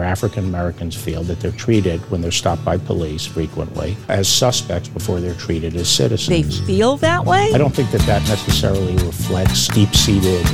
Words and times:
African 0.00 0.44
Americans 0.44 0.94
feel 0.94 1.22
that 1.24 1.40
they're 1.40 1.50
treated 1.52 2.00
when 2.10 2.20
they're 2.20 2.30
stopped 2.30 2.64
by 2.64 2.76
police 2.76 3.24
frequently 3.24 3.96
as 4.08 4.28
suspects 4.28 4.88
before 4.88 5.20
they're 5.20 5.34
treated 5.34 5.74
as 5.74 5.88
citizens. 5.88 6.60
They 6.60 6.66
feel 6.66 6.96
that 6.98 7.24
way? 7.24 7.50
I 7.54 7.58
don't 7.58 7.74
think 7.74 7.90
that 7.92 8.02
that 8.02 8.20
necessarily 8.28 8.94
reflects 8.96 9.68
deep 9.68 9.94
seated 9.94 10.44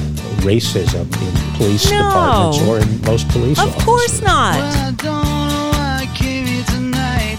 racism 0.47 1.03
in 1.21 1.57
police 1.57 1.91
No. 1.91 1.99
departments 1.99 2.69
or 2.69 2.79
in 2.79 3.01
most 3.03 3.29
police 3.31 3.59
departments. 3.59 3.61
Of 3.61 3.69
officers. 3.69 3.85
course 3.85 4.23
not. 4.23 4.55
I 4.55 4.91
don't 4.93 5.49
know 5.49 5.71
why 5.73 5.99
I 6.03 6.17
came 6.17 6.47
here 6.47 6.65
tonight. 6.65 7.39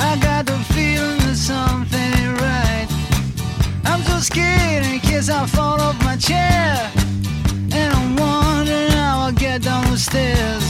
I 0.00 0.16
got 0.22 0.46
the 0.46 0.58
feeling 0.72 1.18
that 1.18 1.36
something 1.36 2.34
right. 2.40 2.88
I'm 3.84 4.00
so 4.04 4.20
scared 4.20 4.86
in 4.86 5.00
case 5.00 5.28
I 5.28 5.44
fall 5.48 5.78
off 5.82 6.02
my 6.02 6.16
chair. 6.16 6.90
And 7.76 7.92
I'm 7.92 8.16
wondering 8.16 8.90
how 8.92 9.20
I'll 9.26 9.32
get 9.32 9.62
down 9.62 9.90
the 9.90 9.98
stairs. 9.98 10.63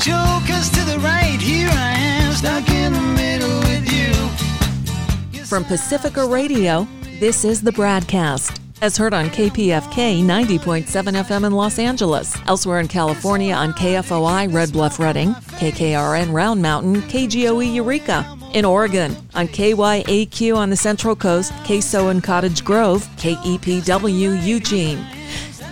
Jokers 0.00 0.70
to 0.70 0.82
the 0.84 0.98
right. 1.00 1.38
Here 1.38 1.68
I 1.68 1.92
am, 1.92 2.32
stuck 2.32 2.70
in 2.70 2.94
the 2.94 3.00
middle 3.02 3.58
with 3.60 3.92
you. 3.92 5.44
From 5.44 5.62
Pacifica 5.62 6.26
Radio, 6.26 6.88
this 7.18 7.44
is 7.44 7.60
the 7.60 7.70
BradCast. 7.70 8.58
As 8.80 8.96
heard 8.96 9.12
on 9.12 9.26
KPFK 9.26 10.22
90.7 10.24 10.86
FM 10.86 11.44
in 11.44 11.52
Los 11.52 11.78
Angeles, 11.78 12.34
elsewhere 12.46 12.80
in 12.80 12.88
California 12.88 13.52
on 13.52 13.74
KFOI 13.74 14.50
Red 14.50 14.72
Bluff 14.72 14.98
Redding, 14.98 15.34
KKRN 15.34 16.32
Round 16.32 16.62
Mountain, 16.62 17.02
KGOE 17.02 17.74
Eureka. 17.74 18.38
In 18.54 18.64
Oregon 18.64 19.14
on 19.34 19.48
KYAQ 19.48 20.56
on 20.56 20.70
the 20.70 20.76
Central 20.76 21.14
Coast, 21.14 21.52
KSO 21.64 22.10
in 22.10 22.22
Cottage 22.22 22.64
Grove, 22.64 23.06
KEPW 23.18 24.42
Eugene. 24.42 25.06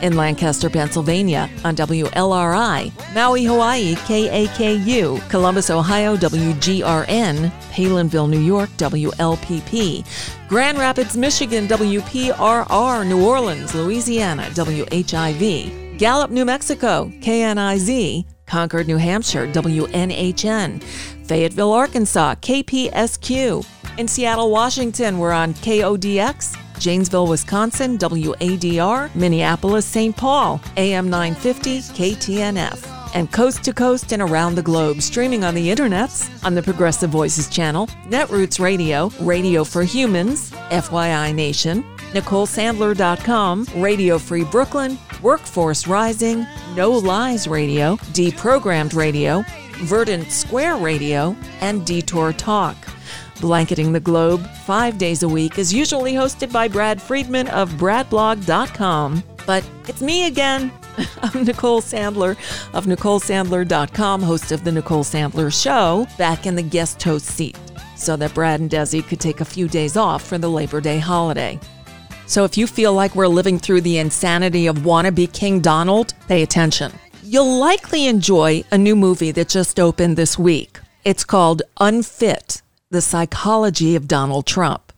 In 0.01 0.17
Lancaster, 0.17 0.71
Pennsylvania 0.71 1.51
on 1.65 1.75
WLRI, 1.75 3.15
Maui, 3.15 3.45
Hawaii, 3.45 3.95
KAKU, 3.95 5.29
Columbus, 5.29 5.71
Ohio, 5.71 6.17
WGRN, 6.17 7.51
Palenville, 7.73 8.29
New 8.29 8.41
York, 8.41 8.71
WLPP, 8.77 10.07
Grand 10.49 10.79
Rapids, 10.79 11.17
Michigan, 11.17 11.67
WPRR, 11.67 13.07
New 13.09 13.27
Orleans, 13.27 13.75
Louisiana, 13.75 14.43
WHIV, 14.53 15.99
Gallup, 15.99 16.31
New 16.31 16.45
Mexico, 16.45 17.11
KNIZ, 17.21 18.25
Concord, 18.47 18.87
New 18.87 18.97
Hampshire, 18.99 19.49
WNHN, 19.49 20.83
Fayetteville, 21.27 21.73
Arkansas, 21.73 22.37
KPSQ. 22.37 23.67
In 23.99 24.07
Seattle, 24.07 24.53
Washington, 24.53 25.19
we're 25.19 25.33
on 25.33 25.55
KODX, 25.55 26.57
Janesville, 26.79 27.27
Wisconsin, 27.27 27.99
WADR, 27.99 29.15
Minneapolis, 29.15 29.87
St. 29.87 30.17
Paul, 30.17 30.61
AM 30.77 31.11
950, 31.11 31.79
KTNF. 31.81 33.15
And 33.15 33.33
coast 33.33 33.65
to 33.65 33.73
coast 33.73 34.13
and 34.13 34.21
around 34.21 34.55
the 34.55 34.63
globe, 34.63 35.01
streaming 35.01 35.43
on 35.43 35.55
the 35.55 35.69
internets, 35.69 36.29
on 36.45 36.55
the 36.55 36.63
Progressive 36.63 37.11
Voices 37.11 37.49
channel, 37.49 37.87
Netroots 38.09 38.61
Radio, 38.61 39.11
Radio 39.21 39.65
for 39.65 39.83
Humans, 39.83 40.51
FYI 40.51 41.35
Nation, 41.35 41.83
NicoleSandler.com, 42.13 43.67
Radio 43.77 44.19
Free 44.19 44.45
Brooklyn, 44.45 44.99
Workforce 45.23 45.87
Rising, 45.87 46.47
No 46.75 46.91
Lies 46.91 47.49
Radio, 47.49 47.97
Deprogrammed 48.13 48.95
Radio, 48.95 49.43
Verdant 49.83 50.31
Square 50.31 50.77
Radio, 50.77 51.37
and 51.61 51.87
Detour 51.87 52.33
Talk. 52.33 52.77
Blanketing 53.41 53.93
the 53.93 54.01
Globe 54.01 54.47
five 54.65 54.99
days 54.99 55.23
a 55.23 55.29
week 55.29 55.59
is 55.59 55.73
usually 55.73 56.13
hosted 56.13 56.53
by 56.53 56.69
Brad 56.69 57.01
Friedman 57.01 57.49
of 57.49 57.71
BradBlog.com. 57.73 59.23
But 59.47 59.69
it's 59.87 60.03
me 60.03 60.27
again. 60.27 60.73
I'm 61.23 61.45
Nicole 61.45 61.81
Sandler 61.81 62.37
of 62.75 62.87
NicoleSandler.com, 62.87 64.23
host 64.23 64.53
of 64.53 64.65
The 64.65 64.73
Nicole 64.73 65.05
Sandler 65.05 65.63
Show, 65.63 66.07
back 66.19 66.47
in 66.47 66.55
the 66.55 66.63
guest 66.63 67.03
host 67.03 67.27
seat 67.27 67.57
so 67.99 68.17
that 68.17 68.35
Brad 68.35 68.61
and 68.61 68.71
Desi 68.71 69.07
could 69.07 69.21
take 69.21 69.41
a 69.41 69.45
few 69.45 69.69
days 69.69 69.97
off 69.97 70.25
for 70.25 70.39
the 70.39 70.49
Labor 70.49 70.81
Day 70.81 70.99
holiday. 70.99 71.59
So 72.27 72.45
if 72.45 72.57
you 72.57 72.67
feel 72.67 72.93
like 72.93 73.15
we're 73.15 73.27
living 73.27 73.59
through 73.59 73.81
the 73.83 73.99
insanity 73.99 74.67
of 74.67 74.79
wannabe 74.79 75.33
King 75.33 75.61
Donald, 75.61 76.15
pay 76.29 76.43
attention. 76.43 76.93
You'll 77.23 77.59
likely 77.59 78.07
enjoy 78.07 78.65
a 78.71 78.79
new 78.79 78.95
movie 78.95 79.33
that 79.33 79.49
just 79.49 79.81
opened 79.81 80.17
this 80.17 80.39
week. 80.39 80.79
It's 81.05 81.25
called 81.25 81.63
Unfit 81.81 82.63
The 82.91 83.03
Psychology 83.03 83.97
of 83.97 84.09
Donald 84.09 84.47
Trump. 84.47 84.95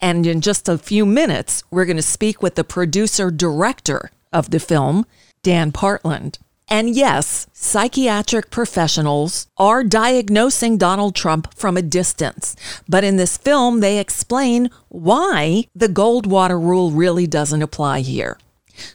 And 0.00 0.26
in 0.26 0.40
just 0.40 0.68
a 0.68 0.76
few 0.76 1.06
minutes, 1.06 1.62
we're 1.70 1.84
going 1.84 1.96
to 1.96 2.02
speak 2.02 2.42
with 2.42 2.56
the 2.56 2.64
producer 2.64 3.30
director 3.30 4.10
of 4.32 4.50
the 4.50 4.58
film, 4.58 5.06
Dan 5.44 5.70
Partland. 5.70 6.38
And 6.68 6.90
yes, 6.90 7.46
psychiatric 7.52 8.50
professionals 8.50 9.46
are 9.56 9.84
diagnosing 9.84 10.78
Donald 10.78 11.14
Trump 11.14 11.54
from 11.54 11.76
a 11.76 11.82
distance. 11.82 12.56
But 12.88 13.04
in 13.04 13.18
this 13.18 13.36
film, 13.36 13.78
they 13.78 14.00
explain 14.00 14.68
why 14.88 15.66
the 15.76 15.88
Goldwater 15.88 16.60
rule 16.60 16.90
really 16.90 17.28
doesn't 17.28 17.62
apply 17.62 18.00
here. 18.00 18.36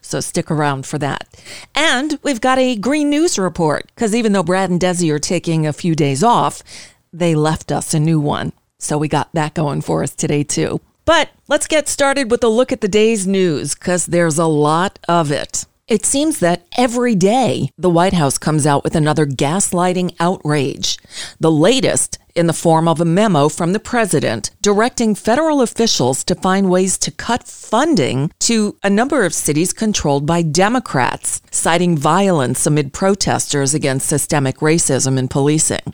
So 0.02 0.20
stick 0.20 0.52
around 0.52 0.86
for 0.86 0.98
that. 1.00 1.28
And 1.76 2.20
we've 2.24 2.42
got 2.42 2.58
a 2.58 2.76
green 2.76 3.10
news 3.10 3.38
report 3.40 3.88
because 3.96 4.16
even 4.16 4.32
though 4.32 4.44
Brad 4.44 4.70
and 4.70 4.80
Desi 4.80 5.12
are 5.12 5.20
taking 5.20 5.66
a 5.66 5.74
few 5.74 5.96
days 5.96 6.24
off, 6.24 6.64
they 7.14 7.36
left 7.36 7.72
us 7.72 7.94
a 7.94 8.00
new 8.00 8.20
one. 8.20 8.52
So 8.80 8.98
we 8.98 9.08
got 9.08 9.30
that 9.34 9.54
going 9.54 9.82
for 9.82 10.04
us 10.04 10.14
today, 10.14 10.44
too. 10.44 10.82
But 11.06 11.30
let's 11.48 11.68
get 11.68 11.88
started 11.88 12.32
with 12.32 12.44
a 12.44 12.50
look 12.50 12.72
at 12.72 12.82
the 12.82 12.88
day's 12.88 13.28
news 13.28 13.76
because 13.76 14.08
there's 14.08 14.38
a 14.38 14.46
lot 14.46 15.00
of 15.08 15.32
it. 15.32 15.66
It 15.88 16.06
seems 16.06 16.40
that 16.40 16.66
every 16.78 17.14
day 17.14 17.70
the 17.78 17.90
White 17.90 18.14
House 18.14 18.38
comes 18.38 18.66
out 18.66 18.86
with 18.86 18.96
another 18.96 19.26
gaslighting 19.26 20.16
outrage. 20.18 20.98
The 21.42 21.52
latest 21.52 22.18
in 22.36 22.48
the 22.48 22.54
form 22.54 22.88
of 22.88 23.02
a 23.02 23.06
memo 23.06 23.50
from 23.50 23.74
the 23.74 23.80
president 23.80 24.52
directing 24.62 25.14
federal 25.14 25.62
officials 25.62 26.24
to 26.24 26.36
find 26.36 26.70
ways 26.70 26.98
to 27.00 27.12
cut 27.12 27.44
funding 27.44 28.32
to 28.40 28.78
a 28.82 28.90
number 28.90 29.26
of 29.26 29.34
cities 29.34 29.74
controlled 29.74 30.26
by 30.26 30.42
Democrats, 30.42 31.42
citing 31.52 31.98
violence 31.98 32.66
amid 32.66 32.94
protesters 32.94 33.74
against 33.74 34.08
systemic 34.08 34.58
racism 34.58 35.20
and 35.20 35.30
policing. 35.30 35.94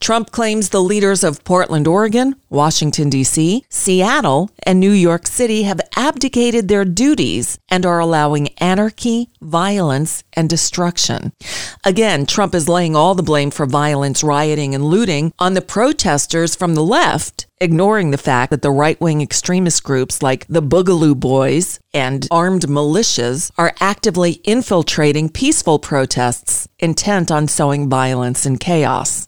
Trump 0.00 0.30
claims 0.30 0.68
the 0.68 0.82
leaders 0.82 1.24
of 1.24 1.42
Portland, 1.44 1.86
Oregon, 1.86 2.36
Washington, 2.48 3.10
D.C., 3.10 3.64
Seattle, 3.68 4.50
and 4.62 4.78
New 4.78 4.90
York 4.90 5.26
City 5.26 5.64
have 5.64 5.80
abdicated 5.96 6.68
their 6.68 6.84
duties 6.84 7.58
and 7.68 7.84
are 7.84 7.98
allowing 7.98 8.48
anarchy, 8.58 9.30
violence, 9.40 10.22
and 10.34 10.48
destruction. 10.48 11.32
Again, 11.84 12.26
Trump 12.26 12.54
is 12.54 12.68
laying 12.68 12.94
all 12.94 13.14
the 13.14 13.22
blame 13.22 13.50
for 13.50 13.66
violence, 13.66 14.22
rioting, 14.22 14.74
and 14.74 14.84
looting 14.84 15.32
on 15.38 15.54
the 15.54 15.62
protesters 15.62 16.54
from 16.54 16.74
the 16.74 16.82
left, 16.82 17.46
ignoring 17.60 18.10
the 18.10 18.18
fact 18.18 18.50
that 18.50 18.62
the 18.62 18.70
right 18.70 19.00
wing 19.00 19.22
extremist 19.22 19.82
groups 19.82 20.22
like 20.22 20.46
the 20.48 20.62
Boogaloo 20.62 21.18
Boys 21.18 21.80
and 21.94 22.28
armed 22.30 22.62
militias 22.62 23.50
are 23.56 23.74
actively 23.80 24.40
infiltrating 24.44 25.28
peaceful 25.28 25.78
protests 25.78 26.68
intent 26.78 27.30
on 27.30 27.48
sowing 27.48 27.88
violence 27.88 28.44
and 28.44 28.60
chaos. 28.60 29.25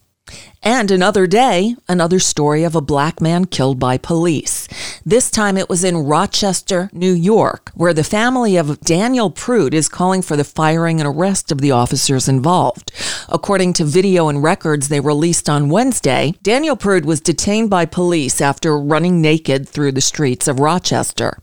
And 0.71 0.91
another 0.91 1.27
day, 1.27 1.77
another 1.89 2.19
story 2.19 2.63
of 2.63 2.77
a 2.77 2.83
black 2.83 3.23
man 3.23 3.47
killed 3.47 3.79
by 3.79 3.97
police. 3.97 4.69
This 5.03 5.31
time 5.31 5.57
it 5.57 5.71
was 5.71 5.83
in 5.83 5.97
Rochester, 5.97 6.91
New 6.93 7.15
York, 7.15 7.73
where 7.75 7.95
the 7.95 8.05
family 8.05 8.59
of 8.59 8.79
Daniel 8.81 9.31
Prude 9.31 9.73
is 9.73 9.89
calling 9.89 10.21
for 10.21 10.37
the 10.37 10.45
firing 10.45 11.01
and 11.01 11.09
arrest 11.09 11.51
of 11.51 11.63
the 11.63 11.71
officers 11.71 12.29
involved. 12.29 12.93
According 13.31 13.73
to 13.75 13.85
video 13.87 14.29
and 14.29 14.43
records 14.43 14.89
they 14.89 15.01
released 15.01 15.49
on 15.49 15.71
Wednesday, 15.71 16.35
Daniel 16.43 16.77
Prude 16.77 17.07
was 17.07 17.23
detained 17.23 17.71
by 17.71 17.87
police 17.87 18.43
after 18.43 18.79
running 18.79 19.23
naked 19.23 19.67
through 19.67 19.93
the 19.93 20.03
streets 20.03 20.47
of 20.47 20.61
Rochester. 20.61 21.39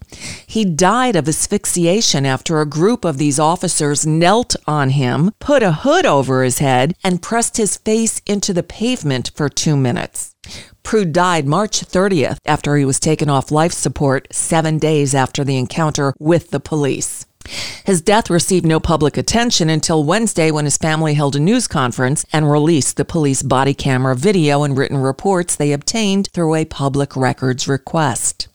He 0.46 0.66
died 0.66 1.16
of 1.16 1.28
asphyxiation 1.28 2.28
after 2.28 2.62
a 2.62 2.68
group 2.68 3.04
of 3.04 3.18
these 3.18 3.40
officers 3.40 4.06
knelt 4.06 4.56
on 4.68 4.92
him, 4.92 5.32
put 5.40 5.64
a 5.64 5.72
hood 5.72 6.06
over 6.06 6.44
his 6.44 6.60
head, 6.60 6.94
and 7.04 7.24
pressed 7.24 7.58
his 7.58 7.78
face 7.78 8.22
into 8.28 8.54
the 8.54 8.62
pavement 8.62 9.15
for 9.24 9.50
two 9.50 9.78
minutes. 9.78 10.36
Prude 10.84 11.14
died 11.14 11.48
March 11.48 11.82
30th 11.82 12.38
after 12.46 12.76
he 12.76 12.86
was 12.86 13.00
taken 13.00 13.30
off 13.30 13.52
life 13.52 13.72
support 13.72 14.28
seven 14.32 14.78
days 14.78 15.16
after 15.16 15.44
the 15.44 15.58
encounter 15.58 16.14
with 16.20 16.52
the 16.52 16.60
police. 16.60 17.26
His 17.86 18.02
death 18.02 18.30
received 18.30 18.66
no 18.66 18.80
public 18.80 19.18
attention 19.18 19.70
until 19.70 20.04
Wednesday 20.04 20.52
when 20.52 20.66
his 20.66 20.78
family 20.78 21.14
held 21.14 21.36
a 21.36 21.40
news 21.40 21.68
conference 21.68 22.26
and 22.34 22.52
released 22.52 22.98
the 22.98 23.06
police 23.06 23.44
body 23.44 23.74
camera 23.74 24.16
video 24.16 24.64
and 24.64 24.78
written 24.78 24.98
reports 24.98 25.56
they 25.56 25.72
obtained 25.72 26.30
through 26.34 26.56
a 26.56 26.66
public 26.66 27.16
records 27.16 27.68
request. 27.68 28.48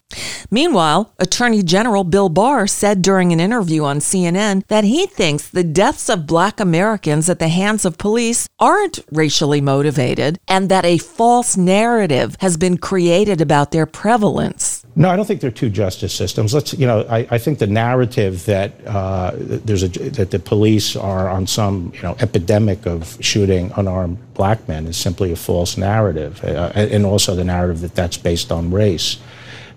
Meanwhile, 0.50 1.12
Attorney 1.18 1.62
General 1.62 2.04
Bill 2.04 2.28
Barr 2.28 2.66
said 2.66 3.02
during 3.02 3.32
an 3.32 3.40
interview 3.40 3.84
on 3.84 3.98
CNN 3.98 4.66
that 4.66 4.84
he 4.84 5.06
thinks 5.06 5.48
the 5.48 5.64
deaths 5.64 6.08
of 6.08 6.26
black 6.26 6.60
Americans 6.60 7.28
at 7.28 7.38
the 7.38 7.48
hands 7.48 7.84
of 7.84 7.98
police 7.98 8.48
aren't 8.58 9.00
racially 9.12 9.60
motivated 9.60 10.38
and 10.48 10.68
that 10.68 10.84
a 10.84 10.98
false 10.98 11.56
narrative 11.56 12.36
has 12.40 12.56
been 12.56 12.78
created 12.78 13.40
about 13.40 13.70
their 13.70 13.86
prevalence. 13.86 14.84
No, 14.96 15.08
I 15.08 15.16
don't 15.16 15.24
think 15.24 15.40
they're 15.40 15.50
two 15.50 15.70
justice 15.70 16.12
systems. 16.12 16.52
Let's, 16.52 16.74
you 16.74 16.86
know, 16.86 17.06
I, 17.08 17.26
I 17.30 17.38
think 17.38 17.58
the 17.58 17.66
narrative 17.66 18.44
that 18.46 18.72
uh, 18.86 19.32
there's 19.34 19.84
a 19.84 19.88
that 19.88 20.30
the 20.30 20.38
police 20.38 20.96
are 20.96 21.28
on 21.28 21.46
some, 21.46 21.92
you 21.94 22.02
know, 22.02 22.16
epidemic 22.20 22.86
of 22.86 23.16
shooting 23.20 23.72
unarmed 23.76 24.18
black 24.34 24.66
men 24.68 24.86
is 24.86 24.96
simply 24.96 25.32
a 25.32 25.36
false 25.36 25.76
narrative, 25.76 26.42
uh, 26.44 26.72
and 26.74 27.06
also 27.06 27.34
the 27.34 27.44
narrative 27.44 27.80
that 27.82 27.94
that's 27.94 28.16
based 28.16 28.50
on 28.50 28.70
race. 28.72 29.18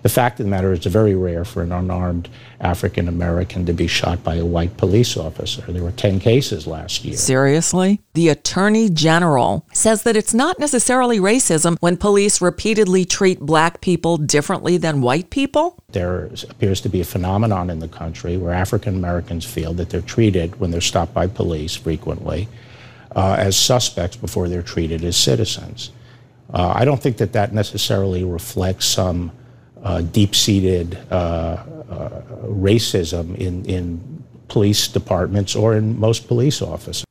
The 0.04 0.10
fact 0.10 0.38
of 0.38 0.44
the 0.44 0.50
matter 0.50 0.70
is, 0.70 0.80
it's 0.80 0.86
very 0.86 1.14
rare 1.14 1.46
for 1.46 1.62
an 1.62 1.72
unarmed 1.72 2.28
African 2.60 3.08
American 3.08 3.64
to 3.64 3.72
be 3.72 3.86
shot 3.86 4.22
by 4.22 4.34
a 4.34 4.44
white 4.44 4.76
police 4.76 5.16
officer. 5.16 5.62
There 5.62 5.82
were 5.82 5.92
10 5.92 6.20
cases 6.20 6.66
last 6.66 7.06
year. 7.06 7.16
Seriously? 7.16 8.02
The 8.12 8.28
Attorney 8.28 8.90
General 8.90 9.66
says 9.72 10.02
that 10.02 10.14
it's 10.14 10.34
not 10.34 10.58
necessarily 10.58 11.18
racism 11.20 11.78
when 11.80 11.96
police 11.96 12.42
repeatedly 12.42 13.06
treat 13.06 13.40
black 13.40 13.80
people 13.80 14.18
differently 14.18 14.76
than 14.76 15.00
white 15.00 15.30
people? 15.30 15.82
There 15.92 16.26
appears 16.50 16.82
to 16.82 16.90
be 16.90 17.00
a 17.00 17.04
phenomenon 17.06 17.70
in 17.70 17.78
the 17.78 17.88
country 17.88 18.36
where 18.36 18.52
African 18.52 18.96
Americans 18.96 19.46
feel 19.46 19.72
that 19.72 19.88
they're 19.88 20.02
treated 20.02 20.60
when 20.60 20.70
they're 20.70 20.82
stopped 20.82 21.14
by 21.14 21.28
police 21.28 21.76
frequently 21.76 22.46
uh, 23.16 23.36
as 23.38 23.56
suspects 23.56 24.18
before 24.18 24.50
they're 24.50 24.60
treated 24.60 25.02
as 25.02 25.16
citizens. 25.16 25.92
Uh, 26.52 26.74
I 26.76 26.84
don't 26.84 27.00
think 27.00 27.16
that 27.16 27.32
that 27.32 27.54
necessarily 27.54 28.22
reflects 28.22 28.84
some 28.84 29.32
uh, 29.84 30.00
deep-seated 30.00 30.98
uh, 31.10 31.14
uh, 31.14 32.22
racism 32.44 33.36
in, 33.36 33.64
in 33.66 34.24
police 34.48 34.88
departments 34.88 35.54
or 35.54 35.76
in 35.76 35.98
most 35.98 36.26
police 36.26 36.60
offices. 36.60 37.04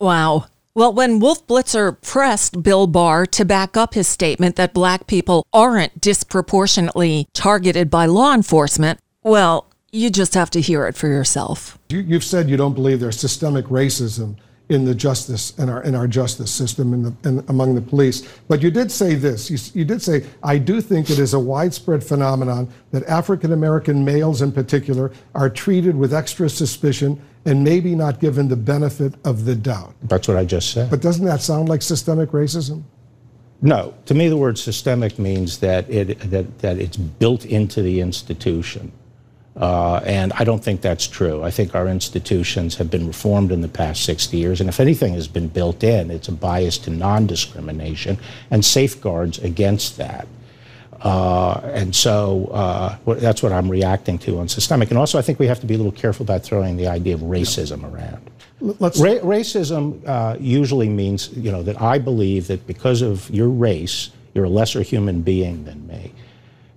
Wow. 0.00 0.46
Well, 0.74 0.92
when 0.92 1.20
Wolf 1.20 1.46
Blitzer 1.46 2.00
pressed 2.00 2.62
Bill 2.62 2.86
Barr 2.86 3.26
to 3.26 3.44
back 3.44 3.76
up 3.76 3.94
his 3.94 4.08
statement 4.08 4.56
that 4.56 4.74
black 4.74 5.06
people 5.06 5.46
aren't 5.52 6.00
disproportionately 6.00 7.28
targeted 7.32 7.90
by 7.90 8.06
law 8.06 8.34
enforcement, 8.34 8.98
well, 9.22 9.66
you 9.92 10.10
just 10.10 10.34
have 10.34 10.50
to 10.50 10.60
hear 10.60 10.86
it 10.88 10.96
for 10.96 11.06
yourself. 11.06 11.78
You, 11.88 12.02
have 12.14 12.24
said 12.24 12.50
you 12.50 12.56
don't 12.56 12.74
believe 12.74 12.98
there's 12.98 13.20
systemic 13.20 13.66
racism 13.66 14.36
in 14.70 14.84
the 14.84 14.94
justice 14.94 15.56
in 15.58 15.68
our 15.68 15.82
in 15.82 15.94
our 15.94 16.06
justice 16.06 16.50
system 16.50 17.02
the 17.02 17.28
in, 17.28 17.44
among 17.48 17.74
the 17.74 17.82
police. 17.82 18.26
But 18.48 18.62
you 18.62 18.70
did 18.70 18.90
say 18.90 19.14
this. 19.14 19.50
You, 19.50 19.58
you 19.80 19.84
did 19.84 20.00
say 20.00 20.24
I 20.42 20.58
do 20.58 20.80
think 20.80 21.10
it 21.10 21.18
is 21.18 21.34
a 21.34 21.38
widespread 21.38 22.02
phenomenon 22.02 22.72
that 22.90 23.04
African 23.04 23.52
American 23.52 24.04
males 24.04 24.40
in 24.40 24.52
particular 24.52 25.12
are 25.34 25.50
treated 25.50 25.94
with 25.94 26.14
extra 26.14 26.48
suspicion 26.48 27.20
and 27.44 27.62
maybe 27.62 27.94
not 27.94 28.20
given 28.20 28.48
the 28.48 28.56
benefit 28.56 29.14
of 29.24 29.44
the 29.44 29.54
doubt. 29.54 29.94
That's 30.04 30.28
what 30.28 30.38
I 30.38 30.46
just 30.46 30.70
said. 30.70 30.88
But 30.88 31.02
doesn't 31.02 31.26
that 31.26 31.42
sound 31.42 31.68
like 31.68 31.82
systemic 31.82 32.30
racism? 32.30 32.84
No. 33.60 33.94
To 34.06 34.14
me, 34.14 34.28
the 34.28 34.36
word 34.36 34.58
systemic 34.58 35.18
means 35.18 35.58
that 35.58 35.88
it 35.90 36.18
that 36.30 36.58
that 36.60 36.78
it's 36.78 36.96
built 36.96 37.44
into 37.44 37.82
the 37.82 38.00
institution. 38.00 38.92
Uh, 39.56 40.00
and 40.04 40.32
I 40.32 40.42
don't 40.42 40.62
think 40.62 40.80
that's 40.80 41.06
true. 41.06 41.44
I 41.44 41.50
think 41.50 41.76
our 41.76 41.86
institutions 41.86 42.74
have 42.76 42.90
been 42.90 43.06
reformed 43.06 43.52
in 43.52 43.60
the 43.60 43.68
past 43.68 44.04
60 44.04 44.36
years, 44.36 44.60
and 44.60 44.68
if 44.68 44.80
anything 44.80 45.14
has 45.14 45.28
been 45.28 45.46
built 45.46 45.84
in, 45.84 46.10
it's 46.10 46.26
a 46.26 46.32
bias 46.32 46.76
to 46.78 46.90
non 46.90 47.26
discrimination 47.26 48.18
and 48.50 48.64
safeguards 48.64 49.38
against 49.38 49.96
that. 49.98 50.26
Uh, 51.00 51.60
and 51.64 51.94
so 51.94 52.46
uh, 52.46 52.96
that's 53.16 53.42
what 53.42 53.52
I'm 53.52 53.70
reacting 53.70 54.18
to 54.20 54.38
on 54.38 54.48
systemic. 54.48 54.88
And 54.88 54.98
also, 54.98 55.18
I 55.18 55.22
think 55.22 55.38
we 55.38 55.46
have 55.46 55.60
to 55.60 55.66
be 55.66 55.74
a 55.74 55.76
little 55.76 55.92
careful 55.92 56.24
about 56.24 56.42
throwing 56.42 56.76
the 56.76 56.88
idea 56.88 57.14
of 57.14 57.20
racism 57.20 57.84
around. 57.92 58.30
Ra- 58.60 58.80
racism 58.80 60.00
uh, 60.06 60.36
usually 60.40 60.88
means, 60.88 61.30
you 61.36 61.52
know, 61.52 61.62
that 61.62 61.80
I 61.80 61.98
believe 61.98 62.46
that 62.46 62.66
because 62.66 63.02
of 63.02 63.28
your 63.30 63.48
race, 63.48 64.10
you're 64.32 64.46
a 64.46 64.48
lesser 64.48 64.82
human 64.82 65.20
being 65.20 65.64
than 65.64 65.86
me. 65.86 66.12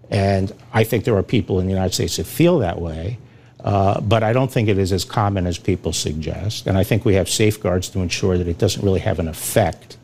And 0.09 0.53
I 0.73 0.83
think 0.83 1.03
there 1.03 1.15
are 1.17 1.23
people 1.23 1.59
in 1.59 1.65
the 1.65 1.73
United 1.73 1.93
States 1.93 2.17
that 2.17 2.25
feel 2.25 2.59
that 2.59 2.79
way, 2.79 3.19
uh, 3.63 3.99
but 4.01 4.23
I 4.23 4.33
don't 4.33 4.51
think 4.51 4.69
it 4.69 4.77
is 4.77 4.91
as 4.93 5.03
common 5.03 5.45
as 5.45 5.57
people 5.57 5.91
suggest. 5.91 6.67
And 6.67 6.77
I 6.77 6.83
think 6.83 7.03
we 7.03 7.15
have 7.15 7.29
safeguards 7.29 7.89
to 7.89 7.99
ensure 7.99 8.37
that 8.37 8.47
it 8.47 8.57
doesn't 8.57 8.83
really 8.83 9.01
have 9.01 9.19
an 9.19 9.27
effect 9.27 9.97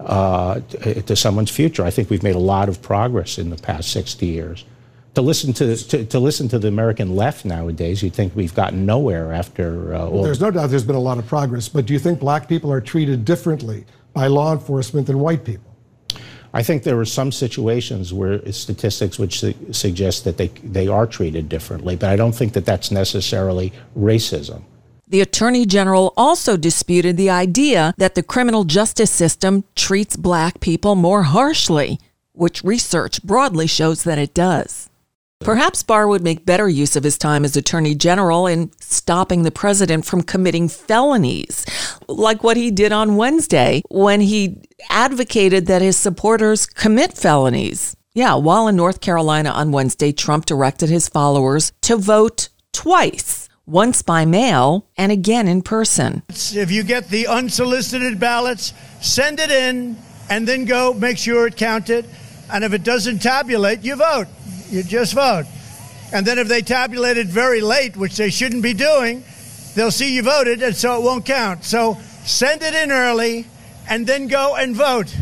uh, 0.00 0.60
to, 0.60 1.02
to, 1.02 1.16
someone's 1.16 1.50
future. 1.50 1.82
I 1.84 1.90
think 1.90 2.10
we've 2.10 2.22
made 2.22 2.34
a 2.34 2.40
lot 2.40 2.68
of 2.68 2.82
progress 2.82 3.38
in 3.38 3.48
the 3.48 3.56
past 3.56 3.90
60 3.92 4.26
years. 4.26 4.64
To 5.14 5.22
listen 5.22 5.54
to, 5.54 5.74
to, 5.74 6.04
to 6.04 6.18
listen 6.20 6.48
to 6.48 6.58
the 6.58 6.68
American 6.68 7.16
left 7.16 7.46
nowadays, 7.46 8.02
you'd 8.02 8.12
think 8.12 8.36
we've 8.36 8.54
gotten 8.54 8.84
nowhere 8.84 9.32
after 9.32 9.94
uh, 9.94 10.06
all. 10.06 10.22
There's 10.22 10.42
no 10.42 10.50
doubt 10.50 10.68
there's 10.68 10.84
been 10.84 10.96
a 10.96 11.00
lot 11.00 11.16
of 11.16 11.26
progress, 11.26 11.70
but 11.70 11.86
do 11.86 11.94
you 11.94 11.98
think 11.98 12.20
black 12.20 12.46
people 12.46 12.70
are 12.70 12.82
treated 12.82 13.24
differently 13.24 13.86
by 14.12 14.26
law 14.26 14.52
enforcement 14.52 15.06
than 15.06 15.18
white 15.18 15.44
people? 15.44 15.65
I 16.54 16.62
think 16.62 16.82
there 16.82 16.98
are 16.98 17.04
some 17.04 17.32
situations 17.32 18.12
where 18.12 18.40
statistics 18.52 19.18
would 19.18 19.32
su- 19.32 19.54
suggest 19.72 20.24
that 20.24 20.36
they, 20.36 20.48
they 20.48 20.88
are 20.88 21.06
treated 21.06 21.48
differently, 21.48 21.96
but 21.96 22.10
I 22.10 22.16
don't 22.16 22.34
think 22.34 22.52
that 22.54 22.64
that's 22.64 22.90
necessarily 22.90 23.72
racism. 23.96 24.62
The 25.08 25.20
Attorney 25.20 25.66
General 25.66 26.12
also 26.16 26.56
disputed 26.56 27.16
the 27.16 27.30
idea 27.30 27.94
that 27.96 28.16
the 28.16 28.24
criminal 28.24 28.64
justice 28.64 29.10
system 29.10 29.62
treats 29.76 30.16
black 30.16 30.58
people 30.58 30.96
more 30.96 31.22
harshly, 31.24 32.00
which 32.32 32.64
research 32.64 33.22
broadly 33.22 33.68
shows 33.68 34.02
that 34.02 34.18
it 34.18 34.34
does. 34.34 34.85
Perhaps 35.40 35.82
Barr 35.82 36.08
would 36.08 36.22
make 36.22 36.46
better 36.46 36.68
use 36.68 36.96
of 36.96 37.04
his 37.04 37.18
time 37.18 37.44
as 37.44 37.56
Attorney 37.56 37.94
General 37.94 38.46
in 38.46 38.70
stopping 38.80 39.42
the 39.42 39.50
president 39.50 40.06
from 40.06 40.22
committing 40.22 40.68
felonies, 40.68 41.64
like 42.08 42.42
what 42.42 42.56
he 42.56 42.70
did 42.70 42.90
on 42.90 43.16
Wednesday 43.16 43.82
when 43.88 44.22
he 44.22 44.62
advocated 44.88 45.66
that 45.66 45.82
his 45.82 45.96
supporters 45.96 46.64
commit 46.66 47.12
felonies. 47.12 47.96
Yeah, 48.14 48.34
while 48.36 48.66
in 48.66 48.76
North 48.76 49.02
Carolina 49.02 49.50
on 49.50 49.72
Wednesday, 49.72 50.10
Trump 50.10 50.46
directed 50.46 50.88
his 50.88 51.08
followers 51.08 51.72
to 51.82 51.96
vote 51.96 52.48
twice 52.72 53.48
once 53.66 54.00
by 54.00 54.24
mail 54.24 54.88
and 54.96 55.12
again 55.12 55.48
in 55.48 55.60
person. 55.60 56.22
If 56.30 56.70
you 56.70 56.82
get 56.82 57.08
the 57.10 57.26
unsolicited 57.26 58.18
ballots, 58.18 58.72
send 59.02 59.38
it 59.38 59.50
in 59.50 59.96
and 60.30 60.48
then 60.48 60.64
go 60.64 60.94
make 60.94 61.18
sure 61.18 61.46
it 61.46 61.56
counted. 61.56 62.06
And 62.50 62.64
if 62.64 62.72
it 62.72 62.84
doesn't 62.84 63.18
tabulate, 63.18 63.82
you 63.82 63.96
vote. 63.96 64.28
You 64.70 64.82
just 64.82 65.14
vote. 65.14 65.46
And 66.12 66.26
then 66.26 66.38
if 66.38 66.48
they 66.48 66.62
tabulate 66.62 67.16
it 67.16 67.26
very 67.26 67.60
late, 67.60 67.96
which 67.96 68.16
they 68.16 68.30
shouldn't 68.30 68.62
be 68.62 68.74
doing, 68.74 69.24
they'll 69.74 69.90
see 69.90 70.14
you 70.14 70.22
voted, 70.22 70.62
and 70.62 70.74
so 70.74 70.98
it 70.98 71.02
won't 71.02 71.24
count. 71.24 71.64
So 71.64 71.98
send 72.24 72.62
it 72.62 72.74
in 72.74 72.90
early 72.90 73.46
and 73.88 74.06
then 74.06 74.28
go 74.28 74.56
and 74.56 74.74
vote. 74.74 75.14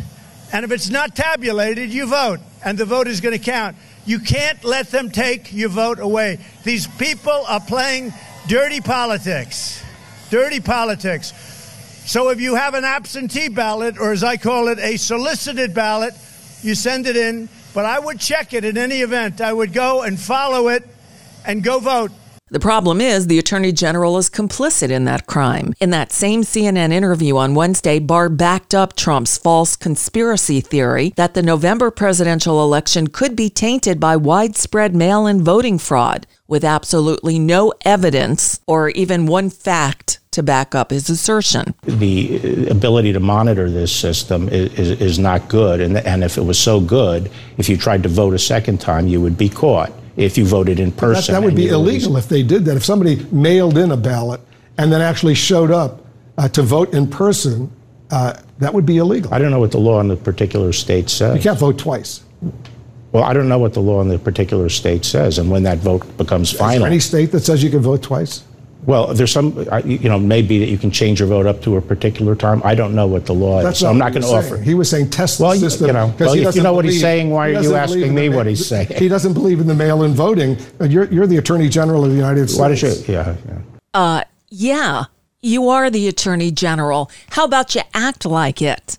And 0.52 0.64
if 0.64 0.72
it's 0.72 0.90
not 0.90 1.16
tabulated, 1.16 1.90
you 1.90 2.06
vote, 2.06 2.40
and 2.64 2.78
the 2.78 2.84
vote 2.84 3.08
is 3.08 3.20
going 3.20 3.36
to 3.36 3.44
count. 3.44 3.76
You 4.06 4.18
can't 4.18 4.62
let 4.62 4.90
them 4.90 5.10
take 5.10 5.52
your 5.52 5.70
vote 5.70 5.98
away. 5.98 6.38
These 6.62 6.86
people 6.86 7.44
are 7.48 7.60
playing 7.60 8.12
dirty 8.46 8.80
politics. 8.80 9.82
Dirty 10.30 10.60
politics. 10.60 11.32
So 12.06 12.28
if 12.28 12.40
you 12.40 12.54
have 12.54 12.74
an 12.74 12.84
absentee 12.84 13.48
ballot, 13.48 13.98
or 13.98 14.12
as 14.12 14.22
I 14.22 14.36
call 14.36 14.68
it, 14.68 14.78
a 14.78 14.98
solicited 14.98 15.72
ballot, 15.72 16.12
you 16.62 16.74
send 16.74 17.06
it 17.06 17.16
in 17.16 17.48
but 17.74 17.84
I 17.84 17.98
would 17.98 18.20
check 18.20 18.54
it 18.54 18.64
in 18.64 18.78
any 18.78 19.00
event. 19.00 19.40
I 19.40 19.52
would 19.52 19.74
go 19.74 20.02
and 20.02 20.18
follow 20.18 20.68
it 20.68 20.88
and 21.44 21.62
go 21.62 21.80
vote. 21.80 22.12
The 22.50 22.60
problem 22.60 23.00
is 23.00 23.26
the 23.26 23.38
Attorney 23.38 23.72
General 23.72 24.16
is 24.16 24.30
complicit 24.30 24.90
in 24.90 25.06
that 25.06 25.26
crime. 25.26 25.74
In 25.80 25.90
that 25.90 26.12
same 26.12 26.42
CNN 26.42 26.92
interview 26.92 27.36
on 27.36 27.54
Wednesday, 27.54 27.98
Barr 27.98 28.28
backed 28.28 28.74
up 28.74 28.94
Trump's 28.94 29.38
false 29.38 29.74
conspiracy 29.74 30.60
theory 30.60 31.12
that 31.16 31.34
the 31.34 31.42
November 31.42 31.90
presidential 31.90 32.62
election 32.62 33.08
could 33.08 33.34
be 33.34 33.50
tainted 33.50 33.98
by 33.98 34.16
widespread 34.16 34.94
mail 34.94 35.26
in 35.26 35.42
voting 35.42 35.78
fraud, 35.78 36.26
with 36.46 36.64
absolutely 36.64 37.38
no 37.38 37.72
evidence 37.84 38.60
or 38.68 38.90
even 38.90 39.26
one 39.26 39.50
fact 39.50 40.20
to 40.34 40.42
back 40.42 40.74
up 40.74 40.90
his 40.90 41.08
assertion. 41.08 41.74
The 41.82 42.68
ability 42.68 43.12
to 43.12 43.20
monitor 43.20 43.70
this 43.70 43.94
system 43.94 44.48
is, 44.48 44.72
is, 44.78 45.00
is 45.00 45.18
not 45.18 45.48
good. 45.48 45.80
And, 45.80 45.96
and 45.98 46.22
if 46.22 46.36
it 46.36 46.42
was 46.42 46.58
so 46.58 46.80
good, 46.80 47.30
if 47.58 47.68
you 47.68 47.76
tried 47.76 48.02
to 48.02 48.08
vote 48.08 48.34
a 48.34 48.38
second 48.38 48.80
time, 48.80 49.08
you 49.08 49.20
would 49.20 49.38
be 49.38 49.48
caught 49.48 49.92
if 50.16 50.36
you 50.38 50.44
voted 50.44 50.78
in 50.78 50.92
person. 50.92 51.32
That, 51.32 51.40
that 51.40 51.44
would 51.44 51.56
be 51.56 51.68
illegal 51.68 52.16
if 52.16 52.28
they 52.28 52.42
did 52.42 52.64
that. 52.66 52.76
If 52.76 52.84
somebody 52.84 53.24
mailed 53.32 53.78
in 53.78 53.90
a 53.90 53.96
ballot 53.96 54.40
and 54.78 54.92
then 54.92 55.00
actually 55.00 55.34
showed 55.34 55.70
up 55.70 56.04
uh, 56.36 56.48
to 56.48 56.62
vote 56.62 56.94
in 56.94 57.08
person, 57.08 57.70
uh, 58.10 58.34
that 58.58 58.72
would 58.72 58.86
be 58.86 58.98
illegal. 58.98 59.32
I 59.32 59.38
don't 59.38 59.50
know 59.50 59.60
what 59.60 59.72
the 59.72 59.78
law 59.78 60.00
in 60.00 60.08
the 60.08 60.16
particular 60.16 60.72
state 60.72 61.10
says. 61.10 61.36
You 61.36 61.42
can't 61.42 61.58
vote 61.58 61.78
twice. 61.78 62.22
Well, 63.12 63.22
I 63.22 63.32
don't 63.32 63.48
know 63.48 63.58
what 63.58 63.74
the 63.74 63.80
law 63.80 64.00
in 64.00 64.08
the 64.08 64.18
particular 64.18 64.68
state 64.68 65.04
says 65.04 65.38
and 65.38 65.48
when 65.48 65.62
that 65.62 65.78
vote 65.78 66.16
becomes 66.16 66.50
final. 66.50 66.74
Is 66.74 66.80
there 66.80 66.88
any 66.88 67.00
state 67.00 67.30
that 67.32 67.40
says 67.40 67.62
you 67.62 67.70
can 67.70 67.80
vote 67.80 68.02
twice? 68.02 68.42
Well, 68.86 69.14
there's 69.14 69.32
some, 69.32 69.56
you 69.84 70.08
know, 70.08 70.18
maybe 70.18 70.58
that 70.58 70.66
you 70.66 70.76
can 70.76 70.90
change 70.90 71.20
your 71.20 71.28
vote 71.28 71.46
up 71.46 71.62
to 71.62 71.76
a 71.76 71.80
particular 71.80 72.34
time. 72.34 72.60
I 72.64 72.74
don't 72.74 72.94
know 72.94 73.06
what 73.06 73.24
the 73.24 73.32
law 73.32 73.62
That's 73.62 73.76
is, 73.76 73.80
so 73.80 73.88
I'm 73.88 73.96
not 73.96 74.12
going 74.12 74.22
to 74.22 74.28
offer. 74.28 74.58
He 74.58 74.74
was 74.74 74.90
saying 74.90 75.10
test 75.10 75.38
the 75.38 75.44
well, 75.44 75.56
system. 75.56 75.86
You 75.86 75.92
know, 75.94 76.14
well, 76.18 76.34
if 76.34 76.54
you 76.54 76.62
know 76.62 76.74
what 76.74 76.84
he's 76.84 77.00
saying, 77.00 77.30
why 77.30 77.50
are 77.50 77.62
you 77.62 77.74
asking 77.74 78.14
me 78.14 78.28
what 78.28 78.46
he's 78.46 78.66
saying? 78.66 78.88
He 78.96 79.08
doesn't 79.08 79.32
believe 79.32 79.60
in 79.60 79.66
the 79.66 79.74
mail-in 79.74 80.12
voting. 80.12 80.58
You're, 80.80 81.06
you're 81.06 81.26
the 81.26 81.38
Attorney 81.38 81.68
General 81.68 82.04
of 82.04 82.10
the 82.10 82.16
United 82.16 82.48
States. 82.48 82.60
Why 82.60 82.68
does 82.68 82.82
you? 82.82 83.14
Yeah, 83.14 83.36
yeah. 83.48 83.58
Uh, 83.94 84.24
yeah, 84.50 85.04
you 85.40 85.68
are 85.68 85.88
the 85.88 86.06
Attorney 86.06 86.50
General. 86.50 87.10
How 87.30 87.44
about 87.44 87.74
you 87.74 87.82
act 87.94 88.26
like 88.26 88.60
it? 88.60 88.98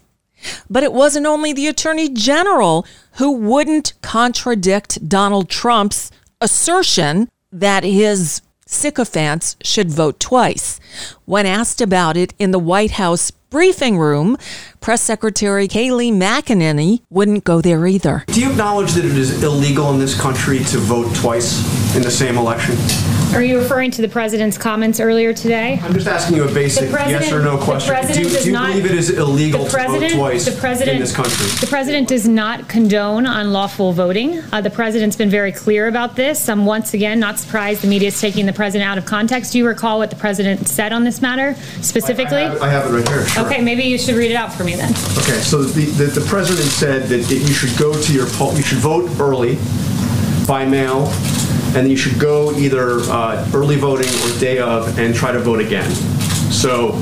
But 0.69 0.83
it 0.83 0.93
wasn't 0.93 1.25
only 1.25 1.53
the 1.53 1.67
Attorney 1.67 2.09
General 2.09 2.85
who 3.13 3.31
wouldn't 3.31 3.93
contradict 4.01 5.07
Donald 5.07 5.49
Trump's 5.49 6.11
assertion 6.41 7.29
that 7.51 7.83
his 7.83 8.41
sycophants 8.75 9.55
should 9.63 9.89
vote 9.89 10.19
twice. 10.19 10.79
When 11.25 11.45
asked 11.45 11.81
about 11.81 12.17
it 12.17 12.33
in 12.37 12.51
the 12.51 12.59
White 12.59 12.91
House 12.91 13.31
briefing 13.31 13.97
room, 13.97 14.37
Press 14.85 15.01
Secretary 15.01 15.67
Kayleigh 15.67 16.11
McEnany 16.13 17.01
wouldn't 17.09 17.43
go 17.43 17.59
there 17.59 17.87
either. 17.87 18.23
Do 18.27 18.39
you 18.39 18.51
acknowledge 18.51 18.91
that 18.91 19.03
it 19.03 19.17
is 19.17 19.41
illegal 19.41 19.91
in 19.91 19.97
this 19.97 20.13
country 20.21 20.59
to 20.59 20.77
vote 20.77 21.11
twice 21.15 21.95
in 21.95 22.03
the 22.03 22.11
same 22.11 22.37
election? 22.37 22.75
Are 23.33 23.41
you 23.41 23.57
referring 23.57 23.89
to 23.91 24.03
the 24.03 24.07
president's 24.07 24.59
comments 24.59 24.99
earlier 24.99 25.33
today? 25.33 25.79
I'm 25.81 25.93
just 25.95 26.05
asking 26.07 26.37
you 26.37 26.43
a 26.47 26.53
basic 26.53 26.91
yes 26.91 27.31
or 27.33 27.41
no 27.41 27.57
the 27.57 27.65
question. 27.65 27.89
president 27.89 28.15
do, 28.25 28.29
you- 28.29 28.35
does 28.35 28.43
do 28.43 28.49
you 28.49 28.53
not- 28.53 28.67
believe 28.69 28.85
it 28.85 28.91
is 28.91 29.09
illegal 29.09 29.63
the 29.63 29.71
to 29.71 29.71
vote 29.71 29.85
president- 29.87 30.13
twice 30.13 30.45
the 30.45 30.51
president- 30.51 30.95
in 30.97 31.01
this 31.01 31.11
country? 31.15 31.47
The 31.59 31.67
president 31.67 32.07
does 32.07 32.27
not 32.27 32.67
condone 32.69 33.25
unlawful 33.25 33.91
voting. 33.91 34.39
Uh, 34.53 34.61
the 34.61 34.69
president's 34.69 35.15
been 35.15 35.31
very 35.31 35.51
clear 35.51 35.87
about 35.87 36.15
this. 36.15 36.47
I'm 36.47 36.67
once 36.67 36.93
again 36.93 37.19
not 37.19 37.39
surprised 37.39 37.81
the 37.81 37.87
media 37.87 38.09
is 38.09 38.21
taking 38.21 38.45
the 38.45 38.53
president 38.53 38.87
out 38.89 38.99
of 38.99 39.05
context. 39.05 39.51
Do 39.53 39.57
you 39.57 39.65
recall 39.67 39.97
what 39.97 40.11
the 40.11 40.15
president 40.15 40.67
said 40.67 40.93
on 40.93 41.03
this 41.03 41.23
matter 41.23 41.55
specifically? 41.81 42.37
I 42.37 42.49
have, 42.49 42.61
I 42.61 42.69
have 42.69 42.93
it 42.93 42.95
right 42.97 43.09
here. 43.09 43.25
Sure. 43.27 43.45
Okay, 43.47 43.61
maybe 43.61 43.83
you 43.83 43.97
should 43.97 44.15
read 44.15 44.29
it 44.29 44.35
out 44.35 44.53
for 44.53 44.63
me 44.63 44.74
Okay, 45.17 45.39
so 45.41 45.63
the, 45.63 45.85
the, 45.85 46.05
the 46.05 46.25
president 46.27 46.67
said 46.67 47.07
that 47.09 47.29
you 47.29 47.53
should 47.53 47.77
go 47.77 47.99
to 47.99 48.13
your 48.13 48.27
poll, 48.27 48.55
you 48.55 48.63
should 48.63 48.79
vote 48.79 49.09
early 49.19 49.57
by 50.47 50.65
mail, 50.65 51.07
and 51.75 51.89
you 51.89 51.97
should 51.97 52.19
go 52.19 52.51
either 52.53 52.99
uh, 53.11 53.49
early 53.53 53.75
voting 53.75 54.07
or 54.07 54.39
day 54.39 54.59
of 54.59 54.97
and 54.97 55.13
try 55.13 55.31
to 55.31 55.39
vote 55.39 55.59
again. 55.59 55.89
So 56.51 56.93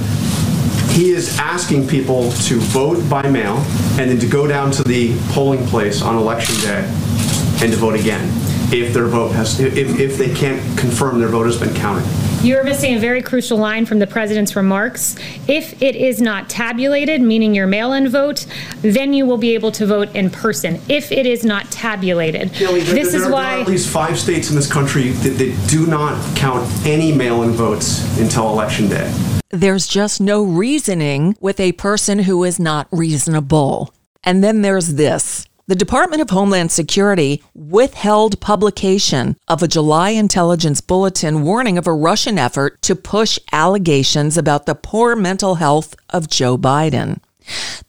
he 0.93 1.11
is 1.11 1.37
asking 1.39 1.87
people 1.87 2.31
to 2.31 2.55
vote 2.59 3.07
by 3.09 3.27
mail 3.27 3.57
and 3.99 4.09
then 4.09 4.19
to 4.19 4.27
go 4.27 4.47
down 4.47 4.71
to 4.71 4.83
the 4.83 5.17
polling 5.29 5.65
place 5.67 6.01
on 6.01 6.17
election 6.17 6.55
day 6.61 6.85
and 7.61 7.71
to 7.71 7.77
vote 7.77 7.95
again 7.95 8.29
if 8.71 8.93
their 8.93 9.07
vote 9.07 9.31
has, 9.31 9.59
if, 9.59 9.99
if 9.99 10.17
they 10.17 10.33
can't 10.33 10.61
confirm 10.77 11.19
their 11.19 11.29
vote 11.29 11.45
has 11.45 11.59
been 11.59 11.73
counted. 11.75 12.05
You're 12.43 12.65
missing 12.65 12.95
a 12.95 12.99
very 12.99 13.21
crucial 13.21 13.57
line 13.57 13.85
from 13.85 13.99
the 13.99 14.07
president's 14.07 14.53
remarks. 14.53 15.15
If 15.47 15.81
it 15.81 15.95
is 15.95 16.19
not 16.21 16.49
tabulated, 16.49 17.21
meaning 17.21 17.55
your 17.55 17.67
mail 17.67 17.93
in 17.93 18.09
vote, 18.09 18.45
then 18.81 19.13
you 19.13 19.25
will 19.25 19.37
be 19.37 19.53
able 19.53 19.71
to 19.71 19.85
vote 19.85 20.13
in 20.13 20.29
person. 20.29 20.81
If 20.89 21.09
it 21.13 21.25
is 21.25 21.45
not 21.45 21.71
tabulated. 21.71 22.49
Kayleigh, 22.51 22.83
there, 22.85 22.95
This 22.95 22.95
there- 22.95 22.99
is 23.05 23.11
there 23.13 23.25
are 23.27 23.31
why. 23.31 23.61
at 23.61 23.67
least 23.69 23.87
five 23.87 24.19
states 24.19 24.49
in 24.49 24.57
this 24.57 24.69
country 24.69 25.11
that, 25.11 25.37
that 25.37 25.67
do 25.69 25.87
not 25.87 26.19
count 26.35 26.69
any 26.85 27.13
mail-in 27.13 27.51
votes 27.51 28.03
until 28.19 28.49
election 28.49 28.89
day. 28.89 29.09
There's 29.49 29.87
just 29.87 30.19
no 30.19 30.43
reasoning 30.43 31.37
with 31.39 31.61
a 31.61 31.71
person 31.73 32.19
who 32.19 32.43
is 32.43 32.59
not 32.59 32.87
reasonable. 32.91 33.93
And 34.21 34.43
then 34.43 34.63
there's 34.63 34.95
this. 34.95 35.45
The 35.65 35.75
Department 35.75 36.21
of 36.21 36.29
Homeland 36.29 36.73
Security 36.73 37.41
withheld 37.55 38.41
publication 38.41 39.37
of 39.47 39.63
a 39.63 39.67
July 39.67 40.09
intelligence 40.09 40.81
bulletin 40.81 41.43
warning 41.43 41.77
of 41.77 41.87
a 41.87 41.93
Russian 41.93 42.37
effort 42.37 42.81
to 42.81 42.97
push 42.97 43.39
allegations 43.53 44.37
about 44.37 44.65
the 44.65 44.75
poor 44.75 45.15
mental 45.15 45.55
health 45.55 45.95
of 46.09 46.27
Joe 46.29 46.57
Biden. 46.57 47.21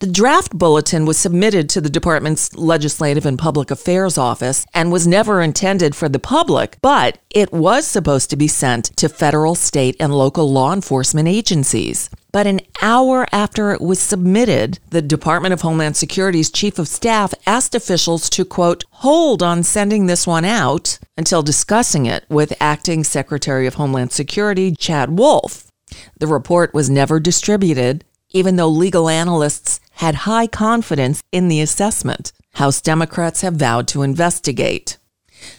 The 0.01 0.07
draft 0.07 0.53
bulletin 0.53 1.07
was 1.07 1.17
submitted 1.17 1.69
to 1.71 1.81
the 1.81 1.91
department's 1.91 2.55
Legislative 2.55 3.25
and 3.25 3.39
Public 3.39 3.71
Affairs 3.71 4.19
Office 4.19 4.67
and 4.75 4.91
was 4.91 5.07
never 5.07 5.41
intended 5.41 5.95
for 5.95 6.09
the 6.09 6.19
public, 6.19 6.79
but 6.83 7.19
it 7.31 7.53
was 7.53 7.87
supposed 7.87 8.31
to 8.31 8.37
be 8.37 8.49
sent 8.49 8.97
to 8.97 9.09
federal, 9.09 9.55
state, 9.55 9.97
and 10.01 10.15
local 10.15 10.51
law 10.51 10.73
enforcement 10.73 11.29
agencies. 11.29 12.11
But 12.33 12.49
an 12.49 12.63
hour 12.83 13.29
after 13.31 13.71
it 13.71 13.81
was 13.81 14.01
submitted, 14.01 14.81
the 14.91 15.01
Department 15.01 15.55
of 15.55 15.61
Homeland 15.61 15.97
Security's 15.97 16.51
chief 16.51 16.81
of 16.81 16.89
staff 16.89 17.33
asked 17.47 17.77
officials 17.77 18.29
to, 18.31 18.45
quote, 18.45 18.83
hold 18.91 19.41
on 19.41 19.63
sending 19.63 20.07
this 20.07 20.27
one 20.27 20.45
out 20.45 20.99
until 21.17 21.43
discussing 21.43 22.07
it 22.07 22.25
with 22.29 22.53
acting 22.61 23.05
Secretary 23.05 23.69
of 23.69 23.75
Homeland 23.75 24.11
Security 24.11 24.75
Chad 24.75 25.17
Wolf. 25.17 25.71
The 26.19 26.27
report 26.27 26.75
was 26.75 26.91
never 26.91 27.21
distributed, 27.21 28.05
even 28.35 28.57
though 28.57 28.69
legal 28.69 29.09
analysts 29.09 29.81
had 29.93 30.27
high 30.27 30.47
confidence 30.47 31.23
in 31.33 31.49
the 31.49 31.63
assessment. 31.63 32.33
House 32.55 32.83
Democrats 32.83 33.41
have 33.41 33.55
vowed 33.55 33.89
to 33.89 34.03
investigate. 34.03 34.99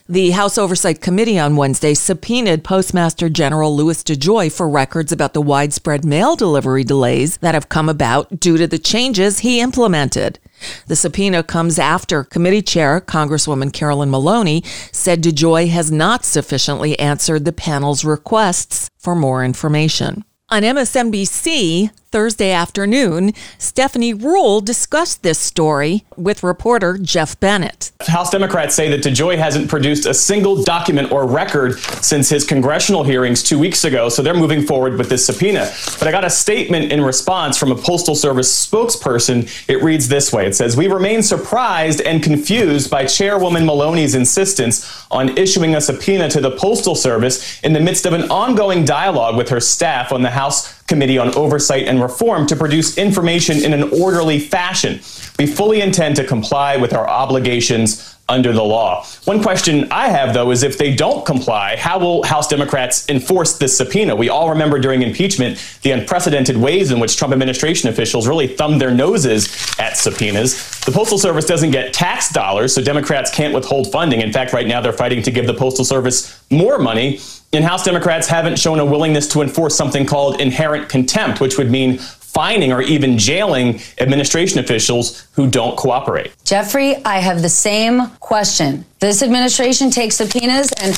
The 0.07 0.31
House 0.31 0.57
Oversight 0.57 1.01
Committee 1.01 1.39
on 1.39 1.55
Wednesday 1.55 1.93
subpoenaed 1.93 2.63
Postmaster 2.63 3.29
General 3.29 3.75
Louis 3.75 4.03
DeJoy 4.03 4.51
for 4.51 4.69
records 4.69 5.11
about 5.11 5.33
the 5.33 5.41
widespread 5.41 6.05
mail 6.05 6.35
delivery 6.35 6.83
delays 6.83 7.37
that 7.37 7.53
have 7.53 7.69
come 7.69 7.89
about 7.89 8.39
due 8.39 8.57
to 8.57 8.67
the 8.67 8.79
changes 8.79 9.39
he 9.39 9.59
implemented. 9.59 10.39
The 10.87 10.95
subpoena 10.95 11.43
comes 11.43 11.77
after 11.77 12.23
committee 12.23 12.61
chair 12.61 13.01
Congresswoman 13.01 13.73
Carolyn 13.73 14.09
Maloney 14.09 14.63
said 14.91 15.23
DeJoy 15.23 15.69
has 15.69 15.91
not 15.91 16.25
sufficiently 16.25 16.97
answered 16.99 17.45
the 17.45 17.53
panel's 17.53 18.05
requests 18.05 18.89
for 18.97 19.15
more 19.15 19.43
information. 19.43 20.23
On 20.49 20.61
MSNBC 20.61 21.89
Thursday 22.15 22.51
afternoon, 22.51 23.33
Stephanie 23.57 24.13
Ruhle 24.13 24.63
discussed 24.63 25.21
this 25.21 25.37
story 25.37 26.05
with 26.15 26.43
reporter 26.43 26.97
Jeff 26.97 27.37
Bennett. 27.41 27.91
House 28.07 28.29
Democrats 28.29 28.73
say 28.73 28.89
that 28.89 29.03
DeJoy 29.03 29.37
hasn't 29.37 29.69
produced 29.69 30.05
a 30.05 30.13
single 30.13 30.63
document 30.63 31.11
or 31.11 31.27
record 31.27 31.77
since 32.01 32.29
his 32.29 32.45
congressional 32.45 33.03
hearings 33.03 33.43
two 33.43 33.59
weeks 33.59 33.83
ago, 33.83 34.07
so 34.07 34.21
they're 34.21 34.33
moving 34.33 34.61
forward 34.61 34.97
with 34.97 35.09
this 35.09 35.25
subpoena. 35.25 35.69
But 35.99 36.07
I 36.07 36.11
got 36.11 36.23
a 36.23 36.29
statement 36.29 36.93
in 36.93 37.03
response 37.03 37.57
from 37.57 37.73
a 37.73 37.75
Postal 37.75 38.15
Service 38.15 38.65
spokesperson. 38.65 39.51
It 39.67 39.83
reads 39.83 40.07
this 40.07 40.31
way 40.31 40.47
It 40.47 40.55
says, 40.55 40.77
We 40.77 40.87
remain 40.87 41.21
surprised 41.21 41.99
and 41.99 42.23
confused 42.23 42.89
by 42.89 43.07
Chairwoman 43.07 43.65
Maloney's 43.65 44.15
insistence 44.15 45.05
on 45.11 45.37
issuing 45.37 45.75
a 45.75 45.81
subpoena 45.81 46.29
to 46.29 46.39
the 46.39 46.51
Postal 46.51 46.95
Service 46.95 47.61
in 47.61 47.73
the 47.73 47.81
midst 47.81 48.05
of 48.05 48.13
an 48.13 48.31
ongoing 48.31 48.85
dialogue 48.85 49.35
with 49.35 49.49
her 49.49 49.59
staff 49.59 50.13
on 50.13 50.21
the 50.21 50.29
House 50.29 50.74
Committee 50.87 51.17
on 51.17 51.33
Oversight 51.35 51.87
and 51.87 52.01
Reform 52.01 52.45
to 52.47 52.55
produce 52.55 52.97
information 52.97 53.63
in 53.63 53.73
an 53.73 53.89
orderly 53.99 54.39
fashion. 54.39 54.99
We 55.39 55.47
fully 55.47 55.81
intend 55.81 56.15
to 56.17 56.23
comply 56.23 56.77
with 56.77 56.93
our 56.93 57.07
obligations 57.07 58.14
under 58.27 58.51
the 58.51 58.63
law. 58.63 59.05
One 59.25 59.41
question 59.41 59.87
I 59.91 60.09
have, 60.09 60.33
though, 60.33 60.49
is 60.49 60.63
if 60.63 60.77
they 60.79 60.95
don't 60.95 61.25
comply, 61.25 61.75
how 61.75 61.99
will 61.99 62.23
House 62.23 62.47
Democrats 62.47 63.07
enforce 63.07 63.57
this 63.57 63.77
subpoena? 63.77 64.15
We 64.15 64.29
all 64.29 64.49
remember 64.49 64.79
during 64.79 65.03
impeachment 65.03 65.63
the 65.83 65.91
unprecedented 65.91 66.57
ways 66.57 66.91
in 66.91 66.99
which 66.99 67.17
Trump 67.17 67.33
administration 67.33 67.87
officials 67.89 68.27
really 68.27 68.47
thumbed 68.47 68.81
their 68.81 68.91
noses 68.91 69.47
at 69.77 69.97
subpoenas. 69.97 70.79
The 70.85 70.91
Postal 70.91 71.19
Service 71.19 71.45
doesn't 71.45 71.71
get 71.71 71.93
tax 71.93 72.31
dollars, 72.31 72.73
so 72.73 72.81
Democrats 72.81 73.29
can't 73.29 73.53
withhold 73.53 73.91
funding. 73.91 74.21
In 74.21 74.33
fact, 74.33 74.53
right 74.53 74.67
now 74.67 74.81
they're 74.81 74.93
fighting 74.93 75.21
to 75.21 75.31
give 75.31 75.45
the 75.45 75.53
Postal 75.53 75.85
Service 75.85 76.43
more 76.49 76.79
money. 76.79 77.19
And 77.53 77.63
House 77.63 77.85
Democrats 77.85 78.27
haven't 78.27 78.57
shown 78.57 78.79
a 78.79 78.85
willingness 78.85 79.27
to 79.29 79.41
enforce 79.41 79.75
something 79.75 80.05
called 80.05 80.41
inherent 80.41 80.89
contempt, 80.89 81.39
which 81.39 81.57
would 81.57 81.69
mean 81.69 81.99
fining 82.35 82.73
or 82.73 82.81
even 82.81 83.17
jailing 83.17 83.79
administration 83.99 84.59
officials 84.59 85.25
who 85.35 85.49
don't 85.49 85.77
cooperate. 85.77 86.35
Jeffrey, 86.43 86.97
I 87.05 87.19
have 87.19 87.41
the 87.41 87.47
same 87.47 88.09
question. 88.19 88.83
This 88.99 89.23
administration 89.23 89.89
takes 89.89 90.17
subpoenas 90.17 90.73
and 90.73 90.93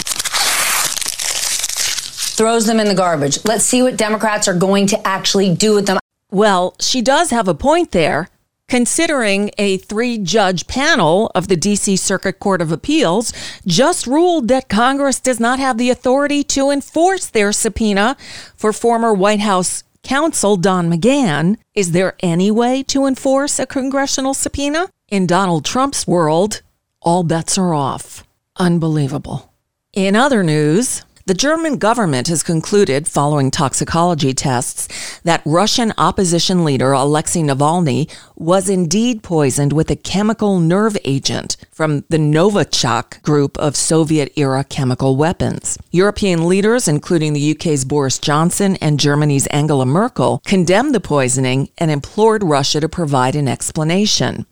throws 2.36 2.65
them 2.65 2.79
in 2.79 2.88
the 2.88 2.96
garbage. 2.96 3.46
Let's 3.46 3.65
see 3.65 3.84
what 3.84 3.98
Democrats 3.98 4.48
are 4.48 4.56
going 4.56 4.88
to 4.88 5.08
actually 5.08 5.53
do 5.53 5.75
with 5.75 5.86
them. 5.86 6.00
Well, 6.32 6.75
she 6.79 7.03
does 7.03 7.29
have 7.29 7.48
a 7.48 7.53
point 7.53 7.91
there. 7.91 8.29
Considering 8.67 9.50
a 9.58 9.77
three 9.77 10.17
judge 10.17 10.67
panel 10.67 11.32
of 11.34 11.48
the 11.48 11.56
DC 11.56 11.98
Circuit 11.98 12.38
Court 12.39 12.62
of 12.62 12.70
Appeals 12.70 13.32
just 13.65 14.06
ruled 14.06 14.50
that 14.50 14.67
Congress 14.67 15.22
does 15.22 15.39
not 15.39 15.58
have 15.58 15.77
the 15.77 15.89
authority 15.89 16.44
to 16.44 16.70
enforce 16.70 17.27
their 17.27 17.53
subpoena 17.53 18.17
for 18.58 18.74
former 18.74 19.13
White 19.13 19.39
House 19.39 19.84
counsel 20.04 20.58
Don 20.58 20.89
McGahn, 20.92 21.58
is 21.74 21.92
there 21.92 22.16
any 22.22 22.51
way 22.51 22.84
to 22.84 23.06
enforce 23.06 23.60
a 23.60 23.66
congressional 23.66 24.34
subpoena? 24.34 24.89
In 25.10 25.27
Donald 25.27 25.66
Trump's 25.66 26.06
world, 26.06 26.62
all 27.01 27.24
bets 27.24 27.58
are 27.58 27.74
off. 27.74 28.24
Unbelievable. 28.58 29.54
In 29.94 30.16
other 30.16 30.44
news, 30.44 31.04
the 31.27 31.34
German 31.34 31.77
government 31.77 32.29
has 32.29 32.41
concluded, 32.41 33.05
following 33.05 33.51
toxicology 33.51 34.34
tests, 34.34 34.88
that 35.24 35.41
Russian 35.43 35.91
opposition 35.98 36.63
leader 36.63 36.93
Alexei 36.93 37.41
Navalny 37.41 38.10
was 38.38 38.69
indeed 38.69 39.24
poisoned 39.24 39.74
with 39.74 39.91
a 39.91 39.98
chemical 39.98 40.62
nerve 40.62 40.98
agent 41.03 41.57
from 41.69 42.05
the 42.07 42.17
Novichok 42.17 43.22
group 43.24 43.57
of 43.57 43.75
Soviet 43.75 44.31
era 44.38 44.63
chemical 44.63 45.17
weapons. 45.17 45.77
European 45.91 46.48
leaders, 46.48 46.88
including 46.88 47.34
the 47.34 47.51
UK's 47.51 47.84
Boris 47.84 48.19
Johnson 48.19 48.77
and 48.77 48.98
Germany's 48.98 49.48
Angela 49.48 49.86
Merkel, 49.86 50.41
condemned 50.46 50.96
the 50.96 51.01
poisoning 51.01 51.69
and 51.77 51.91
implored 51.91 52.41
Russia 52.41 52.79
to 52.79 52.88
provide 52.88 53.36
an 53.36 53.50
explanation. 53.50 54.46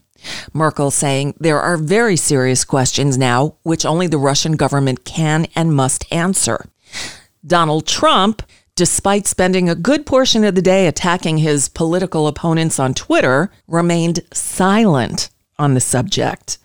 Merkel 0.54 0.92
saying 0.92 1.36
there 1.40 1.60
are 1.60 1.78
very 1.78 2.18
serious 2.18 2.64
questions 2.64 3.18
now 3.18 3.56
which 3.64 3.86
only 3.86 4.08
the 4.08 4.18
Russian 4.18 4.54
government 4.54 5.06
can 5.06 5.48
and 5.56 5.74
must 5.74 6.12
answer. 6.12 6.66
Donald 7.46 7.88
Trump 7.88 8.42
despite 8.76 9.26
spending 9.26 9.70
a 9.70 9.76
good 9.76 10.06
portion 10.06 10.44
of 10.44 10.54
the 10.54 10.62
day 10.62 10.86
attacking 10.88 11.38
his 11.38 11.70
political 11.70 12.28
opponents 12.28 12.78
on 12.78 12.94
Twitter, 12.94 13.50
remained 13.68 14.20
silent 14.34 15.30
on 15.58 15.74
the 15.74 15.80
subject. 15.80 16.58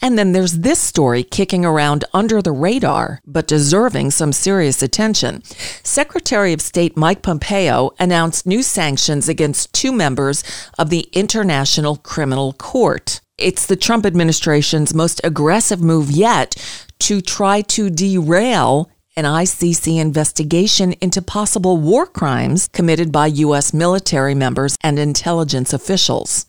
And 0.00 0.18
then 0.18 0.32
there's 0.32 0.58
this 0.58 0.78
story 0.78 1.22
kicking 1.22 1.64
around 1.64 2.04
under 2.12 2.42
the 2.42 2.52
radar, 2.52 3.20
but 3.26 3.46
deserving 3.46 4.10
some 4.10 4.32
serious 4.32 4.82
attention. 4.82 5.42
Secretary 5.82 6.52
of 6.52 6.60
State 6.60 6.96
Mike 6.96 7.22
Pompeo 7.22 7.90
announced 7.98 8.46
new 8.46 8.62
sanctions 8.62 9.28
against 9.28 9.72
two 9.72 9.92
members 9.92 10.44
of 10.78 10.90
the 10.90 11.08
International 11.12 11.96
Criminal 11.96 12.52
Court. 12.54 13.20
It's 13.38 13.66
the 13.66 13.76
Trump 13.76 14.06
administration's 14.06 14.94
most 14.94 15.20
aggressive 15.24 15.80
move 15.80 16.10
yet 16.10 16.54
to 17.00 17.20
try 17.20 17.62
to 17.62 17.90
derail 17.90 18.90
an 19.16 19.24
ICC 19.24 19.98
investigation 19.98 20.92
into 20.94 21.20
possible 21.20 21.76
war 21.76 22.06
crimes 22.06 22.68
committed 22.68 23.12
by 23.12 23.26
U.S. 23.26 23.74
military 23.74 24.34
members 24.34 24.76
and 24.82 24.98
intelligence 24.98 25.72
officials. 25.72 26.46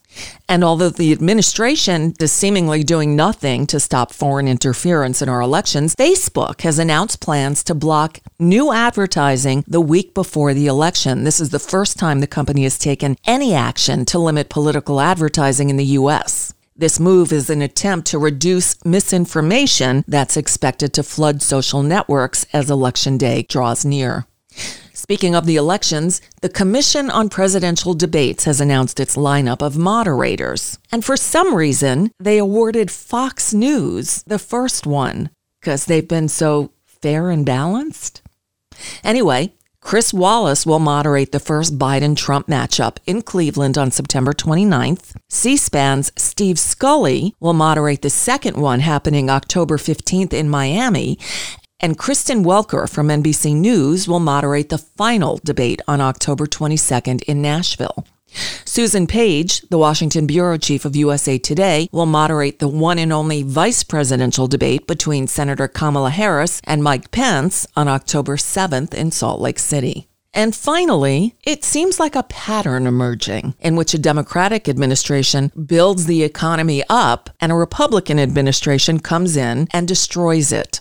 And 0.47 0.63
although 0.63 0.89
the 0.89 1.11
administration 1.11 2.13
is 2.19 2.31
seemingly 2.31 2.83
doing 2.83 3.15
nothing 3.15 3.65
to 3.67 3.79
stop 3.79 4.11
foreign 4.13 4.47
interference 4.47 5.21
in 5.21 5.29
our 5.29 5.41
elections, 5.41 5.95
Facebook 5.95 6.61
has 6.61 6.79
announced 6.79 7.21
plans 7.21 7.63
to 7.65 7.75
block 7.75 8.19
new 8.39 8.71
advertising 8.71 9.63
the 9.67 9.81
week 9.81 10.13
before 10.13 10.53
the 10.53 10.67
election. 10.67 11.23
This 11.23 11.39
is 11.39 11.49
the 11.49 11.59
first 11.59 11.97
time 11.97 12.19
the 12.19 12.27
company 12.27 12.63
has 12.63 12.77
taken 12.77 13.17
any 13.25 13.53
action 13.53 14.05
to 14.05 14.19
limit 14.19 14.49
political 14.49 14.99
advertising 14.99 15.69
in 15.69 15.77
the 15.77 15.85
U.S. 15.85 16.53
This 16.75 16.99
move 16.99 17.31
is 17.31 17.49
an 17.49 17.61
attempt 17.61 18.07
to 18.07 18.17
reduce 18.17 18.83
misinformation 18.83 20.03
that's 20.07 20.37
expected 20.37 20.93
to 20.93 21.03
flood 21.03 21.41
social 21.41 21.83
networks 21.83 22.45
as 22.51 22.71
election 22.71 23.17
day 23.17 23.43
draws 23.43 23.85
near. 23.85 24.25
Speaking 25.03 25.35
of 25.35 25.45
the 25.45 25.57
elections, 25.57 26.21
the 26.39 26.47
Commission 26.47 27.09
on 27.09 27.27
Presidential 27.27 27.93
Debates 27.93 28.45
has 28.45 28.61
announced 28.61 29.01
its 29.01 29.17
lineup 29.17 29.61
of 29.61 29.77
moderators. 29.77 30.79
And 30.93 31.03
for 31.03 31.17
some 31.17 31.53
reason, 31.53 32.11
they 32.21 32.37
awarded 32.37 32.89
Fox 32.89 33.53
News 33.53 34.23
the 34.23 34.39
first 34.39 34.87
one 34.87 35.29
because 35.59 35.87
they've 35.87 36.07
been 36.07 36.29
so 36.29 36.71
fair 36.85 37.29
and 37.31 37.45
balanced. 37.45 38.21
Anyway, 39.03 39.51
Chris 39.81 40.13
Wallace 40.13 40.65
will 40.65 40.79
moderate 40.79 41.33
the 41.33 41.41
first 41.41 41.77
Biden 41.77 42.15
Trump 42.15 42.47
matchup 42.47 42.95
in 43.05 43.23
Cleveland 43.23 43.77
on 43.77 43.91
September 43.91 44.31
29th. 44.31 45.13
C 45.27 45.57
SPAN's 45.57 46.13
Steve 46.15 46.57
Scully 46.57 47.35
will 47.41 47.51
moderate 47.51 48.03
the 48.03 48.09
second 48.09 48.55
one 48.55 48.79
happening 48.79 49.29
October 49.29 49.75
15th 49.75 50.31
in 50.31 50.47
Miami 50.47 51.19
and 51.83 51.97
Kristen 51.97 52.45
Welker 52.45 52.89
from 52.89 53.09
NBC 53.09 53.53
News 53.53 54.07
will 54.07 54.21
moderate 54.21 54.69
the 54.69 54.77
final 54.77 55.41
debate 55.43 55.81
on 55.85 55.99
October 55.99 56.45
22nd 56.45 57.23
in 57.23 57.41
Nashville. 57.41 58.05
Susan 58.63 59.05
Page, 59.05 59.59
the 59.63 59.77
Washington 59.77 60.25
bureau 60.25 60.57
chief 60.57 60.85
of 60.85 60.95
USA 60.95 61.37
Today, 61.37 61.89
will 61.91 62.05
moderate 62.05 62.59
the 62.59 62.69
one 62.69 62.97
and 62.97 63.11
only 63.11 63.43
vice 63.43 63.83
presidential 63.83 64.47
debate 64.47 64.87
between 64.87 65.27
Senator 65.27 65.67
Kamala 65.67 66.09
Harris 66.09 66.61
and 66.63 66.81
Mike 66.81 67.11
Pence 67.11 67.67
on 67.75 67.89
October 67.89 68.37
7th 68.37 68.93
in 68.93 69.11
Salt 69.11 69.41
Lake 69.41 69.59
City. 69.59 70.07
And 70.33 70.55
finally, 70.55 71.35
it 71.43 71.65
seems 71.65 71.99
like 71.99 72.15
a 72.15 72.23
pattern 72.23 72.87
emerging 72.87 73.55
in 73.59 73.75
which 73.75 73.93
a 73.93 73.99
Democratic 73.99 74.69
administration 74.69 75.51
builds 75.65 76.05
the 76.05 76.23
economy 76.23 76.81
up 76.89 77.29
and 77.41 77.51
a 77.51 77.55
Republican 77.55 78.19
administration 78.19 79.01
comes 79.01 79.35
in 79.35 79.67
and 79.71 79.85
destroys 79.85 80.53
it. 80.53 80.79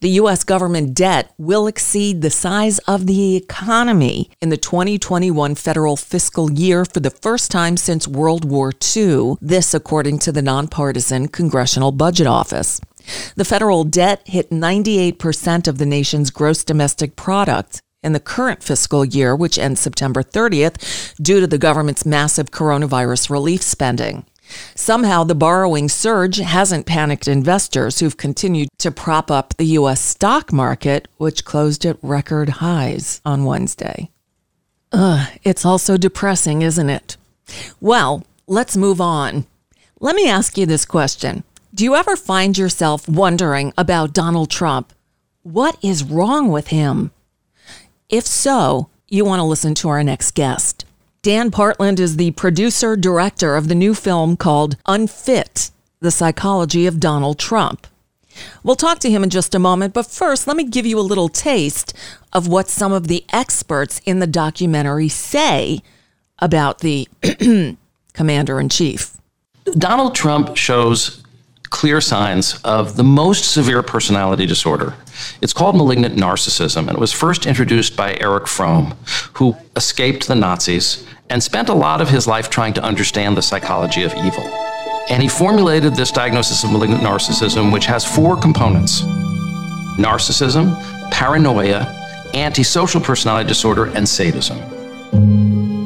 The 0.00 0.10
U.S. 0.10 0.44
government 0.44 0.94
debt 0.94 1.32
will 1.38 1.66
exceed 1.66 2.22
the 2.22 2.30
size 2.30 2.78
of 2.80 3.06
the 3.06 3.36
economy 3.36 4.30
in 4.40 4.48
the 4.48 4.56
2021 4.56 5.54
federal 5.54 5.96
fiscal 5.96 6.50
year 6.50 6.84
for 6.84 7.00
the 7.00 7.10
first 7.10 7.50
time 7.50 7.76
since 7.76 8.06
World 8.06 8.44
War 8.44 8.72
II, 8.96 9.36
this 9.40 9.74
according 9.74 10.18
to 10.20 10.32
the 10.32 10.42
nonpartisan 10.42 11.28
Congressional 11.28 11.92
Budget 11.92 12.26
Office. 12.26 12.80
The 13.36 13.44
federal 13.44 13.84
debt 13.84 14.22
hit 14.26 14.50
98% 14.50 15.66
of 15.66 15.78
the 15.78 15.86
nation's 15.86 16.30
gross 16.30 16.64
domestic 16.64 17.16
product 17.16 17.82
in 18.02 18.12
the 18.12 18.20
current 18.20 18.62
fiscal 18.62 19.04
year, 19.04 19.34
which 19.34 19.58
ends 19.58 19.80
September 19.80 20.22
30th, 20.22 21.14
due 21.20 21.40
to 21.40 21.46
the 21.46 21.58
government's 21.58 22.06
massive 22.06 22.50
coronavirus 22.50 23.30
relief 23.30 23.62
spending. 23.62 24.24
Somehow, 24.74 25.24
the 25.24 25.34
borrowing 25.34 25.88
surge 25.88 26.38
hasn't 26.38 26.86
panicked 26.86 27.28
investors 27.28 27.98
who've 27.98 28.16
continued 28.16 28.68
to 28.78 28.90
prop 28.90 29.30
up 29.30 29.56
the 29.56 29.66
U.S. 29.66 30.00
stock 30.00 30.52
market, 30.52 31.08
which 31.16 31.44
closed 31.44 31.84
at 31.84 31.98
record 32.02 32.48
highs 32.48 33.20
on 33.24 33.44
Wednesday. 33.44 34.10
Ugh, 34.92 35.28
it's 35.44 35.64
also 35.64 35.96
depressing, 35.96 36.62
isn't 36.62 36.88
it? 36.88 37.16
Well, 37.80 38.24
let's 38.46 38.76
move 38.76 39.00
on. 39.00 39.46
Let 40.00 40.14
me 40.14 40.28
ask 40.28 40.56
you 40.56 40.66
this 40.66 40.84
question 40.84 41.44
Do 41.74 41.84
you 41.84 41.94
ever 41.94 42.16
find 42.16 42.56
yourself 42.56 43.08
wondering 43.08 43.72
about 43.76 44.12
Donald 44.12 44.50
Trump? 44.50 44.92
What 45.42 45.76
is 45.82 46.04
wrong 46.04 46.50
with 46.50 46.68
him? 46.68 47.10
If 48.08 48.26
so, 48.26 48.88
you 49.08 49.24
want 49.24 49.40
to 49.40 49.44
listen 49.44 49.74
to 49.76 49.88
our 49.88 50.02
next 50.02 50.34
guest. 50.34 50.84
Dan 51.22 51.50
Partland 51.50 51.98
is 51.98 52.16
the 52.16 52.30
producer 52.32 52.94
director 52.94 53.56
of 53.56 53.66
the 53.66 53.74
new 53.74 53.92
film 53.92 54.36
called 54.36 54.76
Unfit 54.86 55.70
The 55.98 56.12
Psychology 56.12 56.86
of 56.86 57.00
Donald 57.00 57.40
Trump. 57.40 57.88
We'll 58.62 58.76
talk 58.76 59.00
to 59.00 59.10
him 59.10 59.24
in 59.24 59.30
just 59.30 59.52
a 59.52 59.58
moment, 59.58 59.94
but 59.94 60.06
first, 60.06 60.46
let 60.46 60.56
me 60.56 60.62
give 60.62 60.86
you 60.86 60.96
a 60.96 61.00
little 61.00 61.28
taste 61.28 61.92
of 62.32 62.46
what 62.46 62.68
some 62.68 62.92
of 62.92 63.08
the 63.08 63.24
experts 63.32 64.00
in 64.04 64.20
the 64.20 64.28
documentary 64.28 65.08
say 65.08 65.82
about 66.38 66.78
the 66.78 67.08
commander 68.12 68.60
in 68.60 68.68
chief. 68.68 69.16
Donald 69.76 70.14
Trump 70.14 70.56
shows 70.56 71.24
clear 71.70 72.00
signs 72.00 72.60
of 72.64 72.96
the 72.96 73.04
most 73.04 73.52
severe 73.52 73.82
personality 73.82 74.46
disorder. 74.46 74.94
It's 75.40 75.52
called 75.52 75.76
malignant 75.76 76.16
narcissism, 76.16 76.88
and 76.88 76.90
it 76.90 76.98
was 76.98 77.12
first 77.12 77.46
introduced 77.46 77.96
by 77.96 78.16
Erich 78.20 78.46
Fromm, 78.46 78.96
who 79.34 79.56
escaped 79.76 80.28
the 80.28 80.34
Nazis 80.34 81.06
and 81.30 81.42
spent 81.42 81.68
a 81.68 81.74
lot 81.74 82.00
of 82.00 82.08
his 82.08 82.26
life 82.26 82.48
trying 82.48 82.72
to 82.74 82.82
understand 82.82 83.36
the 83.36 83.42
psychology 83.42 84.02
of 84.02 84.14
evil. 84.14 84.44
And 85.10 85.22
he 85.22 85.28
formulated 85.28 85.94
this 85.94 86.10
diagnosis 86.10 86.64
of 86.64 86.72
malignant 86.72 87.02
narcissism, 87.02 87.72
which 87.72 87.86
has 87.86 88.04
four 88.04 88.36
components 88.36 89.02
narcissism, 89.98 90.80
paranoia, 91.10 91.92
antisocial 92.34 93.00
personality 93.00 93.48
disorder, 93.48 93.86
and 93.86 94.08
sadism. 94.08 94.58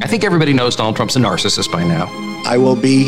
I 0.03 0.07
think 0.07 0.23
everybody 0.23 0.53
knows 0.53 0.77
Donald 0.77 0.97
Trump's 0.97 1.17
a 1.17 1.19
narcissist 1.19 1.73
by 1.73 1.83
now. 1.83 2.07
I 2.45 2.59
will 2.59 2.77
be 2.77 3.05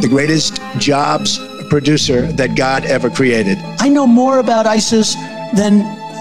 the 0.00 0.08
greatest 0.08 0.60
jobs 0.76 1.38
producer 1.68 2.30
that 2.32 2.56
God 2.56 2.84
ever 2.84 3.10
created. 3.10 3.58
I 3.78 3.88
know 3.88 4.06
more 4.06 4.38
about 4.38 4.66
ISIS 4.66 5.14
than 5.54 5.78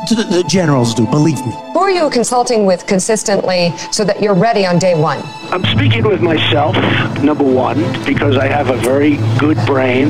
the, 0.10 0.26
the 0.30 0.44
generals 0.48 0.94
do, 0.94 1.06
believe 1.08 1.44
me. 1.46 1.52
Who 1.74 1.80
are 1.80 1.92
you 1.92 2.10
consulting 2.10 2.66
with 2.66 2.86
consistently 2.88 3.74
so 3.92 4.04
that 4.06 4.22
you're 4.22 4.34
ready 4.34 4.66
on 4.66 4.80
day 4.80 5.00
one? 5.00 5.20
I'm 5.52 5.64
speaking 5.66 6.08
with 6.08 6.22
myself, 6.22 6.76
number 7.22 7.44
one, 7.44 7.80
because 8.06 8.38
I 8.38 8.48
have 8.48 8.70
a 8.70 8.78
very 8.78 9.18
good 9.38 9.58
brain. 9.66 10.10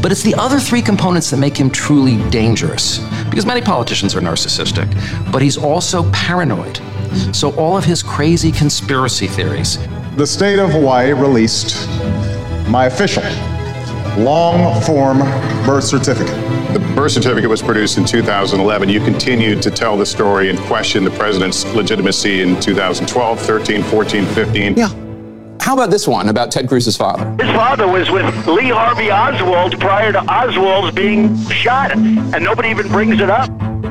But 0.00 0.10
it's 0.10 0.22
the 0.22 0.34
other 0.36 0.58
three 0.58 0.82
components 0.82 1.30
that 1.30 1.36
make 1.36 1.56
him 1.56 1.70
truly 1.70 2.16
dangerous. 2.30 2.98
Because 3.30 3.46
many 3.46 3.60
politicians 3.60 4.14
are 4.14 4.20
narcissistic, 4.20 4.90
but 5.32 5.40
he's 5.40 5.56
also 5.56 6.10
paranoid. 6.10 6.80
So 7.32 7.54
all 7.56 7.76
of 7.76 7.84
his 7.84 8.02
crazy 8.02 8.50
conspiracy 8.50 9.26
theories. 9.26 9.78
The 10.16 10.26
state 10.26 10.58
of 10.58 10.70
Hawaii 10.70 11.12
released 11.12 11.88
my 12.68 12.86
official 12.86 13.22
long 14.18 14.80
form 14.82 15.18
birth 15.64 15.84
certificate. 15.84 16.36
The 16.72 16.80
birth 16.94 17.12
certificate 17.12 17.50
was 17.50 17.62
produced 17.62 17.98
in 17.98 18.04
2011. 18.04 18.88
You 18.88 19.00
continued 19.00 19.62
to 19.62 19.70
tell 19.70 19.96
the 19.96 20.06
story 20.06 20.50
and 20.50 20.58
question 20.60 21.04
the 21.04 21.10
president's 21.10 21.64
legitimacy 21.74 22.42
in 22.42 22.60
2012, 22.60 23.40
13, 23.40 23.82
14, 23.82 24.26
15. 24.26 24.76
Yeah. 24.76 24.88
How 25.60 25.74
about 25.74 25.90
this 25.90 26.08
one 26.08 26.28
about 26.28 26.50
Ted 26.50 26.68
Cruz's 26.68 26.96
father? 26.96 27.24
His 27.42 27.54
father 27.54 27.86
was 27.86 28.10
with 28.10 28.24
Lee 28.48 28.70
Harvey 28.70 29.12
Oswald 29.12 29.78
prior 29.78 30.12
to 30.12 30.20
Oswald's 30.20 30.94
being 30.94 31.36
shot, 31.48 31.92
and 31.92 32.42
nobody 32.42 32.70
even 32.70 32.88
brings 32.88 33.20
it 33.20 33.30
up. 33.30 33.48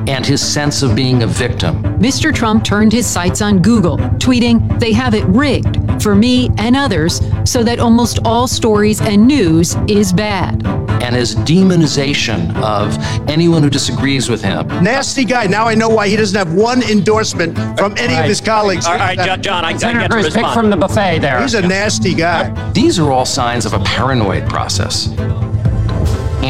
And 0.08 0.26
his 0.26 0.40
sense 0.40 0.82
of 0.82 0.96
being 0.96 1.22
a 1.22 1.26
victim. 1.26 1.82
Mr. 1.98 2.34
Trump 2.34 2.64
turned 2.64 2.92
his 2.92 3.06
sights 3.06 3.40
on 3.40 3.62
Google, 3.62 3.98
tweeting, 4.18 4.78
They 4.80 4.92
have 4.92 5.14
it 5.14 5.24
rigged 5.24 6.02
for 6.02 6.14
me 6.14 6.50
and 6.58 6.76
others 6.76 7.20
so 7.44 7.62
that 7.62 7.78
almost 7.78 8.18
all 8.24 8.48
stories 8.48 9.00
and 9.00 9.26
news 9.26 9.76
is 9.88 10.12
bad. 10.12 10.66
And 11.02 11.16
his 11.16 11.34
demonization 11.36 12.54
of 12.62 12.96
anyone 13.28 13.62
who 13.62 13.70
disagrees 13.70 14.28
with 14.28 14.42
him. 14.42 14.66
Nasty 14.82 15.24
guy. 15.24 15.46
Now 15.46 15.66
I 15.66 15.74
know 15.74 15.88
why 15.88 16.08
he 16.08 16.16
doesn't 16.16 16.36
have 16.36 16.54
one 16.54 16.82
endorsement 16.82 17.56
from 17.76 17.94
any 17.98 18.14
right. 18.14 18.20
of 18.20 18.28
his 18.28 18.40
colleagues. 18.40 18.86
All 18.86 18.94
right, 18.94 19.18
John, 19.18 19.42
John 19.42 19.64
I, 19.64 19.70
I 19.70 19.76
Senator 19.76 20.00
get 20.00 20.10
Cruz, 20.10 20.34
pick 20.34 20.46
from 20.54 20.70
the 20.70 20.76
buffet 20.76 21.18
there. 21.20 21.40
He's 21.40 21.54
a 21.54 21.66
nasty 21.66 22.14
guy. 22.14 22.72
These 22.72 22.98
are 22.98 23.10
all 23.10 23.26
signs 23.26 23.66
of 23.66 23.72
a 23.72 23.80
paranoid 23.80 24.48
process. 24.48 25.08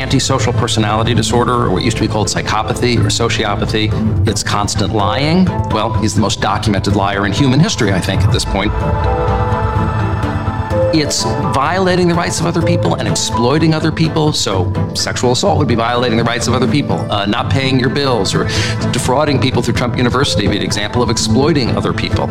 Antisocial 0.02 0.52
personality 0.52 1.14
disorder, 1.14 1.52
or 1.52 1.70
what 1.70 1.84
used 1.84 1.96
to 1.96 2.02
be 2.02 2.08
called 2.08 2.26
psychopathy 2.26 2.98
or 2.98 3.08
sociopathy. 3.08 3.88
It's 4.28 4.42
constant 4.42 4.92
lying. 4.92 5.44
Well, 5.70 5.94
he's 5.94 6.14
the 6.14 6.20
most 6.20 6.40
documented 6.40 6.96
liar 6.96 7.24
in 7.24 7.32
human 7.32 7.60
history, 7.60 7.92
I 7.92 8.00
think, 8.00 8.22
at 8.22 8.32
this 8.32 8.44
point. 8.44 8.72
It's 10.94 11.24
violating 11.54 12.08
the 12.08 12.14
rights 12.14 12.38
of 12.38 12.44
other 12.44 12.60
people 12.60 12.96
and 12.96 13.08
exploiting 13.08 13.72
other 13.72 13.90
people. 13.90 14.30
So, 14.34 14.70
sexual 14.94 15.32
assault 15.32 15.56
would 15.56 15.66
be 15.66 15.74
violating 15.74 16.18
the 16.18 16.24
rights 16.24 16.48
of 16.48 16.54
other 16.54 16.70
people. 16.70 16.98
Uh, 17.10 17.24
not 17.24 17.50
paying 17.50 17.80
your 17.80 17.88
bills 17.88 18.34
or 18.34 18.44
defrauding 18.92 19.40
people 19.40 19.62
through 19.62 19.72
Trump 19.72 19.96
University 19.96 20.46
would 20.46 20.52
be 20.52 20.58
an 20.58 20.62
example 20.62 21.02
of 21.02 21.08
exploiting 21.08 21.70
other 21.78 21.94
people. 21.94 22.28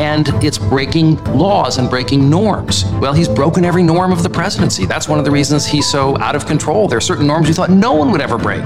And 0.00 0.28
it's 0.44 0.58
breaking 0.58 1.16
laws 1.24 1.78
and 1.78 1.90
breaking 1.90 2.30
norms. 2.30 2.84
Well, 3.00 3.14
he's 3.14 3.28
broken 3.28 3.64
every 3.64 3.82
norm 3.82 4.12
of 4.12 4.22
the 4.22 4.30
presidency. 4.30 4.86
That's 4.86 5.08
one 5.08 5.18
of 5.18 5.24
the 5.24 5.32
reasons 5.32 5.66
he's 5.66 5.90
so 5.90 6.16
out 6.18 6.36
of 6.36 6.46
control. 6.46 6.86
There 6.86 6.98
are 6.98 7.00
certain 7.00 7.26
norms 7.26 7.48
you 7.48 7.54
thought 7.54 7.70
no 7.70 7.94
one 7.94 8.12
would 8.12 8.20
ever 8.20 8.38
break. 8.38 8.64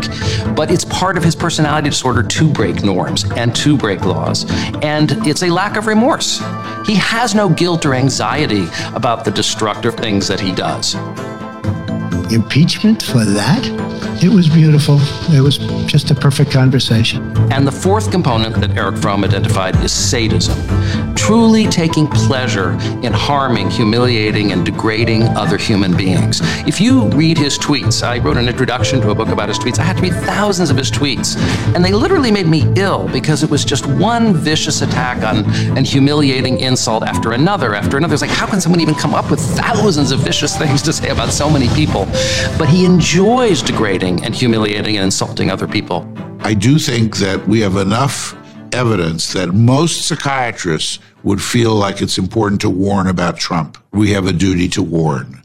But 0.54 0.70
it's 0.70 0.84
part 0.84 1.16
of 1.16 1.24
his 1.24 1.34
personality 1.34 1.88
disorder 1.88 2.22
to 2.22 2.52
break 2.52 2.84
norms 2.84 3.24
and 3.32 3.56
to 3.56 3.78
break 3.78 4.04
laws. 4.04 4.44
And 4.82 5.26
it's 5.26 5.42
a 5.42 5.48
lack 5.48 5.78
of 5.78 5.86
remorse. 5.86 6.42
He 6.86 6.94
has 6.94 7.34
no 7.34 7.48
guilt 7.48 7.84
or 7.84 7.94
anxiety 7.94 8.66
about 8.94 9.24
the 9.24 9.37
destructive 9.38 9.94
things 9.94 10.26
that 10.26 10.40
he 10.40 10.50
does. 10.50 10.96
Impeachment 12.32 13.00
for 13.00 13.24
that? 13.24 13.97
It 14.20 14.30
was 14.30 14.48
beautiful. 14.48 14.98
It 15.32 15.40
was 15.40 15.58
just 15.86 16.10
a 16.10 16.14
perfect 16.14 16.50
conversation. 16.50 17.22
And 17.52 17.64
the 17.64 17.70
fourth 17.70 18.10
component 18.10 18.56
that 18.56 18.76
Erich 18.76 18.96
Fromm 18.96 19.22
identified 19.22 19.76
is 19.76 19.92
sadism. 19.92 20.58
Truly 21.14 21.68
taking 21.68 22.08
pleasure 22.08 22.72
in 23.04 23.12
harming, 23.12 23.70
humiliating, 23.70 24.50
and 24.50 24.64
degrading 24.64 25.22
other 25.36 25.56
human 25.56 25.96
beings. 25.96 26.40
If 26.66 26.80
you 26.80 27.04
read 27.10 27.38
his 27.38 27.60
tweets, 27.60 28.02
I 28.02 28.18
wrote 28.18 28.38
an 28.38 28.48
introduction 28.48 29.00
to 29.02 29.10
a 29.10 29.14
book 29.14 29.28
about 29.28 29.50
his 29.50 29.58
tweets. 29.58 29.78
I 29.78 29.84
had 29.84 29.98
to 29.98 30.02
read 30.02 30.14
thousands 30.14 30.70
of 30.70 30.76
his 30.76 30.90
tweets, 30.90 31.36
and 31.76 31.84
they 31.84 31.92
literally 31.92 32.32
made 32.32 32.48
me 32.48 32.66
ill 32.74 33.06
because 33.08 33.44
it 33.44 33.50
was 33.50 33.64
just 33.64 33.86
one 33.86 34.34
vicious 34.34 34.82
attack 34.82 35.22
on 35.22 35.44
and 35.76 35.86
humiliating 35.86 36.58
insult 36.58 37.04
after 37.04 37.32
another 37.32 37.76
after 37.76 37.98
another. 37.98 38.14
It's 38.14 38.22
like, 38.22 38.30
how 38.30 38.46
can 38.46 38.60
someone 38.60 38.80
even 38.80 38.96
come 38.96 39.14
up 39.14 39.30
with 39.30 39.38
thousands 39.40 40.10
of 40.10 40.20
vicious 40.20 40.56
things 40.58 40.82
to 40.82 40.92
say 40.92 41.10
about 41.10 41.32
so 41.32 41.48
many 41.48 41.68
people? 41.68 42.06
But 42.58 42.68
he 42.68 42.84
enjoys 42.84 43.62
degrading 43.62 44.07
and 44.08 44.34
humiliating 44.34 44.96
and 44.96 45.04
insulting 45.04 45.50
other 45.50 45.68
people. 45.68 46.10
I 46.40 46.54
do 46.54 46.78
think 46.78 47.16
that 47.18 47.46
we 47.46 47.60
have 47.60 47.76
enough 47.76 48.34
evidence 48.72 49.32
that 49.32 49.48
most 49.52 50.06
psychiatrists 50.06 50.98
would 51.22 51.42
feel 51.42 51.74
like 51.74 52.00
it's 52.00 52.18
important 52.18 52.60
to 52.62 52.70
warn 52.70 53.06
about 53.06 53.36
Trump. 53.36 53.76
We 53.92 54.10
have 54.12 54.26
a 54.26 54.32
duty 54.32 54.68
to 54.70 54.82
warn. 54.82 55.42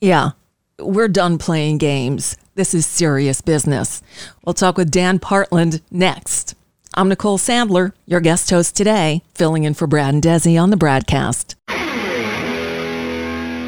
Yeah, 0.00 0.30
we're 0.78 1.08
done 1.08 1.38
playing 1.38 1.78
games. 1.78 2.36
This 2.54 2.74
is 2.74 2.86
serious 2.86 3.40
business. 3.40 4.02
We'll 4.44 4.54
talk 4.54 4.76
with 4.76 4.90
Dan 4.90 5.18
Partland 5.18 5.80
next. 5.90 6.54
I'm 6.96 7.08
Nicole 7.08 7.38
Sandler, 7.38 7.92
your 8.06 8.20
guest 8.20 8.50
host 8.50 8.76
today, 8.76 9.22
filling 9.34 9.64
in 9.64 9.74
for 9.74 9.88
Brad 9.88 10.14
and 10.14 10.22
Desi 10.22 10.60
on 10.60 10.70
the 10.70 10.76
BradCast. 10.76 11.56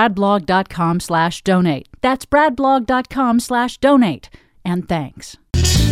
bradblog.com 0.00 1.00
slash 1.00 1.42
donate. 1.42 1.88
That's 2.00 2.24
bradblog.com 2.24 3.40
slash 3.40 3.78
donate. 3.78 4.30
And 4.64 4.88
thanks. 4.88 5.36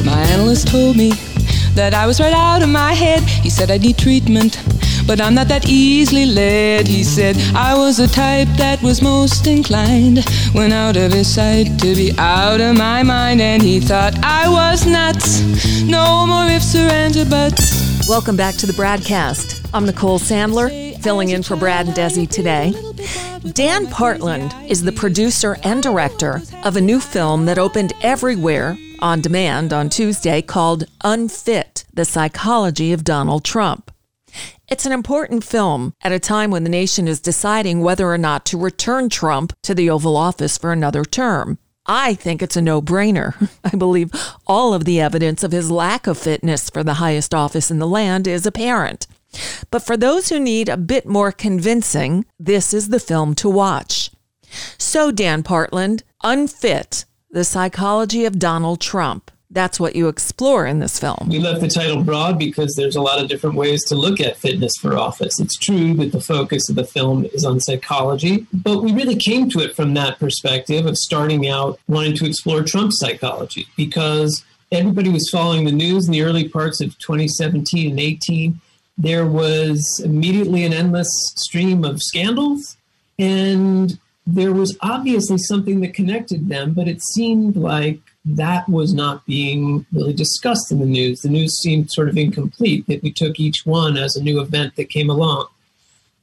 My 0.05 0.21
analyst 0.31 0.69
told 0.69 0.97
me 0.97 1.13
that 1.79 1.95
I 1.95 2.09
was 2.09 2.19
right 2.19 2.33
out 2.33 2.61
of 2.65 2.69
my 2.69 2.93
head. 2.93 3.23
He 3.23 3.49
said 3.49 3.71
I 3.71 3.79
need 3.79 3.97
treatment, 3.97 4.61
but 5.07 5.21
I'm 5.21 5.33
not 5.33 5.47
that 5.47 5.69
easily 5.69 6.27
led. 6.27 6.89
He 6.89 7.05
said 7.05 7.37
I 7.55 7.79
was 7.79 7.99
the 7.99 8.09
type 8.09 8.49
that 8.57 8.83
was 8.83 9.01
most 9.01 9.47
inclined 9.47 10.29
when 10.55 10.73
out 10.73 10.97
of 10.97 11.13
his 11.13 11.33
sight 11.33 11.79
to 11.79 11.95
be 11.95 12.11
out 12.19 12.61
of 12.61 12.77
my 12.77 13.05
mind. 13.05 13.41
And 13.41 13.63
he 13.63 13.79
thought 13.79 14.15
I 14.25 14.49
was 14.49 14.87
nuts. 14.87 15.41
No 15.85 16.27
more 16.27 16.47
ifs 16.47 16.75
or 16.75 16.91
ands 16.91 17.17
or 17.17 17.27
buts. 17.27 18.09
Welcome 18.09 18.37
back 18.37 18.57
to 18.57 18.67
the 18.67 18.73
BradCast. 18.73 19.71
I'm 19.73 19.87
Nicole 19.87 20.19
Sandler, 20.19 21.01
filling 21.01 21.29
in 21.29 21.45
for 21.45 21.55
Brad 21.55 21.87
and 21.87 21.95
Desi 21.95 22.29
today. 22.29 22.73
Dan 23.53 23.87
Partland 23.87 24.53
is 24.69 24.83
the 24.83 24.91
producer 24.91 25.57
and 25.63 25.81
director 25.81 26.43
of 26.65 26.77
a 26.77 26.81
new 26.81 26.99
film 26.99 27.45
that 27.45 27.57
opened 27.57 27.93
everywhere 28.03 28.77
on 29.01 29.21
demand 29.21 29.73
on 29.73 29.89
Tuesday 29.89 30.43
called 30.43 30.85
Unfit 31.05 31.85
The 31.93 32.05
Psychology 32.05 32.93
of 32.93 33.05
Donald 33.05 33.45
Trump. 33.45 33.91
It's 34.69 34.87
an 34.87 34.93
important 34.93 35.45
film 35.45 35.95
at 36.03 36.13
a 36.13 36.19
time 36.19 36.51
when 36.51 36.65
the 36.65 36.71
nation 36.71 37.09
is 37.09 37.21
deciding 37.21 37.81
whether 37.81 38.11
or 38.11 38.19
not 38.19 38.45
to 38.47 38.59
return 38.59 39.09
Trump 39.09 39.53
to 39.63 39.75
the 39.75 39.89
Oval 39.89 40.17
Office 40.17 40.59
for 40.59 40.73
another 40.73 41.05
term. 41.05 41.59
I 41.87 42.15
think 42.15 42.43
it's 42.43 42.57
a 42.57 42.63
no 42.63 42.83
brainer. 42.83 43.49
I 43.65 43.77
believe 43.77 44.11
all 44.47 44.75
of 44.75 44.85
the 44.85 45.01
evidence 45.01 45.43
of 45.43 45.53
his 45.53 45.71
lack 45.71 46.07
of 46.07 46.19
fitness 46.19 46.69
for 46.69 46.85
the 46.85 46.95
highest 46.95 47.35
office 47.35 47.71
in 47.71 47.79
the 47.79 47.87
land 47.87 48.27
is 48.27 48.47
apparent. 48.47 49.07
But 49.71 49.83
for 49.83 49.97
those 49.97 50.29
who 50.29 50.39
need 50.39 50.69
a 50.69 50.77
bit 50.77 51.07
more 51.07 51.33
convincing, 51.33 52.27
this 52.39 52.75
is 52.75 52.89
the 52.89 53.01
film 53.01 53.35
to 53.37 53.49
watch. 53.49 54.11
So, 54.79 55.11
Dan 55.11 55.43
Partland, 55.43 56.03
Unfit 56.23 57.05
The 57.31 57.45
Psychology 57.45 58.25
of 58.25 58.39
Donald 58.39 58.81
Trump. 58.81 59.31
That's 59.51 59.81
what 59.81 59.97
you 59.97 60.09
explore 60.09 60.67
in 60.67 60.79
this 60.79 60.99
film. 60.99 61.29
We 61.29 61.39
left 61.39 61.61
the 61.61 61.69
title 61.69 62.03
broad 62.03 62.39
because 62.39 62.75
there's 62.75 62.97
a 62.97 63.01
lot 63.01 63.23
of 63.23 63.29
different 63.29 63.57
ways 63.57 63.83
to 63.85 63.95
look 63.95 64.21
at 64.21 64.37
fitness 64.37 64.73
for 64.81 64.97
office. 64.97 65.41
It's 65.41 65.57
true 65.57 65.95
that 65.95 66.13
the 66.13 66.21
focus 66.21 66.69
of 66.69 66.77
the 66.77 66.85
film 66.85 67.25
is 67.33 67.45
on 67.45 67.61
psychology, 67.61 68.47
but 68.53 68.83
we 68.83 68.93
really 68.93 69.17
came 69.17 69.49
to 69.51 69.61
it 69.61 69.75
from 69.75 69.95
that 69.95 70.19
perspective 70.19 70.85
of 70.85 70.99
starting 70.99 71.49
out 71.49 71.79
wanting 71.89 72.15
to 72.17 72.27
explore 72.27 72.63
Trump's 72.63 72.99
psychology 72.99 73.67
because 73.77 74.45
everybody 74.71 75.09
was 75.09 75.31
following 75.31 75.65
the 75.65 75.73
news 75.73 76.07
in 76.07 76.13
the 76.13 76.23
early 76.23 76.49
parts 76.49 76.83
of 76.83 76.99
2017 76.99 77.91
and 77.91 78.01
18 78.01 78.61
there 78.99 79.27
was 79.27 80.03
immediately 80.05 80.65
an 80.65 80.73
endless 80.73 81.09
stream 81.37 81.85
of 81.85 82.03
scandals, 82.03 82.77
and 83.17 83.97
there 84.31 84.53
was 84.53 84.77
obviously 84.83 85.39
something 85.39 85.81
that 85.81 85.95
connected 85.95 86.51
them, 86.51 86.75
but 86.75 86.87
it 86.87 87.03
seemed 87.03 87.57
like 87.57 87.99
that 88.27 88.69
was 88.69 88.93
not 88.93 89.25
being 89.25 89.87
really 89.91 90.13
discussed 90.13 90.71
in 90.71 90.81
the 90.81 90.85
news. 90.85 91.21
The 91.21 91.31
news 91.31 91.59
seemed 91.59 91.91
sort 91.91 92.11
of 92.11 92.19
incomplete, 92.19 92.87
that 92.89 93.03
we 93.03 93.11
took 93.11 93.41
each 93.41 93.65
one 93.65 93.97
as 93.97 94.17
a 94.17 94.23
new 94.23 94.39
event 94.39 94.77
that 94.77 94.91
came 94.91 95.09
along. 95.09 95.47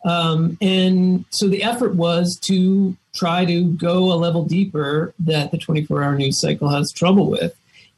Um, 0.06 0.56
and 0.62 1.26
so 1.32 1.48
the 1.48 1.64
effort 1.64 1.96
was 1.96 2.40
to 2.44 2.96
try 3.16 3.44
to 3.44 3.64
go 3.74 4.14
a 4.14 4.16
level 4.16 4.46
deeper 4.46 5.16
that 5.18 5.50
the 5.50 5.58
24 5.58 6.04
hour 6.04 6.16
news 6.16 6.40
cycle 6.40 6.70
has 6.70 6.92
trouble 6.92 7.32
with 7.32 7.56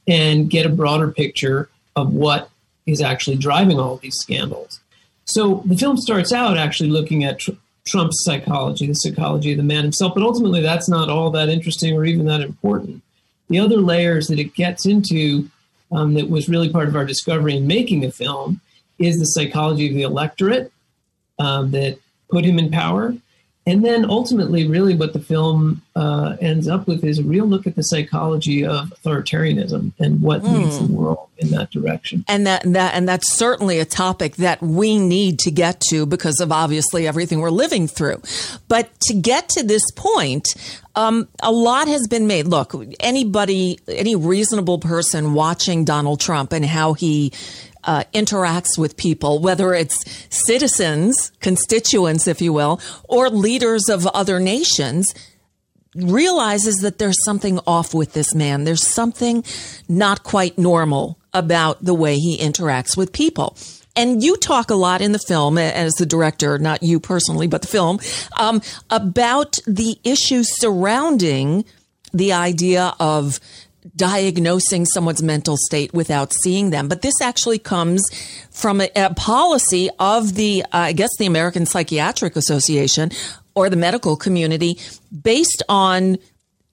and 0.07 0.49
get 0.49 0.65
a 0.65 0.69
broader 0.69 1.11
picture 1.11 1.67
of 1.97 2.13
what 2.13 2.49
is 2.85 3.01
actually 3.01 3.35
driving 3.35 3.77
all 3.77 3.97
these 3.97 4.15
scandals. 4.15 4.79
So 5.25 5.63
the 5.65 5.75
film 5.75 5.97
starts 5.97 6.31
out 6.31 6.57
actually 6.57 6.91
looking 6.91 7.25
at 7.25 7.39
tr- 7.39 7.51
Trump's 7.87 8.23
psychology, 8.23 8.87
the 8.87 8.93
psychology 8.93 9.51
of 9.51 9.57
the 9.57 9.63
man 9.63 9.83
himself, 9.83 10.13
but 10.13 10.23
ultimately 10.23 10.61
that's 10.61 10.89
not 10.89 11.09
all 11.09 11.31
that 11.31 11.49
interesting 11.49 11.95
or 11.95 12.05
even 12.05 12.25
that 12.25 12.41
important. 12.41 13.01
The 13.49 13.59
other 13.59 13.77
layers 13.77 14.27
that 14.27 14.39
it 14.39 14.53
gets 14.55 14.85
into 14.85 15.49
um, 15.91 16.13
that 16.15 16.29
was 16.29 16.49
really 16.49 16.69
part 16.69 16.87
of 16.87 16.95
our 16.95 17.05
discovery 17.05 17.55
in 17.55 17.65
making 17.65 18.01
the 18.01 18.11
film 18.11 18.61
is 18.99 19.17
the 19.17 19.25
psychology 19.25 19.87
of 19.87 19.93
the 19.93 20.01
electorate 20.03 20.71
um, 21.39 21.71
that 21.71 21.97
put 22.29 22.45
him 22.45 22.59
in 22.59 22.71
power. 22.71 23.15
And 23.67 23.83
then 23.83 24.09
ultimately, 24.09 24.65
really, 24.65 24.95
what 24.95 25.11
the 25.11 25.19
film 25.19 25.81
uh, 25.93 26.37
ends 26.39 26.69
up 26.69 26.87
with 26.87 27.03
is 27.03 27.19
a 27.19 27.23
real 27.23 27.45
look 27.45 27.67
at 27.67 27.75
the 27.75 27.81
psychology 27.81 28.65
of 28.65 28.93
authoritarianism 29.03 29.91
and 29.99 30.21
what 30.21 30.41
mm. 30.41 30.53
leads 30.53 30.79
the 30.79 30.85
world 30.85 31.27
in 31.37 31.49
that 31.49 31.69
direction. 31.69 32.23
And 32.29 32.47
that, 32.47 32.63
that 32.63 32.93
and 32.93 33.09
that's 33.09 33.29
certainly 33.33 33.79
a 33.79 33.85
topic 33.85 34.37
that 34.37 34.61
we 34.61 34.97
need 34.97 35.39
to 35.39 35.51
get 35.51 35.81
to 35.89 36.05
because 36.05 36.39
of 36.39 36.49
obviously 36.49 37.05
everything 37.07 37.39
we're 37.39 37.49
living 37.49 37.89
through. 37.89 38.21
But 38.69 38.97
to 39.01 39.13
get 39.13 39.49
to 39.49 39.63
this 39.63 39.83
point, 39.97 40.47
um, 40.95 41.27
a 41.43 41.51
lot 41.51 41.89
has 41.89 42.07
been 42.07 42.25
made. 42.25 42.47
Look, 42.47 42.73
anybody, 43.01 43.79
any 43.89 44.15
reasonable 44.15 44.79
person 44.79 45.33
watching 45.33 45.83
Donald 45.83 46.21
Trump 46.21 46.53
and 46.53 46.65
how 46.65 46.93
he 46.93 47.33
uh, 47.87 48.03
interacts 48.13 48.77
with 48.77 48.97
people, 48.97 49.39
whether 49.39 49.73
it's 49.73 49.97
citizens, 50.29 51.31
constituents, 51.39 52.27
if 52.27 52.41
you 52.41 52.53
will, 52.53 52.79
or 53.07 53.29
leaders 53.29 53.89
of 53.89 54.05
other 54.07 54.39
nations, 54.39 55.15
realizes 55.95 56.77
that 56.81 56.99
there's 56.99 57.23
something 57.23 57.59
off 57.65 57.93
with 57.93 58.13
this 58.13 58.35
man. 58.35 58.65
There's 58.65 58.85
something 58.85 59.43
not 59.89 60.23
quite 60.23 60.57
normal 60.57 61.17
about 61.33 61.83
the 61.83 61.93
way 61.93 62.17
he 62.17 62.37
interacts 62.37 62.95
with 62.95 63.13
people. 63.13 63.57
And 63.95 64.23
you 64.23 64.37
talk 64.37 64.69
a 64.69 64.75
lot 64.75 65.01
in 65.01 65.11
the 65.11 65.19
film 65.19 65.57
as 65.57 65.93
the 65.93 66.05
director, 66.05 66.59
not 66.59 66.83
you 66.83 66.99
personally, 66.99 67.47
but 67.47 67.63
the 67.63 67.67
film, 67.67 67.99
um, 68.37 68.61
about 68.91 69.57
the 69.65 69.97
issues 70.03 70.55
surrounding 70.59 71.65
the 72.13 72.33
idea 72.33 72.93
of 72.99 73.39
diagnosing 73.97 74.85
someone's 74.85 75.21
mental 75.21 75.57
state 75.57 75.93
without 75.93 76.31
seeing 76.31 76.69
them. 76.69 76.87
But 76.87 77.01
this 77.01 77.19
actually 77.21 77.59
comes 77.59 78.07
from 78.51 78.79
a, 78.79 78.89
a 78.95 79.13
policy 79.13 79.89
of 79.99 80.35
the, 80.35 80.63
uh, 80.63 80.67
I 80.71 80.93
guess, 80.93 81.09
the 81.17 81.25
American 81.25 81.65
Psychiatric 81.65 82.35
Association 82.35 83.11
or 83.55 83.69
the 83.69 83.75
medical 83.75 84.15
community 84.15 84.77
based 85.23 85.63
on 85.67 86.17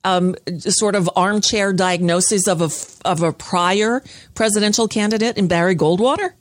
um, 0.03 0.35
sort 0.59 0.95
of 0.95 1.09
armchair 1.15 1.73
diagnosis 1.73 2.47
of 2.47 2.61
a, 2.61 3.09
of 3.09 3.23
a 3.23 3.33
prior 3.33 4.03
presidential 4.35 4.87
candidate 4.87 5.37
in 5.37 5.47
Barry 5.47 5.75
Goldwater? 5.75 6.33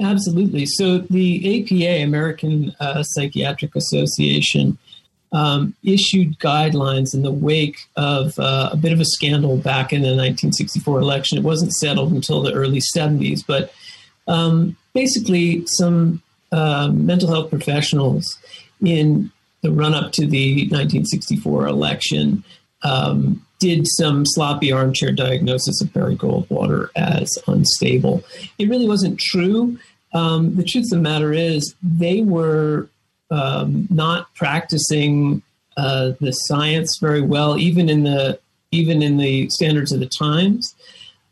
Absolutely. 0.00 0.66
So 0.66 0.98
the 0.98 1.64
APA, 1.64 2.04
American 2.04 2.74
uh, 2.80 3.02
Psychiatric 3.02 3.74
Association, 3.76 4.78
um, 5.32 5.74
issued 5.82 6.38
guidelines 6.38 7.14
in 7.14 7.22
the 7.22 7.32
wake 7.32 7.78
of 7.96 8.38
uh, 8.38 8.70
a 8.72 8.76
bit 8.76 8.92
of 8.92 9.00
a 9.00 9.04
scandal 9.04 9.56
back 9.56 9.92
in 9.92 10.02
the 10.02 10.08
1964 10.08 11.00
election. 11.00 11.38
It 11.38 11.44
wasn't 11.44 11.72
settled 11.72 12.12
until 12.12 12.42
the 12.42 12.52
early 12.52 12.80
70s, 12.80 13.44
but 13.46 13.72
um, 14.28 14.76
basically, 14.92 15.66
some 15.66 16.22
uh, 16.52 16.88
mental 16.92 17.28
health 17.28 17.50
professionals 17.50 18.38
in 18.84 19.30
the 19.62 19.70
run 19.72 19.94
up 19.94 20.12
to 20.12 20.26
the 20.26 20.62
1964 20.70 21.66
election 21.66 22.44
um, 22.82 23.44
did 23.58 23.86
some 23.86 24.26
sloppy 24.26 24.72
armchair 24.72 25.12
diagnosis 25.12 25.80
of 25.80 25.92
Barry 25.92 26.16
Goldwater 26.16 26.88
as 26.96 27.38
unstable. 27.46 28.24
It 28.58 28.68
really 28.68 28.88
wasn't 28.88 29.20
true. 29.20 29.78
Um, 30.12 30.56
the 30.56 30.64
truth 30.64 30.86
of 30.86 30.90
the 30.90 30.96
matter 30.96 31.32
is, 31.32 31.74
they 31.82 32.22
were 32.22 32.88
um, 33.32 33.88
not 33.90 34.32
practicing 34.34 35.42
uh, 35.76 36.12
the 36.20 36.32
science 36.32 36.98
very 37.00 37.22
well, 37.22 37.58
even 37.58 37.88
in 37.88 38.04
the 38.04 38.38
even 38.70 39.02
in 39.02 39.16
the 39.16 39.48
standards 39.50 39.92
of 39.92 40.00
the 40.00 40.06
times, 40.06 40.74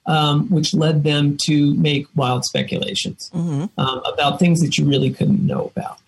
um, 0.07 0.49
which 0.51 0.75
led 0.75 1.05
them 1.05 1.37
to 1.45 1.75
make 1.75 2.07
wild 2.15 2.45
speculations 2.45 3.31
mm-hmm. 3.33 3.65
um, 3.81 4.03
about 4.05 4.39
things 4.39 4.61
that 4.61 4.77
you 4.77 4.85
really 4.85 5.11
couldn't 5.11 5.47
know 5.47 5.71
about. 5.75 5.99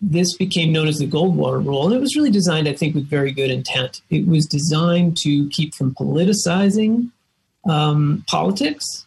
This 0.00 0.36
became 0.36 0.72
known 0.72 0.88
as 0.88 0.98
the 0.98 1.06
Goldwater 1.06 1.64
Rule, 1.64 1.86
and 1.86 1.94
it 1.94 2.00
was 2.00 2.16
really 2.16 2.30
designed, 2.30 2.68
I 2.68 2.74
think, 2.74 2.94
with 2.94 3.08
very 3.08 3.32
good 3.32 3.50
intent. 3.50 4.00
It 4.10 4.26
was 4.26 4.46
designed 4.46 5.16
to 5.18 5.48
keep 5.50 5.74
from 5.74 5.94
politicizing 5.94 7.10
um, 7.68 8.24
politics. 8.26 9.06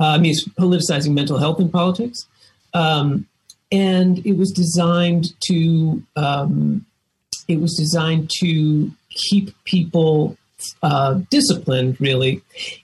Uh, 0.00 0.06
I 0.10 0.18
mean, 0.18 0.34
politicizing 0.58 1.12
mental 1.12 1.38
health 1.38 1.58
and 1.58 1.72
politics. 1.72 2.26
Um, 2.72 3.26
and 3.70 4.24
it 4.26 4.36
was 4.36 4.50
designed 4.50 5.38
to 5.40 6.02
um, 6.16 6.86
it 7.46 7.60
was 7.60 7.74
designed 7.76 8.30
to 8.40 8.90
keep 9.10 9.52
people 9.64 10.36
uh, 10.82 11.20
disciplined, 11.30 12.00
really, 12.00 12.42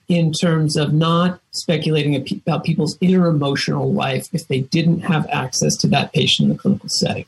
in 0.09 0.33
terms 0.33 0.77
of 0.77 0.93
not 0.93 1.41
speculating 1.51 2.15
about 2.47 2.65
people's 2.65 2.97
inner 3.01 3.27
emotional 3.27 3.93
life 3.93 4.29
if 4.33 4.49
they 4.49 4.61
didn't 4.61 5.01
have 5.01 5.27
access 5.29 5.77
to 5.77 5.89
that 5.89 6.13
patient 6.13 6.49
in 6.49 6.53
the 6.55 6.59
clinical 6.59 6.89
setting. 6.89 7.27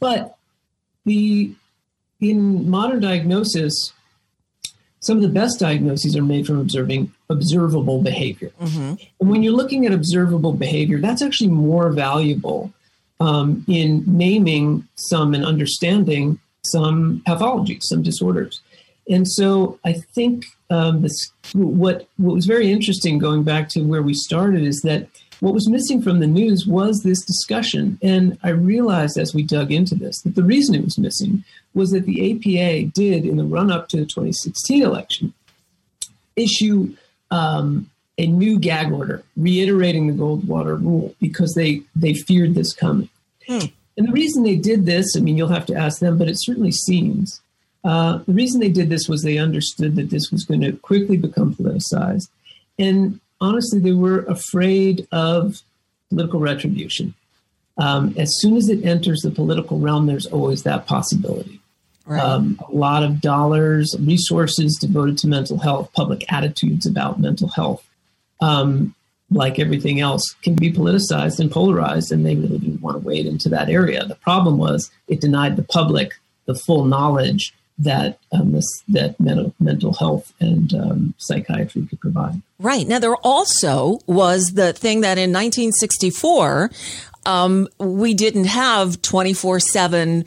But 0.00 0.36
the 1.04 1.54
in 2.20 2.70
modern 2.70 3.00
diagnosis, 3.00 3.92
some 5.00 5.16
of 5.16 5.22
the 5.22 5.28
best 5.28 5.60
diagnoses 5.60 6.16
are 6.16 6.22
made 6.22 6.46
from 6.46 6.58
observing 6.58 7.12
observable 7.28 8.00
behavior. 8.00 8.50
Mm-hmm. 8.60 8.94
And 9.20 9.30
when 9.30 9.42
you're 9.42 9.52
looking 9.52 9.84
at 9.84 9.92
observable 9.92 10.52
behavior, 10.52 10.98
that's 10.98 11.20
actually 11.20 11.50
more 11.50 11.90
valuable 11.90 12.72
um, 13.20 13.64
in 13.68 14.04
naming 14.06 14.86
some 14.96 15.34
and 15.34 15.44
understanding 15.44 16.38
some 16.64 17.22
pathologies, 17.26 17.82
some 17.82 18.02
disorders. 18.02 18.60
And 19.08 19.28
so 19.28 19.78
I 19.84 19.92
think 19.92 20.46
um, 20.70 21.02
this, 21.02 21.30
what 21.52 22.08
what 22.16 22.34
was 22.34 22.46
very 22.46 22.72
interesting 22.72 23.18
going 23.18 23.42
back 23.44 23.68
to 23.70 23.82
where 23.82 24.02
we 24.02 24.14
started 24.14 24.62
is 24.62 24.80
that 24.80 25.08
what 25.40 25.52
was 25.52 25.68
missing 25.68 26.00
from 26.00 26.20
the 26.20 26.26
news 26.26 26.66
was 26.66 27.02
this 27.02 27.22
discussion. 27.22 27.98
And 28.02 28.38
I 28.42 28.50
realized 28.50 29.18
as 29.18 29.34
we 29.34 29.42
dug 29.42 29.72
into 29.72 29.94
this 29.94 30.22
that 30.22 30.36
the 30.36 30.42
reason 30.42 30.74
it 30.74 30.84
was 30.84 30.98
missing 30.98 31.44
was 31.74 31.90
that 31.90 32.06
the 32.06 32.30
APA 32.32 32.90
did, 32.94 33.26
in 33.26 33.36
the 33.36 33.44
run 33.44 33.70
up 33.70 33.88
to 33.88 33.98
the 33.98 34.06
2016 34.06 34.82
election, 34.82 35.34
issue 36.36 36.96
um, 37.30 37.90
a 38.16 38.26
new 38.26 38.58
gag 38.58 38.92
order 38.92 39.22
reiterating 39.36 40.06
the 40.06 40.12
Goldwater 40.12 40.80
rule 40.80 41.14
because 41.20 41.54
they 41.54 41.82
they 41.96 42.14
feared 42.14 42.54
this 42.54 42.72
coming. 42.72 43.08
Hmm. 43.46 43.66
And 43.96 44.08
the 44.08 44.12
reason 44.12 44.42
they 44.42 44.56
did 44.56 44.86
this, 44.86 45.16
I 45.16 45.20
mean, 45.20 45.36
you'll 45.36 45.48
have 45.48 45.66
to 45.66 45.74
ask 45.74 46.00
them, 46.00 46.18
but 46.18 46.28
it 46.28 46.36
certainly 46.40 46.72
seems 46.72 47.40
uh, 47.84 48.18
the 48.26 48.32
reason 48.32 48.60
they 48.60 48.70
did 48.70 48.88
this 48.88 49.08
was 49.08 49.22
they 49.22 49.38
understood 49.38 49.94
that 49.96 50.10
this 50.10 50.30
was 50.30 50.44
going 50.44 50.62
to 50.62 50.72
quickly 50.72 51.16
become 51.18 51.54
politicized, 51.54 52.28
and 52.78 53.20
honestly, 53.40 53.78
they 53.78 53.92
were 53.92 54.20
afraid 54.20 55.06
of 55.12 55.60
political 56.08 56.40
retribution. 56.40 57.14
Um, 57.76 58.14
as 58.16 58.30
soon 58.38 58.56
as 58.56 58.68
it 58.68 58.84
enters 58.84 59.20
the 59.20 59.30
political 59.30 59.78
realm, 59.78 60.06
there's 60.06 60.26
always 60.26 60.62
that 60.62 60.86
possibility. 60.86 61.60
Right. 62.06 62.22
Um, 62.22 62.60
a 62.66 62.74
lot 62.74 63.02
of 63.02 63.20
dollars, 63.20 63.94
resources 63.98 64.78
devoted 64.80 65.18
to 65.18 65.26
mental 65.26 65.58
health, 65.58 65.92
public 65.92 66.30
attitudes 66.32 66.86
about 66.86 67.20
mental 67.20 67.48
health, 67.48 67.84
um, 68.40 68.94
like 69.30 69.58
everything 69.58 70.00
else, 70.00 70.34
can 70.42 70.54
be 70.54 70.72
politicized 70.72 71.40
and 71.40 71.50
polarized, 71.50 72.12
and 72.12 72.24
they 72.24 72.36
really 72.36 72.58
didn't 72.58 72.82
want 72.82 72.94
to 72.94 73.06
wade 73.06 73.26
into 73.26 73.48
that 73.48 73.68
area. 73.68 74.04
The 74.04 74.14
problem 74.16 74.58
was 74.58 74.90
it 75.08 75.20
denied 75.20 75.56
the 75.56 75.62
public 75.62 76.12
the 76.46 76.54
full 76.54 76.84
knowledge 76.84 77.54
that 77.78 78.18
um, 78.32 78.52
this, 78.52 78.66
that 78.88 79.18
mental, 79.18 79.54
mental 79.58 79.92
health 79.94 80.32
and 80.40 80.72
um, 80.74 81.14
psychiatry 81.18 81.86
could 81.86 82.00
provide. 82.00 82.40
Right. 82.58 82.86
Now, 82.86 82.98
there 82.98 83.16
also 83.16 83.98
was 84.06 84.52
the 84.54 84.72
thing 84.72 85.00
that 85.00 85.18
in 85.18 85.32
1964, 85.32 86.70
um, 87.26 87.68
we 87.78 88.14
didn't 88.14 88.44
have 88.44 89.02
24 89.02 89.58
7 89.60 90.20
uh, 90.20 90.24
uh, 90.24 90.26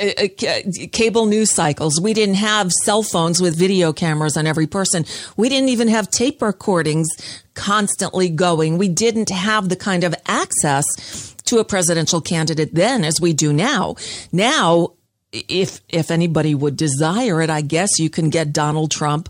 Uh, 0.00 0.06
uh, 0.18 0.46
uh, 0.48 0.60
cable 0.90 1.26
news 1.26 1.50
cycles. 1.50 2.00
We 2.00 2.14
didn't 2.14 2.36
have 2.36 2.72
cell 2.72 3.02
phones 3.02 3.42
with 3.42 3.56
video 3.56 3.92
cameras 3.92 4.36
on 4.36 4.46
every 4.46 4.66
person. 4.66 5.04
We 5.36 5.48
didn't 5.50 5.68
even 5.68 5.88
have 5.88 6.10
tape 6.10 6.40
recordings 6.40 7.08
constantly 7.54 8.30
going. 8.30 8.78
We 8.78 8.88
didn't 8.88 9.28
have 9.28 9.68
the 9.68 9.76
kind 9.76 10.02
of 10.02 10.14
access 10.26 11.34
to 11.44 11.58
a 11.58 11.64
presidential 11.64 12.22
candidate 12.22 12.74
then 12.74 13.04
as 13.04 13.20
we 13.20 13.34
do 13.34 13.52
now. 13.52 13.96
Now, 14.32 14.94
if 15.32 15.80
if 15.88 16.10
anybody 16.10 16.54
would 16.54 16.76
desire 16.76 17.42
it, 17.42 17.50
I 17.50 17.60
guess 17.60 17.98
you 17.98 18.08
can 18.08 18.30
get 18.30 18.52
Donald 18.52 18.90
Trump 18.90 19.28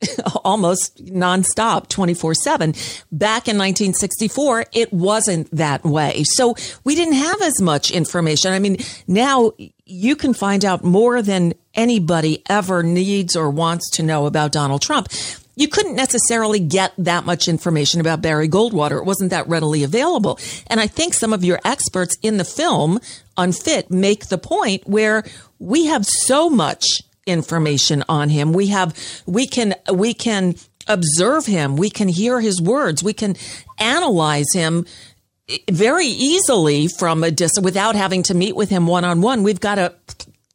almost 0.44 1.04
nonstop 1.06 1.88
24 1.88 2.34
7. 2.34 2.70
Back 3.10 3.48
in 3.48 3.56
1964, 3.58 4.66
it 4.72 4.92
wasn't 4.92 5.50
that 5.50 5.84
way. 5.84 6.22
So 6.24 6.54
we 6.84 6.94
didn't 6.94 7.14
have 7.14 7.42
as 7.42 7.60
much 7.60 7.90
information. 7.90 8.52
I 8.52 8.58
mean, 8.58 8.78
now 9.06 9.52
you 9.88 10.16
can 10.16 10.34
find 10.34 10.64
out 10.64 10.84
more 10.84 11.22
than 11.22 11.54
anybody 11.74 12.42
ever 12.48 12.82
needs 12.82 13.34
or 13.34 13.48
wants 13.50 13.90
to 13.92 14.02
know 14.02 14.26
about 14.26 14.52
Donald 14.52 14.82
Trump. 14.82 15.08
You 15.56 15.66
couldn't 15.66 15.96
necessarily 15.96 16.60
get 16.60 16.92
that 16.98 17.24
much 17.24 17.48
information 17.48 18.00
about 18.00 18.22
Barry 18.22 18.48
Goldwater. 18.48 18.98
It 18.98 19.06
wasn't 19.06 19.30
that 19.30 19.48
readily 19.48 19.82
available. 19.82 20.38
And 20.68 20.78
I 20.78 20.86
think 20.86 21.14
some 21.14 21.32
of 21.32 21.42
your 21.42 21.58
experts 21.64 22.16
in 22.22 22.36
the 22.36 22.44
film, 22.44 23.00
Unfit, 23.36 23.90
make 23.90 24.26
the 24.26 24.38
point 24.38 24.86
where 24.86 25.24
we 25.58 25.86
have 25.86 26.06
so 26.06 26.48
much 26.48 26.84
information 27.26 28.04
on 28.08 28.28
him. 28.28 28.52
We 28.52 28.68
have, 28.68 28.96
we 29.26 29.46
can, 29.46 29.74
we 29.92 30.14
can 30.14 30.54
observe 30.86 31.46
him. 31.46 31.76
We 31.76 31.90
can 31.90 32.08
hear 32.08 32.40
his 32.40 32.60
words. 32.60 33.02
We 33.02 33.12
can 33.12 33.36
analyze 33.78 34.52
him 34.52 34.86
very 35.70 36.06
easily 36.06 36.88
from 36.88 37.24
a 37.24 37.30
distance 37.30 37.64
without 37.64 37.94
having 37.94 38.22
to 38.24 38.34
meet 38.34 38.56
with 38.56 38.68
him 38.68 38.86
one 38.86 39.04
on 39.04 39.20
one. 39.20 39.42
We've 39.42 39.60
got 39.60 39.78
a 39.78 39.94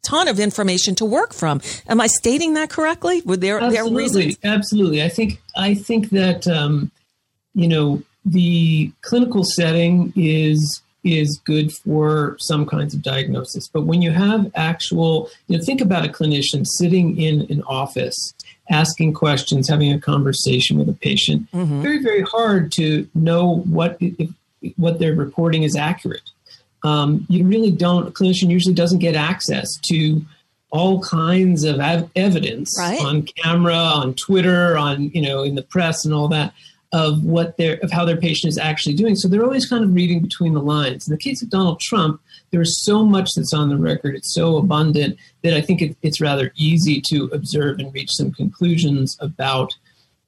ton 0.04 0.28
of 0.28 0.40
information 0.40 0.96
to 0.96 1.06
work 1.06 1.34
from. 1.34 1.62
Am 1.88 2.00
I 2.00 2.08
stating 2.08 2.54
that 2.56 2.70
correctly? 2.70 3.22
Were 3.26 3.38
there, 3.38 3.60
absolutely, 3.60 4.08
there 4.08 4.26
reasons? 4.26 4.38
Absolutely. 4.44 5.04
I 5.04 5.10
think, 5.10 5.42
I 5.56 5.74
think 5.74 6.10
that, 6.10 6.48
um, 6.48 6.92
you 7.54 7.68
know, 7.68 8.04
the 8.26 8.92
clinical 9.02 9.44
setting 9.44 10.14
is 10.16 10.82
is 11.04 11.42
good 11.44 11.72
for 11.72 12.38
some 12.40 12.66
kinds 12.66 12.94
of 12.94 13.02
diagnosis. 13.02 13.68
But 13.68 13.82
when 13.82 14.02
you 14.02 14.12
have 14.12 14.50
actual, 14.56 15.30
you 15.48 15.58
know, 15.58 15.64
think 15.64 15.82
about 15.82 16.06
a 16.06 16.08
clinician 16.08 16.66
sitting 16.66 17.20
in 17.20 17.42
an 17.50 17.62
office, 17.64 18.34
asking 18.70 19.14
questions, 19.14 19.68
having 19.68 19.92
a 19.92 20.00
conversation 20.00 20.78
with 20.78 20.88
a 20.88 20.94
patient. 20.94 21.52
Mm-hmm. 21.52 21.82
Very, 21.82 22.02
very 22.02 22.22
hard 22.22 22.72
to 22.74 23.06
know 23.14 23.58
what 23.66 23.98
if, 24.00 24.30
what 24.78 25.00
they're 25.00 25.16
reporting 25.16 25.64
is 25.64 25.76
accurate. 25.76 26.30
Um, 26.84 27.26
you 27.30 27.46
really 27.46 27.72
don't. 27.72 28.08
A 28.08 28.12
clinician 28.12 28.50
usually 28.50 28.76
doesn't 28.76 29.00
get 29.00 29.16
access 29.16 29.68
to 29.84 30.22
all 30.70 31.02
kinds 31.02 31.64
of 31.64 31.80
ev- 31.80 32.10
evidence 32.16 32.76
Right. 32.80 33.00
on 33.00 33.22
camera, 33.24 33.76
on 33.76 34.16
Twitter, 34.16 34.78
on 34.78 35.10
you 35.14 35.22
know 35.22 35.44
in 35.44 35.56
the 35.56 35.62
press 35.64 36.04
and 36.06 36.14
all 36.14 36.28
that 36.30 36.54
of 36.92 37.24
what 37.24 37.58
their 37.58 37.78
of 37.78 37.92
how 37.92 38.06
their 38.06 38.18
patient 38.18 38.50
is 38.50 38.58
actually 38.58 38.96
doing. 38.96 39.16
So 39.16 39.28
they're 39.28 39.44
always 39.44 39.66
kind 39.68 39.84
of 39.84 39.94
reading 39.94 40.20
between 40.20 40.54
the 40.54 40.62
lines. 40.62 41.08
In 41.08 41.12
the 41.12 41.18
case 41.18 41.42
of 41.42 41.50
Donald 41.50 41.80
Trump, 41.80 42.20
there 42.52 42.62
is 42.62 42.84
so 42.84 43.04
much 43.06 43.30
that's 43.36 43.54
on 43.54 43.70
the 43.70 43.78
record. 43.78 44.16
It's 44.16 44.34
so 44.34 44.58
abundant 44.58 45.18
that 45.42 45.54
I 45.56 45.62
think 45.62 45.82
it, 45.82 45.96
it's 46.04 46.20
rather 46.22 46.52
easy 46.56 47.02
to 47.10 47.30
observe 47.34 47.80
and 47.80 47.94
reach 47.94 48.12
some 48.12 48.32
conclusions 48.32 49.18
about 49.20 49.74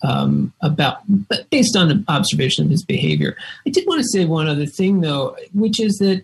um, 0.06 0.54
about 0.62 1.00
but 1.08 1.50
based 1.50 1.76
on 1.76 1.90
an 1.90 2.06
observation 2.08 2.64
of 2.66 2.72
his 2.72 2.84
behavior. 2.84 3.36
I 3.66 3.70
did 3.72 3.88
want 3.88 4.02
to 4.02 4.08
say 4.08 4.26
one 4.26 4.48
other 4.48 4.66
thing 4.66 5.02
though, 5.02 5.36
which 5.54 5.80
is 5.80 5.98
that 5.98 6.24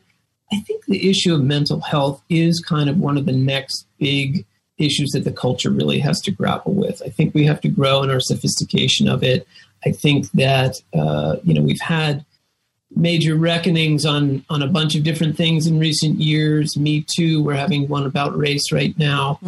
I 0.53 0.59
think 0.59 0.85
the 0.85 1.09
issue 1.09 1.33
of 1.33 1.41
mental 1.41 1.79
health 1.79 2.21
is 2.29 2.59
kind 2.59 2.89
of 2.89 2.97
one 2.97 3.17
of 3.17 3.25
the 3.25 3.31
next 3.31 3.87
big 3.97 4.45
issues 4.77 5.11
that 5.11 5.23
the 5.23 5.31
culture 5.31 5.69
really 5.69 5.99
has 5.99 6.19
to 6.21 6.31
grapple 6.31 6.73
with. 6.73 7.01
I 7.05 7.09
think 7.09 7.33
we 7.33 7.45
have 7.45 7.61
to 7.61 7.69
grow 7.69 8.03
in 8.03 8.09
our 8.09 8.19
sophistication 8.19 9.07
of 9.07 9.23
it. 9.23 9.47
I 9.85 9.91
think 9.91 10.29
that 10.31 10.81
uh, 10.93 11.37
you 11.43 11.53
know 11.53 11.61
we've 11.61 11.81
had 11.81 12.25
major 12.95 13.35
reckonings 13.35 14.05
on 14.05 14.43
on 14.49 14.61
a 14.61 14.67
bunch 14.67 14.95
of 14.95 15.03
different 15.03 15.37
things 15.37 15.67
in 15.67 15.79
recent 15.79 16.19
years. 16.19 16.77
Me 16.77 17.05
too. 17.15 17.43
We're 17.43 17.55
having 17.55 17.87
one 17.87 18.05
about 18.05 18.37
race 18.37 18.71
right 18.71 18.97
now. 18.97 19.39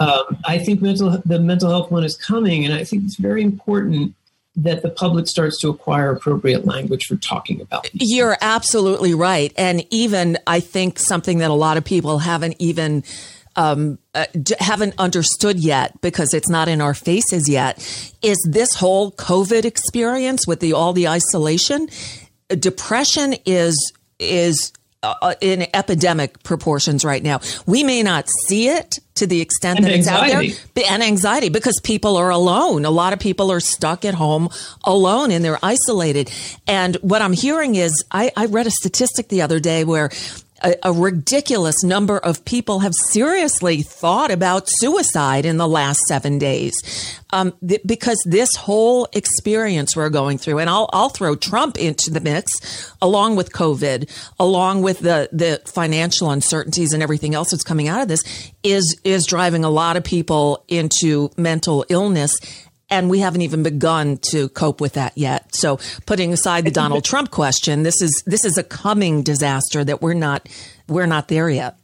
Um, 0.00 0.38
I 0.44 0.58
think 0.58 0.82
mental 0.82 1.20
the 1.24 1.38
mental 1.38 1.70
health 1.70 1.90
one 1.90 2.04
is 2.04 2.16
coming, 2.16 2.64
and 2.64 2.74
I 2.74 2.84
think 2.84 3.04
it's 3.04 3.16
very 3.16 3.42
important 3.42 4.14
that 4.56 4.82
the 4.82 4.90
public 4.90 5.28
starts 5.28 5.58
to 5.60 5.68
acquire 5.68 6.10
appropriate 6.10 6.66
language 6.66 7.06
for 7.06 7.16
talking 7.16 7.60
about. 7.60 7.88
You're 7.92 8.36
absolutely 8.40 9.14
right. 9.14 9.52
And 9.56 9.84
even 9.90 10.36
I 10.48 10.58
think 10.58 10.98
something 10.98 11.38
that 11.38 11.50
a 11.50 11.54
lot 11.54 11.76
of 11.76 11.84
people 11.84 12.18
haven't 12.18 12.56
even 12.58 13.04
um, 13.54 13.98
uh, 14.14 14.26
haven't 14.58 14.94
understood 14.98 15.58
yet 15.58 16.00
because 16.00 16.32
it's 16.32 16.48
not 16.48 16.68
in 16.68 16.80
our 16.80 16.94
faces 16.94 17.48
yet 17.48 17.78
is 18.22 18.38
this 18.48 18.74
whole 18.74 19.12
COVID 19.12 19.64
experience 19.64 20.46
with 20.46 20.60
the 20.60 20.72
all 20.72 20.92
the 20.92 21.08
isolation. 21.08 21.88
Depression 22.48 23.34
is 23.44 23.92
is 24.18 24.72
uh, 25.00 25.14
uh, 25.22 25.34
in 25.40 25.64
epidemic 25.74 26.42
proportions 26.42 27.04
right 27.04 27.22
now. 27.22 27.38
We 27.66 27.84
may 27.84 28.02
not 28.02 28.28
see 28.46 28.68
it 28.68 28.98
to 29.14 29.28
the 29.28 29.40
extent 29.40 29.78
And 29.78 29.86
that 29.86 29.92
it's 29.92 30.08
out 30.08 30.26
there, 30.26 30.42
and 30.90 31.02
anxiety 31.04 31.50
because 31.50 31.80
people 31.84 32.16
are 32.16 32.30
alone. 32.30 32.84
A 32.84 32.90
lot 32.90 33.12
of 33.12 33.20
people 33.20 33.52
are 33.52 33.60
stuck 33.60 34.04
at 34.04 34.14
home 34.14 34.48
alone 34.82 35.30
and 35.30 35.44
they're 35.44 35.58
isolated. 35.62 36.32
And 36.66 36.96
what 36.96 37.22
I'm 37.22 37.32
hearing 37.32 37.76
is, 37.76 38.04
I, 38.10 38.32
I 38.36 38.46
read 38.46 38.66
a 38.66 38.72
statistic 38.72 39.28
the 39.28 39.42
other 39.42 39.60
day 39.60 39.84
where 39.84 40.10
a, 40.62 40.74
a 40.82 40.92
ridiculous 40.92 41.82
number 41.82 42.18
of 42.18 42.44
people 42.44 42.80
have 42.80 42.94
seriously 42.94 43.82
thought 43.82 44.30
about 44.30 44.64
suicide 44.66 45.44
in 45.44 45.56
the 45.56 45.68
last 45.68 46.00
seven 46.08 46.38
days 46.38 46.74
um, 47.30 47.54
th- 47.66 47.82
because 47.84 48.22
this 48.26 48.54
whole 48.56 49.08
experience 49.12 49.94
we're 49.94 50.08
going 50.08 50.38
through, 50.38 50.58
and 50.58 50.70
I'll, 50.70 50.88
I'll 50.92 51.08
throw 51.08 51.36
Trump 51.36 51.78
into 51.78 52.10
the 52.10 52.20
mix 52.20 52.92
along 53.02 53.36
with 53.36 53.52
COVID, 53.52 54.10
along 54.38 54.82
with 54.82 55.00
the, 55.00 55.28
the 55.32 55.60
financial 55.66 56.30
uncertainties 56.30 56.92
and 56.92 57.02
everything 57.02 57.34
else 57.34 57.50
that's 57.50 57.64
coming 57.64 57.88
out 57.88 58.00
of 58.00 58.08
this, 58.08 58.22
is 58.62 58.98
is 59.04 59.26
driving 59.26 59.64
a 59.64 59.70
lot 59.70 59.96
of 59.96 60.04
people 60.04 60.64
into 60.68 61.30
mental 61.36 61.84
illness. 61.88 62.36
And 62.90 63.10
we 63.10 63.18
haven't 63.18 63.42
even 63.42 63.62
begun 63.62 64.18
to 64.30 64.48
cope 64.48 64.80
with 64.80 64.94
that 64.94 65.16
yet. 65.16 65.54
So, 65.54 65.78
putting 66.06 66.32
aside 66.32 66.64
the 66.64 66.70
Donald 66.70 67.04
Trump 67.10 67.30
question, 67.30 67.82
this 67.82 68.00
is 68.00 68.22
this 68.26 68.44
is 68.44 68.56
a 68.56 68.62
coming 68.62 69.22
disaster 69.22 69.84
that 69.84 70.00
we're 70.00 70.14
not 70.14 70.48
we're 70.88 71.06
not 71.06 71.28
there 71.28 71.50
yet. 71.50 71.76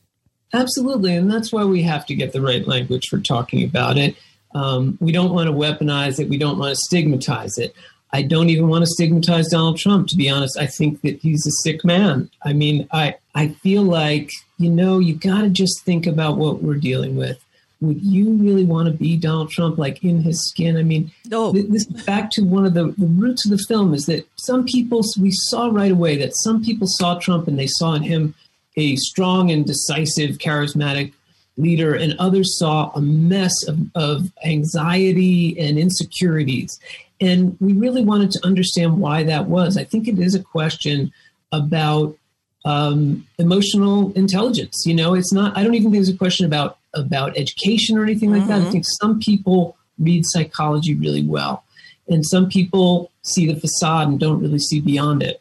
Absolutely, 0.54 1.16
and 1.16 1.30
that's 1.30 1.52
why 1.52 1.64
we 1.64 1.82
have 1.82 2.06
to 2.06 2.14
get 2.14 2.32
the 2.32 2.40
right 2.40 2.66
language 2.66 3.08
for 3.08 3.18
talking 3.18 3.64
about 3.64 3.98
it. 3.98 4.16
Um, 4.54 4.96
we 5.00 5.12
don't 5.12 5.34
want 5.34 5.48
to 5.48 5.52
weaponize 5.52 6.20
it. 6.20 6.28
We 6.28 6.38
don't 6.38 6.58
want 6.58 6.70
to 6.70 6.80
stigmatize 6.86 7.58
it. 7.58 7.74
I 8.12 8.22
don't 8.22 8.48
even 8.48 8.68
want 8.68 8.82
to 8.82 8.86
stigmatize 8.86 9.48
Donald 9.48 9.76
Trump. 9.76 10.06
To 10.08 10.16
be 10.16 10.30
honest, 10.30 10.56
I 10.56 10.66
think 10.66 11.00
that 11.02 11.18
he's 11.18 11.44
a 11.46 11.50
sick 11.62 11.84
man. 11.84 12.30
I 12.44 12.52
mean, 12.52 12.88
I 12.92 13.16
I 13.34 13.48
feel 13.48 13.82
like 13.82 14.30
you 14.56 14.70
know 14.70 15.00
you 15.00 15.16
got 15.16 15.40
to 15.40 15.50
just 15.50 15.82
think 15.84 16.06
about 16.06 16.36
what 16.36 16.62
we're 16.62 16.76
dealing 16.76 17.16
with. 17.16 17.43
Would 17.86 18.02
you 18.02 18.32
really 18.34 18.64
want 18.64 18.88
to 18.88 18.94
be 18.94 19.16
Donald 19.16 19.50
Trump, 19.50 19.78
like 19.78 20.02
in 20.02 20.22
his 20.22 20.48
skin? 20.48 20.76
I 20.76 20.82
mean, 20.82 21.12
no. 21.26 21.52
This 21.52 21.84
back 21.84 22.30
to 22.32 22.42
one 22.42 22.64
of 22.64 22.74
the, 22.74 22.94
the 22.98 23.06
roots 23.06 23.44
of 23.44 23.50
the 23.50 23.64
film 23.68 23.94
is 23.94 24.06
that 24.06 24.26
some 24.36 24.64
people 24.64 25.02
we 25.20 25.30
saw 25.30 25.68
right 25.68 25.92
away 25.92 26.16
that 26.18 26.36
some 26.36 26.64
people 26.64 26.86
saw 26.88 27.18
Trump 27.18 27.48
and 27.48 27.58
they 27.58 27.66
saw 27.68 27.94
in 27.94 28.02
him 28.02 28.34
a 28.76 28.96
strong 28.96 29.50
and 29.50 29.64
decisive, 29.64 30.38
charismatic 30.38 31.12
leader, 31.56 31.94
and 31.94 32.14
others 32.18 32.58
saw 32.58 32.90
a 32.94 33.00
mess 33.00 33.54
of, 33.68 33.78
of 33.94 34.32
anxiety 34.44 35.58
and 35.58 35.78
insecurities. 35.78 36.80
And 37.20 37.56
we 37.60 37.72
really 37.74 38.04
wanted 38.04 38.32
to 38.32 38.44
understand 38.44 38.98
why 38.98 39.22
that 39.24 39.46
was. 39.46 39.76
I 39.76 39.84
think 39.84 40.08
it 40.08 40.18
is 40.18 40.34
a 40.34 40.42
question 40.42 41.12
about 41.52 42.16
um, 42.64 43.26
emotional 43.38 44.12
intelligence. 44.14 44.84
You 44.86 44.94
know, 44.94 45.14
it's 45.14 45.32
not. 45.32 45.56
I 45.56 45.62
don't 45.62 45.74
even 45.74 45.92
think 45.92 46.00
it's 46.00 46.10
a 46.10 46.16
question 46.16 46.46
about 46.46 46.78
about 46.94 47.36
education 47.36 47.96
or 47.98 48.02
anything 48.02 48.30
like 48.30 48.46
that. 48.46 48.62
I 48.62 48.64
Mhm. 48.64 48.72
think 48.72 48.84
some 49.00 49.18
people 49.18 49.76
read 49.98 50.24
psychology 50.26 50.94
really 50.94 51.22
well, 51.22 51.64
and 52.08 52.24
some 52.26 52.48
people 52.48 53.10
see 53.22 53.46
the 53.46 53.58
facade 53.58 54.08
and 54.08 54.18
don't 54.20 54.40
really 54.40 54.58
see 54.58 54.80
beyond 54.80 55.22
it. 55.22 55.40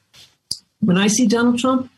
When 0.79 0.97
I 0.97 1.07
see 1.07 1.27
Donald 1.27 1.59
Trump, 1.59 1.89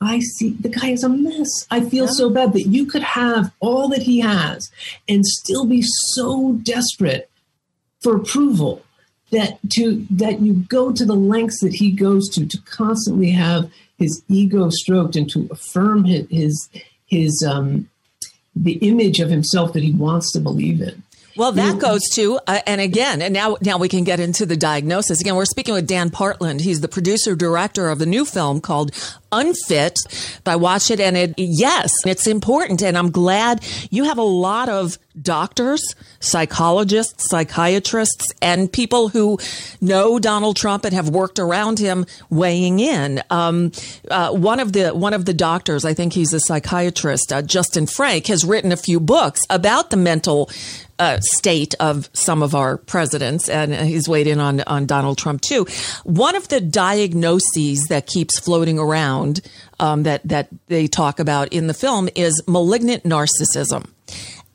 I 0.00 0.18
see 0.18 0.50
the 0.50 0.68
guy 0.68 0.90
is 0.90 1.04
a 1.04 1.08
mess. 1.08 1.48
I 1.70 1.80
feel 1.80 2.08
so 2.08 2.28
bad 2.28 2.52
that 2.54 2.66
you 2.66 2.86
could 2.86 3.02
have 3.02 3.52
all 3.60 3.88
that 3.88 4.02
he 4.02 4.18
has 4.18 4.70
and 5.08 5.24
still 5.24 5.64
be 5.64 5.82
so 6.14 6.54
desperate 6.54 7.30
for 8.00 8.16
approval 8.16 8.82
that 9.30 9.58
to 9.74 10.04
that 10.10 10.40
you 10.40 10.54
go 10.54 10.92
to 10.92 11.04
the 11.04 11.14
lengths 11.14 11.60
that 11.60 11.74
he 11.74 11.92
goes 11.92 12.28
to 12.30 12.44
to 12.46 12.58
constantly 12.62 13.30
have 13.30 13.70
his 13.96 14.22
ego 14.28 14.68
stroked 14.70 15.14
and 15.14 15.30
to 15.30 15.48
affirm 15.50 16.04
his 16.04 16.26
his, 16.28 16.68
his 17.06 17.46
um, 17.48 17.88
the 18.54 18.72
image 18.74 19.20
of 19.20 19.30
himself 19.30 19.72
that 19.72 19.82
he 19.82 19.92
wants 19.92 20.32
to 20.32 20.40
believe 20.40 20.80
in. 20.80 21.02
Well, 21.34 21.52
that 21.52 21.78
goes 21.78 22.02
to, 22.10 22.38
uh, 22.46 22.60
and 22.66 22.80
again, 22.80 23.22
and 23.22 23.32
now, 23.32 23.56
now 23.62 23.78
we 23.78 23.88
can 23.88 24.04
get 24.04 24.20
into 24.20 24.44
the 24.44 24.56
diagnosis. 24.56 25.20
Again, 25.22 25.34
we're 25.34 25.46
speaking 25.46 25.72
with 25.72 25.86
Dan 25.86 26.10
Partland. 26.10 26.60
He's 26.60 26.82
the 26.82 26.88
producer 26.88 27.34
director 27.34 27.88
of 27.88 27.98
the 27.98 28.04
new 28.04 28.26
film 28.26 28.60
called 28.60 28.92
Unfit. 29.32 29.98
I 30.46 30.56
watch 30.56 30.90
it 30.90 31.00
and 31.00 31.16
it, 31.16 31.34
yes, 31.38 31.90
it's 32.06 32.26
important. 32.26 32.82
And 32.82 32.96
I'm 32.96 33.10
glad 33.10 33.64
you 33.90 34.04
have 34.04 34.18
a 34.18 34.22
lot 34.22 34.68
of 34.68 34.98
doctors, 35.20 35.82
psychologists, 36.20 37.28
psychiatrists, 37.28 38.32
and 38.40 38.72
people 38.72 39.08
who 39.08 39.38
know 39.80 40.18
Donald 40.18 40.56
Trump 40.56 40.84
and 40.84 40.94
have 40.94 41.08
worked 41.08 41.38
around 41.38 41.78
him 41.78 42.06
weighing 42.30 42.80
in. 42.80 43.22
Um, 43.30 43.72
uh, 44.10 44.30
one 44.30 44.60
of 44.60 44.72
the, 44.72 44.90
one 44.90 45.14
of 45.14 45.24
the 45.24 45.34
doctors, 45.34 45.84
I 45.84 45.94
think 45.94 46.12
he's 46.12 46.32
a 46.32 46.40
psychiatrist, 46.40 47.32
uh, 47.32 47.42
Justin 47.42 47.86
Frank, 47.86 48.26
has 48.28 48.44
written 48.44 48.72
a 48.72 48.76
few 48.76 49.00
books 49.00 49.40
about 49.50 49.90
the 49.90 49.96
mental 49.96 50.50
uh, 50.98 51.18
state 51.20 51.74
of 51.80 52.08
some 52.12 52.44
of 52.44 52.54
our 52.54 52.76
presidents, 52.76 53.48
and 53.48 53.74
he's 53.74 54.08
weighed 54.08 54.28
in 54.28 54.38
on 54.38 54.60
on 54.68 54.86
Donald 54.86 55.18
Trump 55.18 55.40
too. 55.40 55.66
One 56.04 56.36
of 56.36 56.46
the 56.46 56.60
diagnoses 56.60 57.86
that 57.88 58.06
keeps 58.06 58.38
floating 58.38 58.78
around 58.78 59.21
um, 59.80 60.02
that 60.04 60.26
that 60.28 60.48
they 60.66 60.86
talk 60.86 61.20
about 61.20 61.52
in 61.52 61.66
the 61.66 61.74
film 61.74 62.08
is 62.14 62.42
malignant 62.46 63.04
narcissism. 63.04 63.88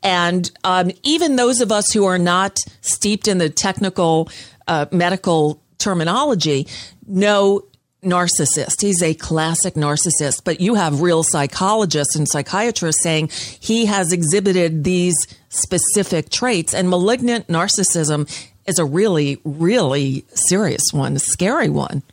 And 0.04 0.50
um, 0.64 0.92
even 1.04 1.36
those 1.36 1.60
of 1.62 1.72
us 1.72 1.92
who 1.92 2.06
are 2.06 2.20
not 2.20 2.60
steeped 2.82 3.28
in 3.28 3.40
the 3.40 3.50
technical 3.50 4.30
uh, 4.68 4.86
medical 4.92 5.62
terminology 5.78 6.68
know 7.08 7.64
narcissist. 8.04 8.82
He's 8.82 9.02
a 9.02 9.14
classic 9.14 9.74
narcissist, 9.74 10.44
but 10.44 10.62
you 10.62 10.76
have 10.76 11.02
real 11.02 11.24
psychologists 11.24 12.16
and 12.16 12.28
psychiatrists 12.28 13.02
saying 13.02 13.30
he 13.60 13.86
has 13.86 14.12
exhibited 14.12 14.84
these 14.84 15.16
specific 15.50 16.30
traits 16.30 16.74
and 16.74 16.90
malignant 16.90 17.48
narcissism 17.48 18.30
is 18.66 18.80
a 18.80 18.86
really, 18.86 19.40
really 19.44 20.26
serious 20.34 20.84
one, 20.92 21.16
a 21.16 21.20
scary 21.20 21.70
one. 21.70 22.04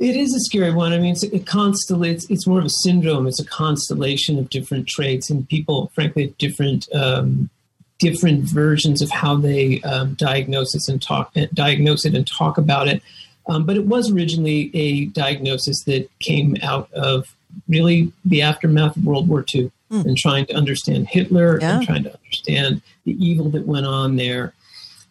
It 0.00 0.16
is 0.16 0.34
a 0.34 0.40
scary 0.40 0.72
one. 0.72 0.92
I 0.92 0.98
mean, 0.98 1.12
it's 1.12 1.22
a 1.22 1.38
constellation. 1.38 2.16
It's, 2.16 2.30
it's 2.30 2.46
more 2.46 2.58
of 2.58 2.64
a 2.64 2.70
syndrome. 2.70 3.26
It's 3.26 3.38
a 3.40 3.44
constellation 3.44 4.38
of 4.38 4.48
different 4.50 4.88
traits, 4.88 5.28
and 5.30 5.48
people, 5.48 5.92
frankly, 5.94 6.22
have 6.26 6.38
different 6.38 6.88
um, 6.94 7.50
different 7.98 8.44
versions 8.44 9.02
of 9.02 9.10
how 9.10 9.36
they 9.36 9.82
um, 9.82 10.14
diagnose 10.14 10.74
it 10.74 10.88
and 10.90 11.02
talk 11.02 11.34
diagnose 11.52 12.06
it 12.06 12.14
and 12.14 12.26
talk 12.26 12.56
about 12.58 12.88
it. 12.88 13.02
Um, 13.46 13.64
but 13.66 13.76
it 13.76 13.86
was 13.86 14.10
originally 14.10 14.70
a 14.74 15.06
diagnosis 15.06 15.84
that 15.84 16.08
came 16.18 16.56
out 16.62 16.90
of 16.92 17.34
really 17.68 18.10
the 18.24 18.40
aftermath 18.42 18.96
of 18.96 19.04
World 19.04 19.28
War 19.28 19.44
II 19.54 19.70
Hmm. 19.90 20.02
and 20.06 20.16
trying 20.16 20.46
to 20.46 20.54
understand 20.54 21.08
Hitler 21.08 21.58
Yeah. 21.60 21.78
and 21.78 21.84
trying 21.86 22.04
to 22.04 22.14
understand 22.14 22.80
the 23.04 23.12
evil 23.22 23.50
that 23.50 23.66
went 23.66 23.86
on 23.86 24.14
there. 24.14 24.54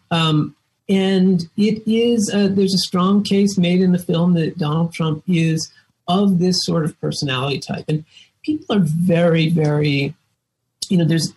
Um, 0.09 0.55
and 0.89 1.47
it 1.55 1.83
is, 1.85 2.29
uh, 2.33 2.47
there's 2.49 2.73
a 2.73 2.79
strong 2.79 3.23
case 3.23 3.57
made 3.57 3.79
in 3.79 3.91
the 3.91 3.99
film 3.99 4.33
that 4.33 4.57
Donald 4.57 4.91
Trump 4.91 5.23
is 5.27 5.71
of 6.07 6.39
this 6.39 6.65
sort 6.65 6.83
of 6.83 6.99
personality 6.99 7.59
type. 7.59 7.85
And 7.87 8.03
people 8.43 8.75
are 8.75 8.81
very, 8.83 9.49
very, 9.49 10.15
you 10.89 10.97
know, 10.97 11.05
there's 11.05 11.31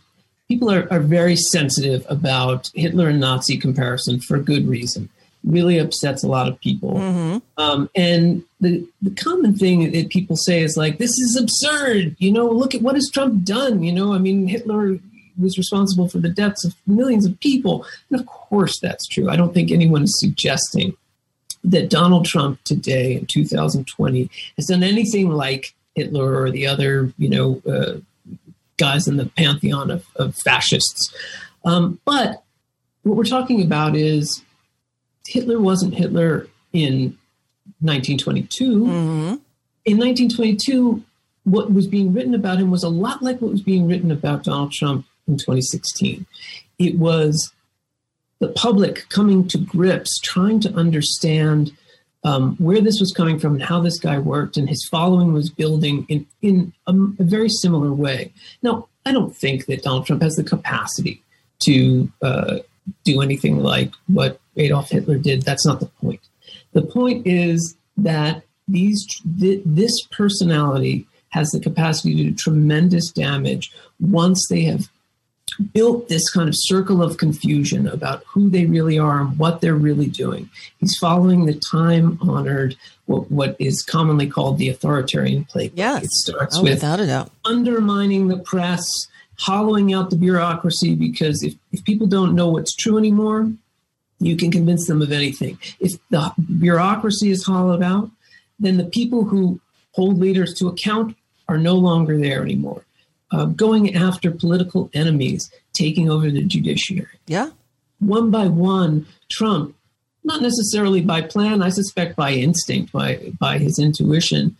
people 0.48 0.70
are, 0.70 0.88
are 0.90 1.00
very 1.00 1.36
sensitive 1.36 2.04
about 2.08 2.70
Hitler 2.74 3.08
and 3.08 3.20
Nazi 3.20 3.58
comparison 3.58 4.20
for 4.20 4.38
good 4.38 4.66
reason. 4.66 5.10
Really 5.44 5.78
upsets 5.78 6.22
a 6.22 6.28
lot 6.28 6.48
of 6.48 6.60
people. 6.60 6.94
Mm-hmm. 6.94 7.38
Um, 7.60 7.90
and 7.94 8.44
the, 8.60 8.86
the 9.02 9.10
common 9.10 9.56
thing 9.56 9.90
that 9.92 10.08
people 10.08 10.36
say 10.36 10.62
is 10.62 10.76
like, 10.76 10.98
this 10.98 11.10
is 11.10 11.36
absurd. 11.36 12.16
You 12.18 12.32
know, 12.32 12.48
look 12.48 12.74
at 12.74 12.82
what 12.82 12.94
has 12.94 13.10
Trump 13.12 13.44
done? 13.44 13.82
You 13.82 13.92
know, 13.92 14.14
I 14.14 14.18
mean, 14.18 14.46
Hitler 14.46 14.98
was 15.38 15.58
responsible 15.58 16.08
for 16.08 16.18
the 16.18 16.28
deaths 16.28 16.64
of 16.64 16.74
millions 16.86 17.26
of 17.26 17.38
people. 17.40 17.86
And 18.10 18.20
of 18.20 18.26
course, 18.26 18.78
that's 18.80 19.06
true. 19.06 19.30
I 19.30 19.36
don't 19.36 19.54
think 19.54 19.70
anyone 19.70 20.04
is 20.04 20.18
suggesting 20.18 20.94
that 21.64 21.90
Donald 21.90 22.24
Trump 22.24 22.62
today 22.64 23.14
in 23.14 23.26
2020 23.26 24.30
has 24.56 24.66
done 24.66 24.82
anything 24.82 25.30
like 25.30 25.74
Hitler 25.94 26.42
or 26.42 26.50
the 26.50 26.66
other, 26.66 27.12
you 27.18 27.28
know, 27.28 27.62
uh, 27.70 27.98
guys 28.76 29.06
in 29.06 29.16
the 29.16 29.26
pantheon 29.26 29.90
of, 29.90 30.04
of 30.16 30.34
fascists. 30.36 31.14
Um, 31.64 32.00
but 32.04 32.42
what 33.02 33.16
we're 33.16 33.24
talking 33.24 33.62
about 33.62 33.94
is 33.94 34.42
Hitler 35.26 35.60
wasn't 35.60 35.94
Hitler 35.94 36.48
in 36.72 37.16
1922. 37.80 38.84
In 39.84 39.98
1922, 39.98 41.02
what 41.44 41.72
was 41.72 41.86
being 41.86 42.12
written 42.12 42.34
about 42.34 42.58
him 42.58 42.70
was 42.70 42.82
a 42.82 42.88
lot 42.88 43.22
like 43.22 43.40
what 43.40 43.50
was 43.50 43.62
being 43.62 43.86
written 43.86 44.10
about 44.10 44.44
Donald 44.44 44.72
Trump 44.72 45.06
in 45.26 45.36
2016. 45.36 46.26
It 46.78 46.98
was 46.98 47.52
the 48.40 48.48
public 48.48 49.08
coming 49.08 49.46
to 49.48 49.58
grips, 49.58 50.18
trying 50.20 50.60
to 50.60 50.72
understand 50.74 51.72
um, 52.24 52.56
where 52.56 52.80
this 52.80 53.00
was 53.00 53.12
coming 53.12 53.38
from 53.38 53.54
and 53.54 53.62
how 53.62 53.80
this 53.80 53.98
guy 53.98 54.18
worked, 54.18 54.56
and 54.56 54.68
his 54.68 54.86
following 54.90 55.32
was 55.32 55.50
building 55.50 56.06
in, 56.08 56.26
in 56.40 56.72
a, 56.86 56.92
a 56.92 57.24
very 57.24 57.48
similar 57.48 57.92
way. 57.92 58.32
Now, 58.62 58.88
I 59.04 59.12
don't 59.12 59.36
think 59.36 59.66
that 59.66 59.82
Donald 59.82 60.06
Trump 60.06 60.22
has 60.22 60.36
the 60.36 60.44
capacity 60.44 61.22
to 61.64 62.10
uh, 62.22 62.58
do 63.04 63.20
anything 63.20 63.58
like 63.58 63.92
what 64.06 64.40
Adolf 64.56 64.90
Hitler 64.90 65.18
did. 65.18 65.42
That's 65.42 65.66
not 65.66 65.80
the 65.80 65.86
point. 65.86 66.20
The 66.72 66.82
point 66.82 67.26
is 67.26 67.76
that 67.96 68.42
these 68.68 69.06
th- 69.40 69.62
this 69.64 69.92
personality 70.10 71.06
has 71.30 71.48
the 71.50 71.60
capacity 71.60 72.14
to 72.14 72.24
do 72.24 72.34
tremendous 72.34 73.10
damage 73.10 73.72
once 74.00 74.46
they 74.48 74.62
have 74.62 74.88
built 75.72 76.08
this 76.08 76.28
kind 76.30 76.48
of 76.48 76.54
circle 76.56 77.02
of 77.02 77.16
confusion 77.18 77.86
about 77.86 78.22
who 78.26 78.48
they 78.50 78.66
really 78.66 78.98
are 78.98 79.20
and 79.20 79.38
what 79.38 79.60
they're 79.60 79.74
really 79.74 80.06
doing. 80.08 80.48
He's 80.78 80.96
following 80.98 81.46
the 81.46 81.54
time 81.54 82.18
honored, 82.22 82.76
what, 83.06 83.30
what 83.30 83.56
is 83.58 83.82
commonly 83.82 84.26
called 84.26 84.58
the 84.58 84.68
authoritarian 84.68 85.44
playbook. 85.44 85.72
Yes. 85.74 86.04
It 86.04 86.10
starts 86.10 86.56
Oh, 86.58 86.62
with 86.62 86.72
without 86.74 87.00
a 87.00 87.06
doubt. 87.06 87.30
undermining 87.44 88.28
the 88.28 88.38
press, 88.38 88.84
hollowing 89.38 89.92
out 89.92 90.10
the 90.10 90.16
bureaucracy, 90.16 90.94
because 90.94 91.42
if, 91.42 91.54
if 91.72 91.84
people 91.84 92.06
don't 92.06 92.34
know 92.34 92.48
what's 92.48 92.74
true 92.74 92.96
anymore, 92.98 93.50
you 94.20 94.36
can 94.36 94.50
convince 94.50 94.86
them 94.86 95.02
of 95.02 95.10
anything. 95.12 95.58
If 95.80 95.92
the 96.10 96.32
bureaucracy 96.58 97.30
is 97.30 97.44
hollowed 97.44 97.82
out, 97.82 98.10
then 98.60 98.76
the 98.76 98.84
people 98.84 99.24
who 99.24 99.60
hold 99.92 100.18
leaders 100.18 100.54
to 100.54 100.68
account 100.68 101.16
are 101.48 101.58
no 101.58 101.74
longer 101.74 102.16
there 102.16 102.40
anymore. 102.42 102.84
Uh, 103.32 103.46
going 103.46 103.94
after 103.94 104.30
political 104.30 104.90
enemies, 104.92 105.50
taking 105.72 106.10
over 106.10 106.30
the 106.30 106.44
judiciary. 106.44 107.18
Yeah. 107.26 107.48
One 107.98 108.30
by 108.30 108.46
one, 108.46 109.06
Trump, 109.30 109.74
not 110.22 110.42
necessarily 110.42 111.00
by 111.00 111.22
plan, 111.22 111.62
I 111.62 111.70
suspect 111.70 112.14
by 112.14 112.32
instinct, 112.32 112.92
by 112.92 113.32
by 113.40 113.58
his 113.58 113.78
intuition 113.78 114.56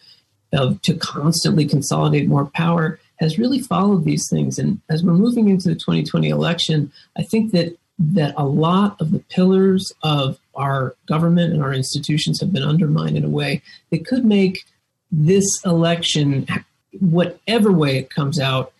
of 0.52 0.80
to 0.82 0.94
constantly 0.94 1.66
consolidate 1.66 2.28
more 2.28 2.46
power, 2.46 2.98
has 3.16 3.38
really 3.38 3.60
followed 3.60 4.04
these 4.04 4.26
things. 4.30 4.58
And 4.58 4.80
as 4.88 5.02
we're 5.02 5.12
moving 5.12 5.48
into 5.48 5.68
the 5.68 5.74
2020 5.74 6.28
election, 6.28 6.92
I 7.16 7.22
think 7.22 7.52
that 7.52 7.76
that 7.98 8.34
a 8.36 8.44
lot 8.44 9.00
of 9.00 9.12
the 9.12 9.20
pillars 9.20 9.92
of 10.02 10.38
our 10.54 10.96
government 11.06 11.52
and 11.52 11.62
our 11.62 11.72
institutions 11.72 12.40
have 12.40 12.52
been 12.52 12.62
undermined 12.62 13.16
in 13.16 13.24
a 13.24 13.28
way 13.28 13.62
that 13.90 14.06
could 14.06 14.24
make 14.24 14.64
this 15.10 15.44
election, 15.64 16.46
whatever 17.00 17.72
way 17.72 17.98
it 17.98 18.10
comes 18.10 18.38
out, 18.38 18.72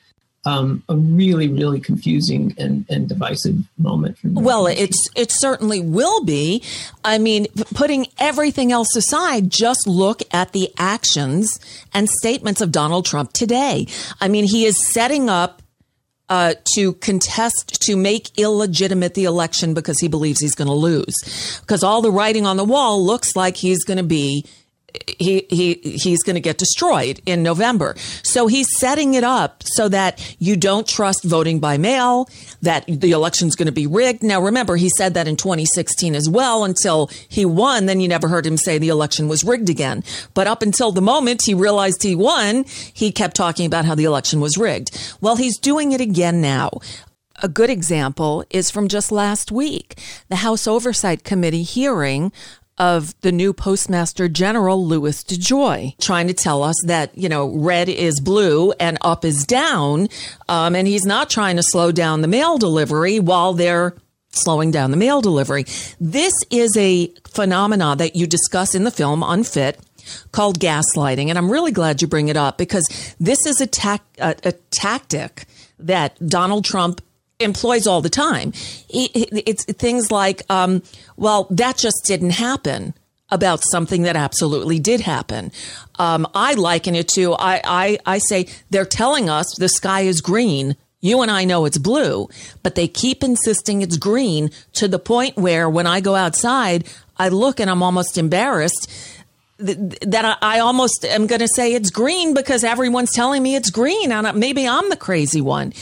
um, 0.45 0.83
a 0.89 0.97
really, 0.97 1.49
really 1.49 1.81
confusing 1.81 2.55
and, 2.59 2.85
and 2.89 3.09
divisive 3.09 3.57
moment. 3.79 4.19
Well, 4.25 4.67
it's 4.67 4.99
it 5.15 5.31
certainly 5.31 5.81
will 5.81 6.25
be. 6.25 6.65
I 7.05 7.19
mean, 7.19 7.47
putting 7.75 8.07
everything 8.19 8.73
else 8.73 8.97
aside, 8.97 9.51
just 9.51 9.87
look 9.87 10.23
at 10.33 10.53
the 10.53 10.73
actions 10.79 11.61
and 11.95 12.11
statements 12.11 12.61
of 12.61 12.73
Donald 12.73 13.07
Trump 13.07 13.33
today. 13.33 13.87
I 14.21 14.29
mean, 14.29 14.45
he 14.45 14.67
is 14.67 14.85
setting 14.93 15.31
up 15.31 15.63
uh, 16.29 16.55
to 16.75 16.95
contest, 16.95 17.83
to 17.83 17.95
make 17.95 18.37
illegitimate 18.39 19.15
the 19.15 19.25
election 19.25 19.75
because 19.75 20.01
he 20.01 20.09
believes 20.09 20.41
he's 20.41 20.55
going 20.55 20.69
to 20.69 20.75
lose. 20.75 21.61
Because 21.61 21.85
all 21.85 22.03
the 22.03 22.11
writing 22.11 22.47
on 22.47 22.57
the 22.57 22.65
wall 22.65 23.05
looks 23.05 23.37
like 23.37 23.57
he's 23.57 23.85
going 23.85 23.99
to 23.99 24.03
be 24.03 24.47
he 25.19 25.47
he 25.49 25.75
he's 25.75 26.23
going 26.23 26.35
to 26.35 26.41
get 26.41 26.59
destroyed 26.59 27.21
in 27.27 27.43
November. 27.43 27.95
So 28.23 28.47
he's 28.47 28.67
setting 28.79 29.15
it 29.15 29.25
up 29.25 29.63
so 29.65 29.89
that 29.89 30.37
you 30.39 30.57
don't 30.57 30.87
trust 30.87 31.25
voting 31.25 31.61
by 31.61 31.79
mail, 31.79 32.29
that 32.63 32.85
the 32.87 33.13
election's 33.13 33.57
going 33.57 33.67
to 33.67 33.73
be 33.73 33.87
rigged. 33.87 34.23
Now 34.23 34.41
remember, 34.41 34.77
he 34.77 34.89
said 34.91 35.15
that 35.15 35.29
in 35.29 35.37
2016 35.37 36.15
as 36.15 36.29
well 36.29 36.65
until 36.65 37.11
he 37.29 37.45
won, 37.45 37.87
then 37.87 38.01
you 38.01 38.09
never 38.09 38.29
heard 38.29 38.47
him 38.47 38.57
say 38.57 38.79
the 38.79 38.89
election 38.89 39.29
was 39.29 39.45
rigged 39.45 39.71
again. 39.71 40.03
But 40.35 40.47
up 40.47 40.63
until 40.63 40.93
the 40.93 41.03
moment 41.03 41.43
he 41.45 41.55
realized 41.55 42.03
he 42.03 42.15
won, 42.15 42.65
he 42.93 43.13
kept 43.13 43.37
talking 43.37 43.67
about 43.67 43.85
how 43.85 43.95
the 43.95 44.05
election 44.05 44.41
was 44.41 44.57
rigged. 44.57 45.17
Well, 45.21 45.37
he's 45.37 45.59
doing 45.59 45.93
it 45.93 46.01
again 46.01 46.41
now. 46.41 46.81
A 47.43 47.49
good 47.49 47.71
example 47.71 48.45
is 48.51 48.71
from 48.71 48.87
just 48.87 49.11
last 49.11 49.51
week, 49.51 49.99
the 50.29 50.37
House 50.37 50.69
Oversight 50.69 51.25
Committee 51.25 51.65
hearing 51.65 52.31
of 52.83 53.15
the 53.21 53.31
new 53.31 53.53
Postmaster 53.53 54.29
General 54.29 54.85
Louis 54.85 55.23
DeJoy, 55.23 55.97
trying 56.01 56.27
to 56.27 56.35
tell 56.35 56.65
us 56.65 56.75
that 56.87 57.17
you 57.17 57.29
know 57.29 57.47
red 57.47 57.89
is 57.89 58.19
blue 58.19 58.73
and 58.73 58.99
up 59.03 59.25
is 59.25 59.47
down, 59.47 60.09
um, 60.49 60.75
and 60.75 60.89
he's 60.89 61.05
not 61.05 61.31
trying 61.31 61.55
to 61.55 61.63
slow 61.63 61.93
down 61.93 62.23
the 62.23 62.29
mail 62.29 62.59
delivery 62.59 63.21
while 63.21 63.53
they're 63.53 63.95
slowing 64.33 64.73
down 64.73 64.91
the 64.91 64.97
mail 64.97 65.21
delivery. 65.21 65.65
This 66.01 66.33
is 66.51 66.77
a 66.77 67.13
phenomenon 67.33 67.99
that 67.99 68.17
you 68.17 68.27
discuss 68.27 68.75
in 68.75 68.83
the 68.83 68.91
film 68.91 69.23
Unfit 69.23 69.79
called 70.33 70.59
gaslighting, 70.59 71.29
and 71.29 71.39
I'm 71.39 71.53
really 71.53 71.71
glad 71.71 72.03
you 72.03 72.09
bring 72.09 72.27
it 72.27 72.37
up 72.37 72.59
because 72.59 73.15
this 73.21 73.47
is 73.47 73.61
a, 73.61 73.67
tac- 73.69 74.03
a, 74.19 74.35
a 74.43 74.53
tactic 74.73 75.45
that 75.79 76.19
Donald 76.27 76.65
Trump 76.65 77.01
employs 77.43 77.87
all 77.87 78.01
the 78.01 78.11
time. 78.11 78.53
It's 78.89 79.65
things 79.65 80.11
like, 80.11 80.43
um, 80.51 80.83
well, 81.17 81.47
that 81.51 81.77
just 81.77 82.05
didn't 82.07 82.31
happen 82.31 82.95
about 83.31 83.63
something 83.65 84.03
that 84.03 84.15
absolutely 84.15 84.79
did 84.79 85.01
happen. 85.01 85.51
Um, 85.99 86.27
I 86.35 86.55
liken 86.55 86.95
it 86.95 87.09
to, 87.09 87.33
I, 87.35 87.61
I, 87.65 87.99
I 88.05 88.19
say, 88.19 88.47
they're 88.71 88.85
telling 88.85 89.31
us 89.31 89.57
the 89.57 89.69
sky 89.69 90.03
is 90.03 90.21
green. 90.21 90.77
You 91.01 91.23
and 91.23 91.31
I 91.31 91.45
know 91.45 91.65
it's 91.65 91.79
blue, 91.79 92.29
but 92.63 92.75
they 92.75 92.87
keep 92.87 93.25
insisting 93.25 93.83
it's 93.83 93.97
green 93.97 94.51
to 94.75 94.87
the 94.87 94.99
point 94.99 95.37
where 95.37 95.69
when 95.69 95.87
I 95.87 96.01
go 96.01 96.15
outside, 96.15 96.87
I 97.17 97.29
look 97.31 97.59
and 97.59 97.71
I'm 97.71 97.83
almost 97.83 98.19
embarrassed 98.19 98.89
that 99.59 100.39
I 100.43 100.59
almost 100.59 101.05
am 101.05 101.27
going 101.27 101.41
to 101.41 101.49
say 101.49 101.75
it's 101.75 101.91
green 101.91 102.35
because 102.35 102.65
everyone's 102.65 103.13
telling 103.13 103.43
me 103.43 103.55
it's 103.55 103.71
green 103.71 104.11
and 104.11 104.37
maybe 104.39 104.67
I'm 104.67 104.89
the 104.89 104.97
crazy 104.97 105.41
one. 105.41 105.73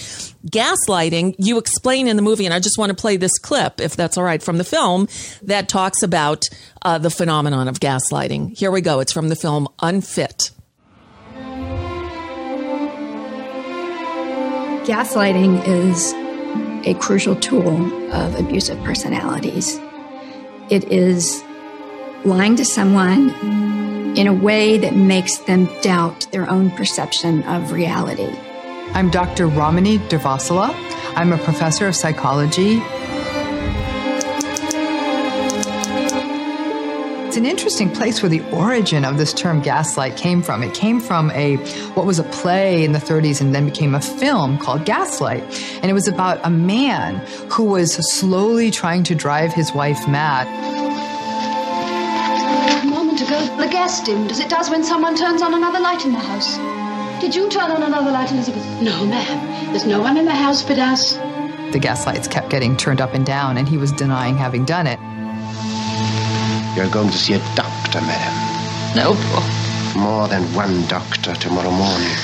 Gaslighting, 0.46 1.34
you 1.38 1.58
explain 1.58 2.08
in 2.08 2.16
the 2.16 2.22
movie, 2.22 2.46
and 2.46 2.54
I 2.54 2.60
just 2.60 2.78
want 2.78 2.90
to 2.90 2.96
play 2.96 3.18
this 3.18 3.38
clip, 3.38 3.80
if 3.80 3.94
that's 3.94 4.16
all 4.16 4.24
right, 4.24 4.42
from 4.42 4.56
the 4.56 4.64
film 4.64 5.06
that 5.42 5.68
talks 5.68 6.02
about 6.02 6.48
uh, 6.82 6.96
the 6.96 7.10
phenomenon 7.10 7.68
of 7.68 7.78
gaslighting. 7.78 8.56
Here 8.56 8.70
we 8.70 8.80
go. 8.80 9.00
It's 9.00 9.12
from 9.12 9.28
the 9.28 9.36
film 9.36 9.68
Unfit. 9.80 10.50
Gaslighting 14.86 15.62
is 15.68 16.14
a 16.86 16.94
crucial 16.94 17.36
tool 17.36 18.12
of 18.12 18.34
abusive 18.40 18.82
personalities. 18.82 19.78
It 20.70 20.84
is 20.84 21.44
lying 22.24 22.56
to 22.56 22.64
someone 22.64 23.30
in 24.16 24.26
a 24.26 24.32
way 24.32 24.78
that 24.78 24.96
makes 24.96 25.36
them 25.38 25.68
doubt 25.82 26.26
their 26.32 26.48
own 26.48 26.70
perception 26.70 27.42
of 27.42 27.72
reality. 27.72 28.34
I'm 28.92 29.08
Dr. 29.08 29.46
Ramani 29.46 29.98
Durvasula. 29.98 30.74
I'm 31.14 31.32
a 31.32 31.38
professor 31.38 31.86
of 31.86 31.94
psychology. 31.94 32.82
It's 37.26 37.36
an 37.36 37.46
interesting 37.46 37.88
place 37.88 38.20
where 38.20 38.28
the 38.28 38.42
origin 38.50 39.04
of 39.04 39.16
this 39.16 39.32
term 39.32 39.60
gaslight 39.60 40.16
came 40.16 40.42
from. 40.42 40.64
It 40.64 40.74
came 40.74 41.00
from 41.00 41.30
a 41.30 41.56
what 41.94 42.04
was 42.04 42.18
a 42.18 42.24
play 42.24 42.82
in 42.82 42.90
the 42.90 42.98
30s 42.98 43.40
and 43.40 43.54
then 43.54 43.64
became 43.64 43.94
a 43.94 44.00
film 44.00 44.58
called 44.58 44.84
Gaslight. 44.84 45.44
And 45.76 45.84
it 45.84 45.94
was 45.94 46.08
about 46.08 46.40
a 46.42 46.50
man 46.50 47.24
who 47.48 47.62
was 47.62 47.94
slowly 48.12 48.72
trying 48.72 49.04
to 49.04 49.14
drive 49.14 49.52
his 49.54 49.72
wife 49.72 50.08
mad. 50.08 50.48
A 52.82 52.86
moment 52.86 53.20
ago, 53.20 53.56
the 53.56 53.68
gas 53.68 54.02
dimmed 54.02 54.32
as 54.32 54.40
it 54.40 54.50
does 54.50 54.68
when 54.68 54.82
someone 54.82 55.14
turns 55.16 55.42
on 55.42 55.54
another 55.54 55.78
light 55.78 56.04
in 56.04 56.12
the 56.12 56.18
house. 56.18 56.89
Did 57.20 57.34
you 57.34 57.50
turn 57.50 57.70
on 57.70 57.82
another 57.82 58.10
light, 58.10 58.32
Elizabeth? 58.32 58.64
No, 58.80 59.04
ma'am. 59.04 59.72
There's 59.72 59.84
no 59.84 60.00
one 60.00 60.16
in 60.16 60.24
the 60.24 60.34
house 60.34 60.62
but 60.62 60.78
us. 60.78 61.16
The 61.70 61.78
gas 61.78 62.06
lights 62.06 62.26
kept 62.26 62.48
getting 62.48 62.78
turned 62.78 63.02
up 63.02 63.12
and 63.12 63.26
down, 63.26 63.58
and 63.58 63.68
he 63.68 63.76
was 63.76 63.92
denying 63.92 64.38
having 64.38 64.64
done 64.64 64.86
it. 64.86 64.98
You're 66.74 66.90
going 66.90 67.10
to 67.10 67.18
see 67.18 67.34
a 67.34 67.54
doctor, 67.54 68.00
madam. 68.00 68.96
No. 68.96 69.12
More 70.00 70.28
than 70.28 70.42
one 70.54 70.86
doctor 70.86 71.34
tomorrow 71.34 71.70
morning. 71.70 72.16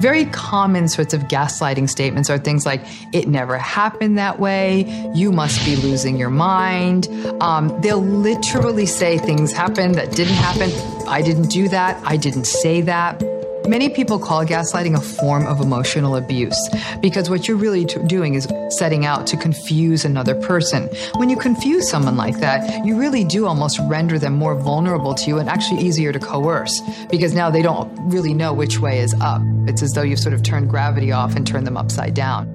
Very 0.00 0.24
common 0.26 0.88
sorts 0.88 1.14
of 1.14 1.22
gaslighting 1.28 1.88
statements 1.88 2.28
are 2.28 2.36
things 2.36 2.66
like, 2.66 2.84
it 3.14 3.28
never 3.28 3.56
happened 3.56 4.18
that 4.18 4.40
way, 4.40 5.12
you 5.14 5.30
must 5.30 5.64
be 5.64 5.76
losing 5.76 6.16
your 6.18 6.28
mind. 6.28 7.08
Um, 7.40 7.68
they'll 7.80 8.02
literally 8.02 8.86
say 8.86 9.16
things 9.18 9.52
happened 9.52 9.94
that 9.94 10.10
didn't 10.10 10.34
happen. 10.34 10.70
I 11.08 11.22
didn't 11.22 11.48
do 11.48 11.68
that, 11.68 12.02
I 12.04 12.16
didn't 12.16 12.44
say 12.46 12.80
that. 12.82 13.22
Many 13.66 13.88
people 13.88 14.18
call 14.18 14.44
gaslighting 14.44 14.94
a 14.94 15.00
form 15.00 15.46
of 15.46 15.60
emotional 15.60 16.16
abuse 16.16 16.58
because 17.00 17.30
what 17.30 17.48
you're 17.48 17.56
really 17.56 17.86
t- 17.86 17.98
doing 18.06 18.34
is 18.34 18.46
setting 18.68 19.06
out 19.06 19.26
to 19.28 19.38
confuse 19.38 20.04
another 20.04 20.34
person. 20.34 20.88
When 21.14 21.30
you 21.30 21.36
confuse 21.36 21.88
someone 21.88 22.16
like 22.16 22.40
that, 22.40 22.84
you 22.84 22.98
really 22.98 23.24
do 23.24 23.46
almost 23.46 23.80
render 23.84 24.18
them 24.18 24.34
more 24.34 24.54
vulnerable 24.54 25.14
to 25.14 25.28
you 25.28 25.38
and 25.38 25.48
actually 25.48 25.80
easier 25.80 26.12
to 26.12 26.18
coerce 26.18 26.78
because 27.10 27.32
now 27.32 27.48
they 27.48 27.62
don't 27.62 27.90
really 28.10 28.34
know 28.34 28.52
which 28.52 28.80
way 28.80 29.00
is 29.00 29.14
up. 29.20 29.40
It's 29.66 29.82
as 29.82 29.92
though 29.92 30.02
you've 30.02 30.20
sort 30.20 30.34
of 30.34 30.42
turned 30.42 30.68
gravity 30.68 31.10
off 31.10 31.34
and 31.34 31.46
turned 31.46 31.66
them 31.66 31.78
upside 31.78 32.12
down. 32.12 32.54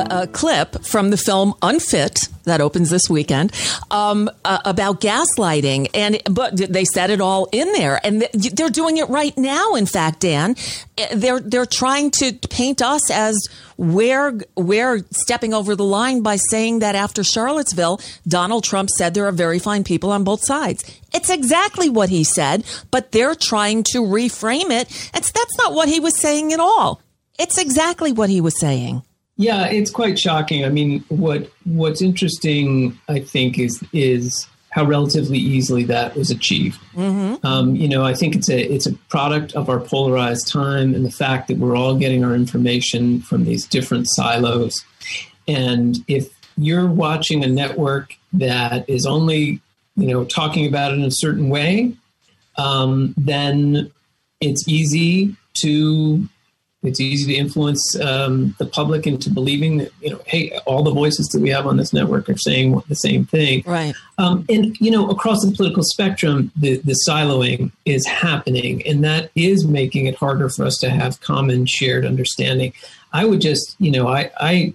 a, 0.00 0.22
a 0.22 0.26
clip 0.26 0.84
from 0.84 1.10
the 1.10 1.16
film 1.16 1.54
Unfit 1.62 2.28
that 2.50 2.60
opens 2.60 2.90
this 2.90 3.08
weekend 3.08 3.52
um, 3.90 4.28
uh, 4.44 4.58
about 4.64 5.00
gaslighting, 5.00 5.88
and 5.94 6.20
but 6.30 6.56
they 6.56 6.84
said 6.84 7.10
it 7.10 7.20
all 7.20 7.48
in 7.52 7.72
there, 7.72 8.00
and 8.04 8.22
they're 8.32 8.68
doing 8.68 8.96
it 8.96 9.08
right 9.08 9.36
now. 9.38 9.74
In 9.74 9.86
fact, 9.86 10.20
Dan, 10.20 10.56
eh, 10.98 11.14
they're 11.14 11.40
they're 11.40 11.66
trying 11.66 12.10
to 12.12 12.32
paint 12.50 12.82
us 12.82 13.10
as 13.10 13.36
we're 13.76 14.40
we're 14.56 14.98
stepping 15.10 15.54
over 15.54 15.76
the 15.76 15.84
line 15.84 16.22
by 16.22 16.36
saying 16.36 16.80
that 16.80 16.94
after 16.94 17.22
Charlottesville, 17.22 18.00
Donald 18.26 18.64
Trump 18.64 18.90
said 18.90 19.14
there 19.14 19.26
are 19.26 19.32
very 19.32 19.58
fine 19.58 19.84
people 19.84 20.10
on 20.10 20.24
both 20.24 20.44
sides. 20.44 20.84
It's 21.14 21.30
exactly 21.30 21.88
what 21.88 22.08
he 22.08 22.24
said, 22.24 22.64
but 22.90 23.12
they're 23.12 23.34
trying 23.34 23.84
to 23.92 23.98
reframe 23.98 24.70
it. 24.70 24.88
It's 25.14 25.30
that's 25.32 25.56
not 25.56 25.72
what 25.72 25.88
he 25.88 26.00
was 26.00 26.18
saying 26.18 26.52
at 26.52 26.60
all. 26.60 27.00
It's 27.38 27.56
exactly 27.56 28.12
what 28.12 28.28
he 28.28 28.40
was 28.40 28.58
saying. 28.60 29.02
Yeah, 29.40 29.68
it's 29.68 29.90
quite 29.90 30.18
shocking. 30.18 30.66
I 30.66 30.68
mean, 30.68 31.02
what 31.08 31.50
what's 31.64 32.02
interesting, 32.02 32.98
I 33.08 33.20
think, 33.20 33.58
is 33.58 33.82
is 33.94 34.46
how 34.68 34.84
relatively 34.84 35.38
easily 35.38 35.82
that 35.84 36.14
was 36.14 36.30
achieved. 36.30 36.78
Mm-hmm. 36.92 37.44
Um, 37.46 37.74
you 37.74 37.88
know, 37.88 38.04
I 38.04 38.12
think 38.12 38.36
it's 38.36 38.50
a 38.50 38.60
it's 38.60 38.84
a 38.84 38.92
product 39.08 39.54
of 39.54 39.70
our 39.70 39.80
polarized 39.80 40.46
time 40.46 40.94
and 40.94 41.06
the 41.06 41.10
fact 41.10 41.48
that 41.48 41.56
we're 41.56 41.74
all 41.74 41.96
getting 41.96 42.22
our 42.22 42.34
information 42.34 43.22
from 43.22 43.46
these 43.46 43.66
different 43.66 44.08
silos. 44.10 44.84
And 45.48 45.96
if 46.06 46.28
you're 46.58 46.90
watching 46.90 47.42
a 47.42 47.48
network 47.48 48.16
that 48.34 48.86
is 48.90 49.06
only 49.06 49.62
you 49.96 50.08
know 50.08 50.26
talking 50.26 50.66
about 50.66 50.92
it 50.92 50.96
in 50.96 51.04
a 51.04 51.10
certain 51.10 51.48
way, 51.48 51.94
um, 52.58 53.14
then 53.16 53.90
it's 54.42 54.68
easy 54.68 55.34
to 55.62 56.28
it's 56.82 57.00
easy 57.00 57.34
to 57.34 57.38
influence 57.38 57.98
um, 58.00 58.54
the 58.58 58.66
public 58.66 59.06
into 59.06 59.28
believing 59.30 59.78
that 59.78 59.92
you 60.00 60.10
know, 60.10 60.20
hey, 60.26 60.58
all 60.66 60.82
the 60.82 60.92
voices 60.92 61.26
that 61.28 61.40
we 61.40 61.50
have 61.50 61.66
on 61.66 61.76
this 61.76 61.92
network 61.92 62.28
are 62.28 62.38
saying 62.38 62.80
the 62.88 62.94
same 62.94 63.26
thing. 63.26 63.62
Right. 63.66 63.94
Um, 64.18 64.46
and 64.48 64.78
you 64.80 64.90
know, 64.90 65.10
across 65.10 65.44
the 65.44 65.52
political 65.52 65.82
spectrum, 65.82 66.50
the 66.56 66.78
the 66.78 66.96
siloing 67.06 67.72
is 67.84 68.06
happening, 68.06 68.86
and 68.86 69.04
that 69.04 69.30
is 69.34 69.66
making 69.66 70.06
it 70.06 70.14
harder 70.14 70.48
for 70.48 70.64
us 70.64 70.78
to 70.78 70.90
have 70.90 71.20
common 71.20 71.66
shared 71.66 72.06
understanding. 72.06 72.72
I 73.12 73.24
would 73.24 73.40
just, 73.40 73.74
you 73.78 73.90
know, 73.90 74.08
I, 74.08 74.30
I 74.38 74.74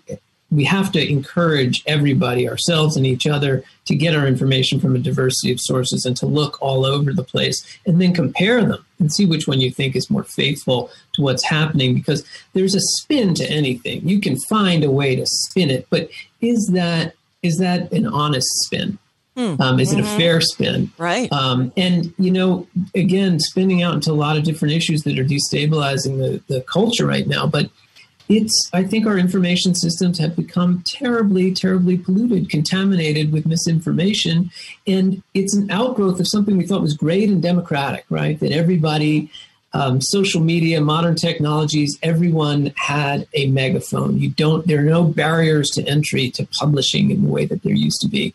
we 0.56 0.64
have 0.64 0.91
to 0.93 1.12
encourage 1.12 1.84
everybody, 1.86 2.47
ourselves 2.47 2.95
and 2.95 3.06
each 3.06 3.28
other, 3.28 3.64
to 3.86 3.95
get 3.95 4.16
our 4.16 4.26
information 4.26 4.80
from 4.80 4.95
a 4.95 4.99
diversity 4.99 5.51
of 5.51 5.60
sources 5.60 6.06
and 6.06 6.16
to 6.18 6.26
look 6.26 6.62
all 6.62 6.86
over 6.86 7.14
the 7.14 7.24
place 7.24 7.64
and 7.86 8.01
then 8.01 8.14
compare 8.14 8.64
them 8.64 8.84
and 8.99 9.12
see 9.12 9.26
which 9.26 9.47
one 9.47 9.60
you 9.60 9.70
think 9.70 9.95
is 9.95 10.10
more 10.10 10.24
faithful 10.24 10.89
to 11.14 11.22
what's 11.22 11.43
happening 11.43 11.93
because 11.93 12.26
there's 12.53 12.74
a 12.74 12.80
spin 12.80 13.34
to 13.36 13.45
anything. 13.51 14.08
You 14.08 14.20
can 14.20 14.39
find 14.49 14.84
a 14.84 14.91
way 14.91 15.16
to 15.16 15.26
spin 15.26 15.70
it, 15.70 15.88
but 15.89 16.10
is 16.41 16.72
that 16.74 17.14
is 17.43 17.58
that 17.58 17.91
an 17.91 18.08
honest 18.08 18.47
spin? 18.64 18.97
Hmm. 19.36 19.62
Um, 19.62 19.80
is 19.80 19.89
mm-hmm. 19.89 19.99
it 19.99 20.06
a 20.06 20.18
fair 20.18 20.41
spin? 20.41 20.91
Right. 20.97 21.32
Um, 21.32 21.74
and, 21.76 22.14
you 22.18 22.32
know, 22.32 22.68
again, 22.95 23.39
spinning 23.39 23.84
out 23.84 23.93
into 23.93 24.12
a 24.12 24.14
lot 24.14 24.38
of 24.38 24.43
different 24.43 24.74
issues 24.74 25.01
that 25.01 25.20
are 25.20 25.26
destabilizing 25.26 26.18
the, 26.18 26.41
the 26.47 26.62
culture 26.62 27.06
right 27.06 27.28
now. 27.28 27.45
But 27.45 27.70
it's 28.28 28.70
i 28.74 28.84
think 28.84 29.06
our 29.06 29.18
information 29.18 29.76
systems 29.76 30.18
have 30.18 30.36
become 30.36 30.82
terribly 30.86 31.54
terribly 31.54 31.98
polluted 31.98 32.50
contaminated 32.50 33.32
with 33.32 33.46
misinformation 33.46 34.50
and 34.88 35.22
it's 35.34 35.56
an 35.56 35.70
outgrowth 35.70 36.20
of 36.20 36.28
something 36.28 36.58
we 36.58 36.66
thought 36.66 36.82
was 36.82 36.96
great 36.96 37.30
and 37.30 37.42
democratic 37.42 38.06
right? 38.10 38.40
That 38.40 38.52
everybody 38.52 39.30
um, 39.74 40.00
social 40.00 40.42
media 40.42 40.80
modern 40.80 41.16
technologies 41.16 41.98
everyone 42.02 42.72
had 42.78 43.28
a 43.34 43.48
megaphone. 43.48 44.18
You 44.18 44.30
don't 44.30 44.66
there 44.68 44.80
are 44.80 44.90
no 44.90 45.04
barriers 45.04 45.70
to 45.72 45.84
entry 45.88 46.30
to 46.32 46.48
publishing 46.60 47.12
in 47.12 47.24
the 47.24 47.30
way 47.30 47.46
that 47.46 47.64
there 47.64 47.74
used 47.74 48.02
to 48.02 48.08
be. 48.08 48.34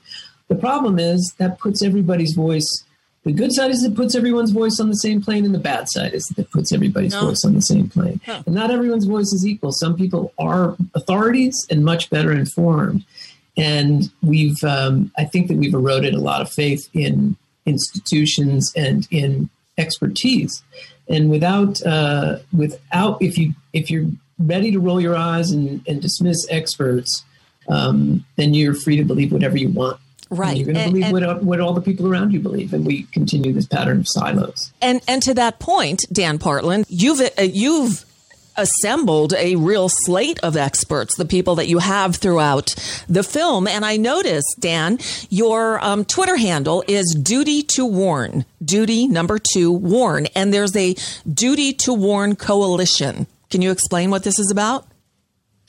The 0.49 0.55
problem 0.57 0.99
is 0.99 1.35
that 1.39 1.59
puts 1.59 1.83
everybody's 1.83 2.35
voice 2.35 2.85
the 3.25 3.33
good 3.33 3.53
side 3.53 3.71
is 3.71 3.85
it 3.85 3.95
puts 3.95 4.15
everyone's 4.15 4.51
voice 4.51 4.79
on 4.81 4.89
the 4.89 4.97
same 4.97 5.21
plane, 5.21 5.45
and 5.45 5.55
the 5.55 5.59
bad 5.59 5.89
side 5.91 6.15
is 6.15 6.25
that 6.25 6.39
it 6.39 6.51
puts 6.51 6.73
everybody's 6.73 7.13
no. 7.13 7.27
voice 7.27 7.45
on 7.45 7.55
the 7.55 7.61
same 7.61 7.89
plane. 7.89 8.21
Huh. 8.25 8.43
And 8.47 8.55
not 8.55 8.71
everyone's 8.71 9.05
voice 9.05 9.33
is 9.33 9.47
equal. 9.47 9.73
Some 9.73 9.95
people 9.97 10.33
are 10.39 10.77
authorities 10.95 11.67
and 11.71 11.85
much 11.85 12.09
better 12.09 12.33
informed. 12.33 13.05
And 13.59 14.11
we've, 14.23 14.63
um, 14.65 15.13
I 15.19 15.25
think 15.25 15.49
that 15.49 15.59
we've 15.59 15.75
eroded 15.75 16.15
a 16.15 16.21
lot 16.21 16.41
of 16.41 16.51
faith 16.51 16.89
in 16.95 17.37
institutions 17.67 18.73
and 18.75 19.07
in 19.11 19.51
expertise. 19.77 20.63
And 21.09 21.31
without, 21.31 21.85
uh, 21.85 22.39
without, 22.57 23.21
if 23.21 23.37
you 23.37 23.55
if 23.73 23.91
you're 23.91 24.07
ready 24.39 24.71
to 24.71 24.81
roll 24.81 25.01
your 25.01 25.17
eyes 25.17 25.51
and, 25.51 25.87
and 25.87 26.01
dismiss 26.01 26.47
experts, 26.49 27.23
um, 27.69 28.25
then 28.37 28.55
you're 28.55 28.75
free 28.75 28.97
to 28.97 29.05
believe 29.05 29.33
whatever 29.33 29.59
you 29.59 29.69
want. 29.69 30.01
Right. 30.31 30.57
And 30.57 30.59
you're 30.59 30.73
going 30.73 30.85
to 30.85 30.91
believe 30.91 31.05
and, 31.05 31.27
what, 31.27 31.43
what 31.43 31.61
all 31.61 31.75
the 31.75 31.81
people 31.81 32.07
around 32.07 32.33
you 32.33 32.41
believe. 32.41 32.73
And 32.73 32.87
we 32.87 33.03
continue 33.05 33.53
this 33.53 33.67
pattern 33.67 33.99
of 33.99 34.09
silos. 34.09 34.73
And, 34.81 35.01
and 35.09 35.23
to 35.25 35.35
that 35.35 35.59
point, 35.59 36.05
Dan 36.13 36.39
Partland, 36.39 36.87
you've, 36.89 37.21
uh, 37.21 37.43
you've 37.43 38.05
assembled 38.57 39.33
a 39.35 39.57
real 39.57 39.89
slate 39.89 40.39
of 40.41 40.57
experts, 40.57 41.17
the 41.17 41.25
people 41.25 41.55
that 41.57 41.67
you 41.67 41.79
have 41.79 42.17
throughout 42.17 42.75
the 43.09 43.23
film. 43.23 43.67
And 43.67 43.85
I 43.85 43.97
noticed, 43.97 44.57
Dan, 44.61 44.99
your 45.31 45.83
um, 45.85 46.05
Twitter 46.05 46.37
handle 46.37 46.85
is 46.87 47.17
duty 47.21 47.63
to 47.63 47.85
warn, 47.85 48.45
duty 48.65 49.09
number 49.09 49.39
two, 49.39 49.73
warn. 49.73 50.27
And 50.35 50.55
there's 50.55 50.77
a 50.77 50.95
duty 51.33 51.73
to 51.75 51.93
warn 51.93 52.37
coalition. 52.37 53.27
Can 53.51 53.63
you 53.63 53.73
explain 53.73 54.11
what 54.11 54.23
this 54.23 54.39
is 54.39 54.51
about? 54.51 54.87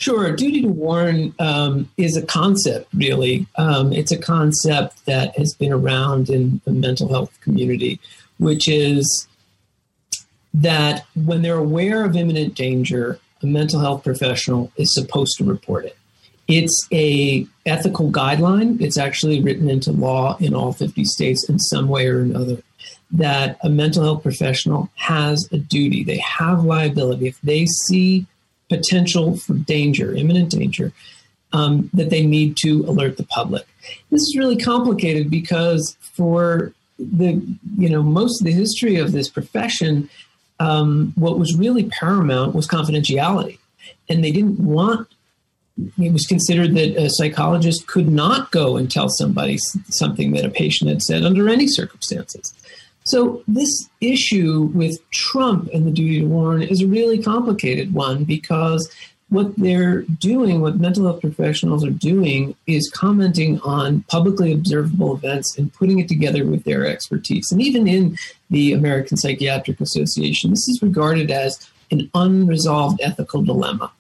Sure. 0.02 0.36
Duty 0.36 0.64
to 0.64 0.68
warn 0.68 1.36
um, 1.38 1.88
is 1.96 2.18
a 2.18 2.26
concept, 2.26 2.92
really. 2.92 3.46
Um, 3.56 3.94
it's 3.94 4.12
a 4.12 4.18
concept 4.18 5.06
that 5.06 5.38
has 5.38 5.54
been 5.54 5.72
around 5.72 6.28
in 6.28 6.60
the 6.66 6.72
mental 6.72 7.08
health 7.08 7.40
community, 7.42 8.00
which 8.40 8.68
is 8.68 9.28
that 10.56 11.06
when 11.14 11.44
they're 11.44 11.54
aware 11.54 12.04
of 12.04 12.16
imminent 12.16 12.56
danger, 12.56 13.20
a 13.44 13.46
mental 13.46 13.80
health 13.80 14.04
professional 14.04 14.72
is 14.76 14.92
supposed 14.92 15.38
to 15.38 15.44
report 15.44 15.86
it. 15.86 15.96
It's 16.48 16.88
a 16.92 17.46
ethical 17.68 18.12
guideline. 18.12 18.82
It's 18.82 18.98
actually 18.98 19.40
written 19.40 19.70
into 19.70 19.92
law 19.92 20.36
in 20.40 20.56
all 20.56 20.74
50 20.74 21.06
states 21.06 21.48
in 21.48 21.60
some 21.60 21.88
way 21.88 22.08
or 22.08 22.22
another 22.22 22.58
that 23.12 23.60
a 23.62 23.70
mental 23.70 24.04
health 24.04 24.24
professional 24.24 24.90
has 24.96 25.48
a 25.52 25.60
duty. 25.60 26.04
They 26.04 26.18
have 26.18 26.64
liability. 26.64 27.28
If 27.28 27.40
they 27.42 27.68
see 27.68 28.26
potential 28.72 29.36
for 29.38 29.54
danger, 29.54 30.16
imminent 30.16 30.50
danger, 30.50 30.94
um, 31.52 31.90
that 31.94 32.10
they 32.10 32.26
need 32.26 32.56
to 32.58 32.86
alert 32.88 33.18
the 33.18 33.26
public. 33.26 33.68
This 34.10 34.22
is 34.22 34.38
really 34.38 34.56
complicated 34.56 35.30
because 35.30 35.98
for 36.00 36.74
the 36.98 37.42
you 37.78 37.90
know 37.90 38.02
most 38.02 38.42
of 38.42 38.46
the 38.46 38.54
history 38.54 38.96
of 38.96 39.12
this 39.12 39.30
profession, 39.30 40.10
um, 40.60 41.12
what 41.16 41.38
was 41.38 41.56
really 41.56 41.84
paramount 41.86 42.56
was 42.56 42.68
confidentiality, 42.68 43.58
and 44.08 44.24
they 44.24 44.32
didn't 44.32 44.60
want. 44.60 45.08
It 45.98 46.14
was 46.14 46.28
considered 46.28 46.76
that 46.76 46.96
a 47.02 47.10
psychologist 47.10 47.88
could 47.88 48.08
not 48.08 48.52
go 48.52 48.78
and 48.78 48.90
tell 48.90 49.10
somebody 49.10 49.58
something 49.90 50.32
that 50.34 50.46
a 50.46 50.50
patient 50.50 50.90
had 50.90 51.02
said 51.02 51.24
under 51.24 51.50
any 51.50 51.68
circumstances. 51.68 52.54
So, 53.04 53.44
this 53.48 53.90
issue 54.00 54.70
with 54.74 55.00
Trump 55.12 55.70
and 55.74 55.88
the 55.88 55.92
duty 55.92 56.20
to 56.20 56.28
warn 56.28 56.62
is 56.62 56.82
a 56.82 56.88
really 56.88 57.22
complicated 57.22 57.94
one 57.94 58.26
because 58.26 58.90
what 59.30 59.56
they're 59.56 60.02
doing, 60.02 60.60
what 60.60 60.78
mental 60.78 61.06
health 61.06 61.22
professionals 61.22 61.86
are 61.86 61.90
doing, 61.90 62.54
is 62.68 62.92
commenting 62.94 63.62
on 63.62 64.02
publicly 64.04 64.52
observable 64.52 65.16
events 65.16 65.58
and 65.58 65.74
putting 65.74 66.00
it 66.00 66.10
together 66.10 66.46
with 66.46 66.66
their 66.66 66.86
expertise. 66.86 67.50
And 67.50 67.62
even 67.62 67.88
in 67.88 68.18
the 68.50 68.74
American 68.74 69.16
Psychiatric 69.16 69.80
Association, 69.80 70.50
this 70.50 70.68
is 70.68 70.82
regarded 70.82 71.32
as 71.32 71.66
an 71.92 72.12
unresolved 72.14 73.00
ethical 73.02 73.42
dilemma. 73.42 73.92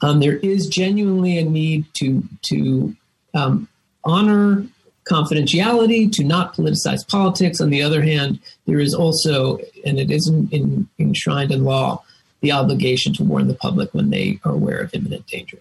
Um, 0.00 0.18
there 0.18 0.36
is 0.38 0.66
genuinely 0.66 1.38
a 1.38 1.44
need 1.44 1.86
to 1.94 2.24
to 2.42 2.94
um, 3.34 3.68
honor 4.04 4.66
confidentiality, 5.08 6.10
to 6.12 6.24
not 6.24 6.54
politicize 6.54 7.06
politics. 7.06 7.60
On 7.60 7.70
the 7.70 7.82
other 7.82 8.02
hand, 8.02 8.40
there 8.66 8.80
is 8.80 8.94
also, 8.94 9.58
and 9.84 9.98
it 9.98 10.10
isn't 10.10 10.52
in, 10.52 10.88
enshrined 10.98 11.52
in 11.52 11.64
law, 11.64 12.02
the 12.40 12.52
obligation 12.52 13.12
to 13.14 13.24
warn 13.24 13.48
the 13.48 13.54
public 13.54 13.92
when 13.94 14.10
they 14.10 14.38
are 14.44 14.52
aware 14.52 14.80
of 14.80 14.94
imminent 14.94 15.26
danger. 15.26 15.58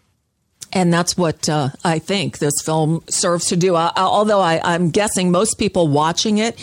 And 0.73 0.91
that's 0.91 1.15
what 1.15 1.47
uh, 1.47 1.69
I 1.85 1.99
think 1.99 2.39
this 2.39 2.53
film 2.63 3.01
serves 3.07 3.45
to 3.45 3.55
do. 3.55 3.75
I, 3.75 3.93
although 3.95 4.41
I, 4.41 4.59
I'm 4.61 4.89
guessing 4.89 5.31
most 5.31 5.57
people 5.57 5.87
watching 5.87 6.37
it 6.37 6.59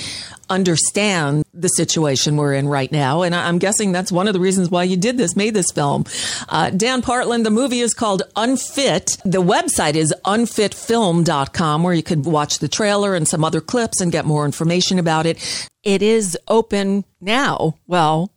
understand 0.52 1.44
the 1.54 1.68
situation 1.68 2.36
we're 2.36 2.54
in 2.54 2.68
right 2.68 2.90
now. 2.92 3.22
And 3.22 3.34
I'm 3.34 3.58
guessing 3.58 3.92
that's 3.92 4.12
one 4.12 4.28
of 4.28 4.34
the 4.34 4.40
reasons 4.40 4.70
why 4.70 4.84
you 4.84 4.96
did 4.96 5.18
this, 5.18 5.34
made 5.36 5.54
this 5.54 5.70
film. 5.72 6.04
Uh, 6.48 6.70
Dan 6.70 7.02
Partland, 7.02 7.44
the 7.44 7.50
movie 7.50 7.80
is 7.80 7.94
called 7.94 8.22
Unfit. 8.36 9.16
The 9.24 9.42
website 9.42 9.94
is 9.94 10.14
unfitfilm.com 10.24 11.82
where 11.82 11.94
you 11.94 12.02
could 12.02 12.24
watch 12.24 12.58
the 12.58 12.68
trailer 12.68 13.14
and 13.14 13.26
some 13.26 13.44
other 13.44 13.60
clips 13.60 14.00
and 14.00 14.12
get 14.12 14.24
more 14.24 14.44
information 14.44 14.98
about 14.98 15.26
it. 15.26 15.68
It 15.82 16.02
is 16.02 16.38
open 16.48 17.04
now. 17.20 17.76
Well, 17.86 18.30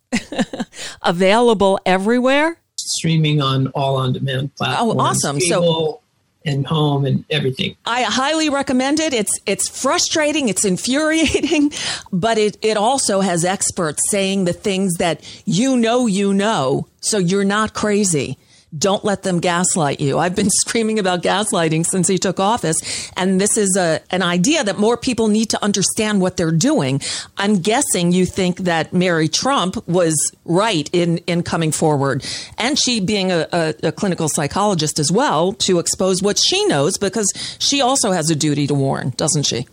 available 1.02 1.80
everywhere 1.86 2.58
streaming 2.78 3.42
on 3.42 3.68
all 3.70 3.96
on 3.98 4.14
demand 4.14 4.54
platforms. 4.56 4.94
Oh, 4.96 5.00
awesome. 5.00 5.40
so 5.40 6.02
and 6.46 6.66
home 6.66 7.06
and 7.06 7.26
everything. 7.30 7.76
I 7.86 8.04
highly 8.04 8.50
recommend 8.50 9.00
it. 9.00 9.14
It's 9.14 9.40
it's 9.46 9.68
frustrating, 9.68 10.50
it's 10.50 10.64
infuriating, 10.64 11.72
but 12.14 12.38
it, 12.38 12.58
it 12.62 12.78
also 12.78 13.22
has 13.22 13.44
experts 13.44 14.10
saying 14.10 14.46
the 14.46 14.54
things 14.54 14.94
that 14.96 15.22
you 15.46 15.76
know 15.76 16.08
you 16.08 16.34
know, 16.34 16.88
so 17.02 17.18
you're 17.18 17.44
not 17.44 17.74
crazy. 17.74 18.38
Don't 18.78 19.04
let 19.04 19.24
them 19.24 19.40
gaslight 19.40 20.00
you. 20.00 20.18
I've 20.18 20.36
been 20.36 20.50
screaming 20.62 21.00
about 21.00 21.22
gaslighting 21.24 21.86
since 21.86 22.08
he 22.08 22.18
took 22.18 22.40
office. 22.40 23.12
And 23.16 23.40
this 23.40 23.58
is 23.58 23.76
a, 23.78 24.02
an 24.12 24.22
idea 24.22 24.64
that 24.64 24.78
more 24.78 24.98
people 24.98 25.28
need 25.28 25.50
to 25.52 25.64
understand 25.64 26.22
what 26.22 26.38
they're 26.38 26.52
doing. 26.52 27.02
I'm 27.38 27.60
guessing 27.60 28.12
you 28.12 28.26
think 28.26 28.60
that 28.60 28.94
Mary 28.94 29.28
Trump 29.28 29.88
was 29.88 30.16
right 30.46 30.90
in, 30.94 31.18
in 31.20 31.44
coming 31.44 31.72
forward 31.72 32.26
and 32.58 32.78
she 32.78 33.00
being 33.00 33.32
a, 33.32 33.48
a, 33.52 33.74
a 33.84 33.92
clinical 33.92 34.30
psychologist 34.30 35.00
as 35.00 35.12
well 35.12 35.54
to 35.54 35.80
expose 35.80 36.22
what 36.22 36.38
she 36.38 36.66
knows 36.66 36.98
because 36.98 37.32
she 37.60 37.82
also 37.82 38.12
has 38.12 38.30
a 38.30 38.36
duty 38.36 38.68
to 38.68 38.74
warn, 38.74 39.12
doesn't 39.12 39.44
she? 39.44 39.68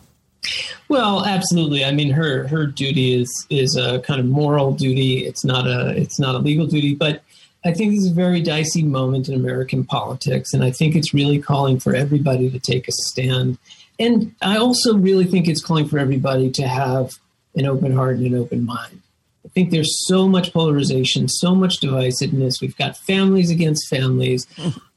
Well, 0.88 1.24
absolutely. 1.24 1.84
I 1.84 1.92
mean, 1.92 2.10
her 2.10 2.48
her 2.48 2.66
duty 2.66 3.20
is 3.20 3.46
is 3.48 3.76
a 3.76 4.00
kind 4.00 4.20
of 4.20 4.26
moral 4.26 4.72
duty. 4.72 5.24
It's 5.24 5.44
not 5.44 5.66
a 5.66 5.96
it's 5.96 6.18
not 6.18 6.34
a 6.34 6.38
legal 6.38 6.66
duty, 6.66 6.94
but 6.94 7.22
I 7.64 7.72
think 7.72 7.92
this 7.92 8.04
is 8.04 8.10
a 8.10 8.14
very 8.14 8.40
dicey 8.40 8.82
moment 8.82 9.28
in 9.28 9.34
American 9.34 9.84
politics, 9.84 10.52
and 10.52 10.64
I 10.64 10.70
think 10.70 10.96
it's 10.96 11.14
really 11.14 11.38
calling 11.38 11.78
for 11.78 11.94
everybody 11.94 12.50
to 12.50 12.58
take 12.58 12.88
a 12.88 12.92
stand. 12.92 13.58
And 14.00 14.34
I 14.42 14.56
also 14.56 14.96
really 14.96 15.26
think 15.26 15.46
it's 15.46 15.62
calling 15.62 15.86
for 15.86 15.98
everybody 15.98 16.50
to 16.50 16.66
have 16.66 17.10
an 17.54 17.66
open 17.66 17.94
heart 17.94 18.16
and 18.16 18.26
an 18.26 18.34
open 18.34 18.64
mind. 18.64 19.00
I 19.44 19.48
think 19.48 19.70
there's 19.70 20.06
so 20.06 20.28
much 20.28 20.52
polarization, 20.52 21.28
so 21.28 21.54
much 21.54 21.80
divisiveness. 21.80 22.60
We've 22.60 22.76
got 22.76 22.96
families 22.96 23.50
against 23.50 23.88
families. 23.88 24.46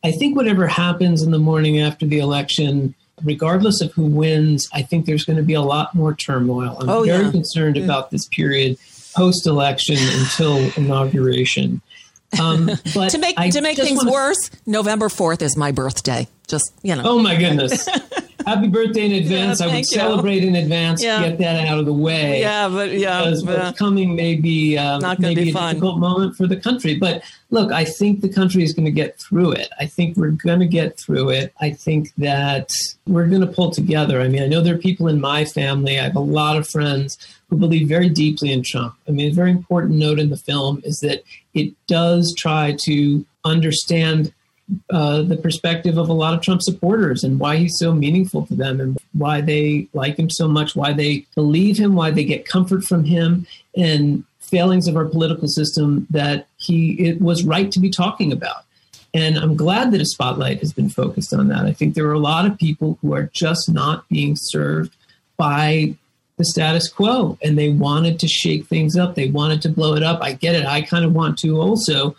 I 0.03 0.11
think 0.11 0.35
whatever 0.35 0.67
happens 0.67 1.21
in 1.21 1.31
the 1.31 1.39
morning 1.39 1.79
after 1.79 2.05
the 2.05 2.19
election, 2.19 2.95
regardless 3.23 3.81
of 3.81 3.91
who 3.93 4.05
wins, 4.05 4.67
I 4.71 4.81
think 4.83 5.05
there's 5.05 5.25
going 5.25 5.37
to 5.37 5.43
be 5.43 5.55
a 5.55 5.61
lot 5.61 5.95
more 5.95 6.13
turmoil. 6.15 6.77
I'm 6.79 6.89
oh, 6.89 7.03
very 7.03 7.25
yeah. 7.25 7.31
concerned 7.31 7.75
yeah. 7.75 7.83
about 7.83 8.11
this 8.11 8.27
period 8.27 8.77
post 9.15 9.47
election 9.47 9.97
until 9.97 10.57
inauguration. 10.75 11.81
Um, 12.39 12.65
but 12.93 13.09
to 13.09 13.17
make 13.17 13.35
to 13.35 13.61
make 13.61 13.77
things 13.77 13.97
wanna... 13.97 14.11
worse, 14.11 14.51
November 14.65 15.09
fourth 15.09 15.41
is 15.41 15.57
my 15.57 15.71
birthday. 15.71 16.27
Just 16.47 16.73
you 16.83 16.95
know. 16.95 17.03
Oh 17.05 17.19
my 17.19 17.35
goodness. 17.35 17.87
Happy 18.45 18.67
birthday 18.67 19.05
in 19.07 19.11
advance. 19.13 19.59
Yeah, 19.59 19.65
I 19.65 19.69
would 19.69 19.77
you. 19.77 19.83
celebrate 19.85 20.43
in 20.43 20.55
advance. 20.55 21.01
Yeah. 21.01 21.29
Get 21.29 21.39
that 21.39 21.67
out 21.67 21.79
of 21.79 21.85
the 21.87 21.93
way. 21.93 22.41
Yeah, 22.41 22.69
but 22.69 22.91
yeah, 22.91 23.23
because 23.23 23.43
but, 23.43 23.57
what's 23.57 23.79
coming 23.79 24.15
may 24.15 24.35
be 24.35 24.77
um, 24.77 25.01
not 25.01 25.19
going 25.19 25.35
to 25.35 25.41
be 25.41 25.49
a 25.49 25.53
fun. 25.53 25.73
difficult 25.73 25.97
moment 25.97 26.35
for 26.35 26.45
the 26.45 26.55
country. 26.55 26.93
But 26.93 27.23
look, 27.49 27.71
I 27.71 27.85
think 27.85 28.21
the 28.21 28.29
country 28.29 28.63
is 28.63 28.71
going 28.71 28.85
to 28.85 28.91
get 28.91 29.17
through 29.17 29.53
it. 29.53 29.69
I 29.79 29.87
think 29.87 30.15
we're 30.15 30.29
going 30.29 30.59
to 30.59 30.67
get 30.67 30.99
through 30.99 31.29
it. 31.29 31.55
I 31.59 31.71
think 31.71 32.13
that 32.19 32.69
we're 33.07 33.25
going 33.25 33.41
to 33.41 33.47
pull 33.47 33.71
together. 33.71 34.21
I 34.21 34.27
mean, 34.27 34.43
I 34.43 34.47
know 34.47 34.61
there 34.61 34.75
are 34.75 34.79
people 34.79 35.07
in 35.07 35.19
my 35.19 35.45
family. 35.45 35.99
I 35.99 36.03
have 36.03 36.15
a 36.15 36.19
lot 36.19 36.55
of 36.55 36.67
friends 36.67 37.17
who 37.55 37.59
believe 37.59 37.87
very 37.87 38.09
deeply 38.09 38.51
in 38.51 38.63
Trump. 38.63 38.95
I 39.07 39.11
mean, 39.11 39.31
a 39.31 39.33
very 39.33 39.51
important 39.51 39.95
note 39.95 40.19
in 40.19 40.29
the 40.29 40.37
film 40.37 40.81
is 40.83 40.99
that 40.99 41.23
it 41.53 41.73
does 41.87 42.35
try 42.35 42.75
to 42.81 43.25
understand 43.45 44.33
uh, 44.89 45.21
the 45.21 45.37
perspective 45.37 45.97
of 45.97 46.09
a 46.09 46.13
lot 46.13 46.33
of 46.33 46.41
Trump 46.41 46.61
supporters 46.61 47.23
and 47.23 47.39
why 47.39 47.55
he's 47.55 47.77
so 47.77 47.93
meaningful 47.93 48.45
to 48.47 48.55
them 48.55 48.81
and 48.81 48.97
why 49.13 49.39
they 49.39 49.87
like 49.93 50.17
him 50.17 50.29
so 50.29 50.47
much, 50.47 50.75
why 50.75 50.91
they 50.91 51.25
believe 51.35 51.77
him, 51.77 51.95
why 51.95 52.11
they 52.11 52.25
get 52.25 52.47
comfort 52.47 52.83
from 52.83 53.05
him, 53.05 53.47
and 53.77 54.23
failings 54.39 54.87
of 54.87 54.97
our 54.97 55.05
political 55.05 55.47
system 55.47 56.07
that 56.09 56.47
he 56.57 56.93
it 56.93 57.21
was 57.21 57.43
right 57.43 57.71
to 57.71 57.79
be 57.79 57.89
talking 57.89 58.31
about. 58.33 58.63
And 59.13 59.37
I'm 59.37 59.55
glad 59.55 59.91
that 59.91 60.01
a 60.01 60.05
spotlight 60.05 60.59
has 60.59 60.73
been 60.73 60.89
focused 60.89 61.33
on 61.33 61.47
that. 61.47 61.65
I 61.65 61.71
think 61.71 61.93
there 61.93 62.07
are 62.07 62.13
a 62.13 62.19
lot 62.19 62.45
of 62.45 62.57
people 62.57 62.97
who 63.01 63.13
are 63.13 63.29
just 63.33 63.71
not 63.71 64.07
being 64.09 64.35
served 64.35 64.93
by 65.37 65.95
the 66.37 66.45
status 66.45 66.87
quo 66.89 67.37
and 67.41 67.57
they 67.57 67.69
wanted 67.69 68.19
to 68.19 68.27
shake 68.27 68.65
things 68.67 68.97
up. 68.97 69.15
They 69.15 69.29
wanted 69.29 69.61
to 69.63 69.69
blow 69.69 69.95
it 69.95 70.03
up. 70.03 70.21
I 70.21 70.33
get 70.33 70.55
it. 70.55 70.65
I 70.65 70.81
kind 70.81 71.05
of 71.05 71.13
want 71.13 71.39
to 71.39 71.59
also. 71.59 72.15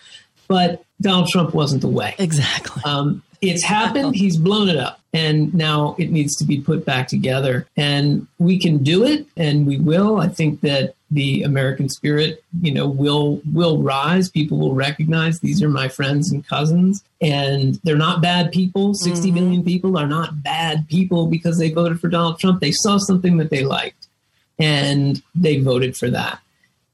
But 0.48 0.84
Donald 1.00 1.28
Trump 1.28 1.54
wasn't 1.54 1.82
the 1.82 1.88
way. 1.88 2.14
Exactly. 2.18 2.82
Um, 2.84 3.22
it's 3.42 3.62
happened. 3.62 4.16
He's 4.16 4.36
blown 4.36 4.68
it 4.68 4.76
up. 4.76 5.00
And 5.12 5.52
now 5.54 5.96
it 5.98 6.10
needs 6.10 6.36
to 6.36 6.44
be 6.44 6.60
put 6.60 6.84
back 6.84 7.08
together. 7.08 7.66
And 7.76 8.26
we 8.38 8.58
can 8.58 8.82
do 8.82 9.04
it 9.04 9.26
and 9.36 9.66
we 9.66 9.78
will. 9.78 10.18
I 10.18 10.28
think 10.28 10.60
that 10.60 10.94
the 11.10 11.42
American 11.42 11.88
spirit, 11.88 12.42
you 12.60 12.72
know, 12.72 12.86
will 12.86 13.40
will 13.52 13.82
rise. 13.82 14.28
People 14.28 14.58
will 14.58 14.74
recognize 14.74 15.40
these 15.40 15.62
are 15.62 15.68
my 15.68 15.88
friends 15.88 16.32
and 16.32 16.46
cousins. 16.46 17.02
And 17.20 17.76
they're 17.84 17.96
not 17.96 18.20
bad 18.20 18.52
people. 18.52 18.94
Sixty 18.94 19.28
mm-hmm. 19.28 19.34
million 19.34 19.64
people 19.64 19.96
are 19.96 20.06
not 20.08 20.42
bad 20.42 20.86
people 20.88 21.28
because 21.28 21.58
they 21.58 21.70
voted 21.70 22.00
for 22.00 22.08
Donald 22.08 22.38
Trump. 22.38 22.60
They 22.60 22.72
saw 22.72 22.98
something 22.98 23.36
that 23.38 23.50
they 23.50 23.64
liked 23.64 24.05
and 24.58 25.22
they 25.34 25.60
voted 25.60 25.96
for 25.96 26.10
that 26.10 26.40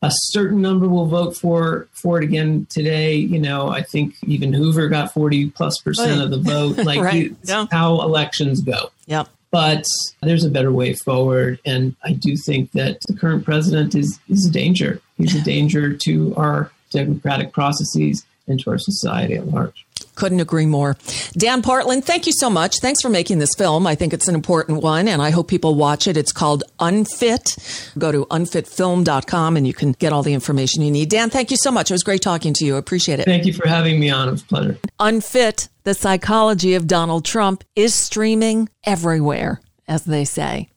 a 0.02 0.10
certain 0.10 0.60
number 0.60 0.88
will 0.88 1.06
vote 1.06 1.36
for 1.36 1.88
for 1.92 2.18
it 2.18 2.24
again 2.24 2.66
today. 2.68 3.14
You 3.14 3.38
know, 3.38 3.68
I 3.68 3.82
think 3.82 4.14
even 4.26 4.52
Hoover 4.52 4.88
got 4.88 5.12
forty 5.12 5.48
plus 5.50 5.78
percent 5.78 6.18
right. 6.18 6.24
of 6.24 6.30
the 6.30 6.38
vote. 6.38 6.76
Like 6.82 7.00
right. 7.00 7.32
yeah. 7.44 7.66
how 7.70 8.00
elections 8.00 8.60
go. 8.60 8.90
Yep. 9.06 9.28
But 9.52 9.84
there's 10.20 10.44
a 10.44 10.50
better 10.50 10.72
way 10.72 10.94
forward, 10.94 11.60
and 11.64 11.94
I 12.02 12.12
do 12.12 12.36
think 12.36 12.72
that 12.72 13.00
the 13.06 13.14
current 13.14 13.44
president 13.44 13.94
is 13.94 14.18
is 14.28 14.46
a 14.46 14.50
danger. 14.50 15.00
He's 15.16 15.34
a 15.36 15.42
danger 15.44 15.94
to 15.94 16.34
our 16.36 16.72
democratic 16.90 17.52
processes 17.52 18.24
and 18.48 18.58
to 18.60 18.70
our 18.70 18.78
society 18.78 19.34
at 19.34 19.46
large. 19.46 19.86
Couldn't 20.14 20.40
agree 20.40 20.66
more. 20.66 20.96
Dan 21.32 21.62
Partland, 21.62 22.04
thank 22.04 22.26
you 22.26 22.32
so 22.32 22.50
much. 22.50 22.78
Thanks 22.80 23.00
for 23.00 23.08
making 23.08 23.38
this 23.38 23.54
film. 23.56 23.86
I 23.86 23.94
think 23.94 24.12
it's 24.12 24.28
an 24.28 24.34
important 24.34 24.82
one 24.82 25.08
and 25.08 25.22
I 25.22 25.30
hope 25.30 25.48
people 25.48 25.74
watch 25.74 26.06
it. 26.06 26.16
It's 26.16 26.32
called 26.32 26.64
Unfit. 26.78 27.56
Go 27.98 28.12
to 28.12 28.26
unfitfilm.com 28.26 29.56
and 29.56 29.66
you 29.66 29.72
can 29.72 29.92
get 29.92 30.12
all 30.12 30.22
the 30.22 30.34
information 30.34 30.82
you 30.82 30.90
need. 30.90 31.08
Dan, 31.08 31.30
thank 31.30 31.50
you 31.50 31.56
so 31.56 31.70
much. 31.70 31.90
It 31.90 31.94
was 31.94 32.02
great 32.02 32.22
talking 32.22 32.52
to 32.54 32.64
you. 32.64 32.76
Appreciate 32.76 33.20
it. 33.20 33.24
Thank 33.24 33.46
you 33.46 33.52
for 33.52 33.66
having 33.66 33.98
me 33.98 34.10
on. 34.10 34.28
It 34.28 34.32
was 34.32 34.42
a 34.42 34.46
pleasure. 34.46 34.78
Unfit, 35.00 35.68
the 35.84 35.94
psychology 35.94 36.74
of 36.74 36.86
Donald 36.86 37.24
Trump 37.24 37.64
is 37.74 37.94
streaming 37.94 38.68
everywhere, 38.84 39.60
as 39.88 40.04
they 40.04 40.24
say. 40.24 40.68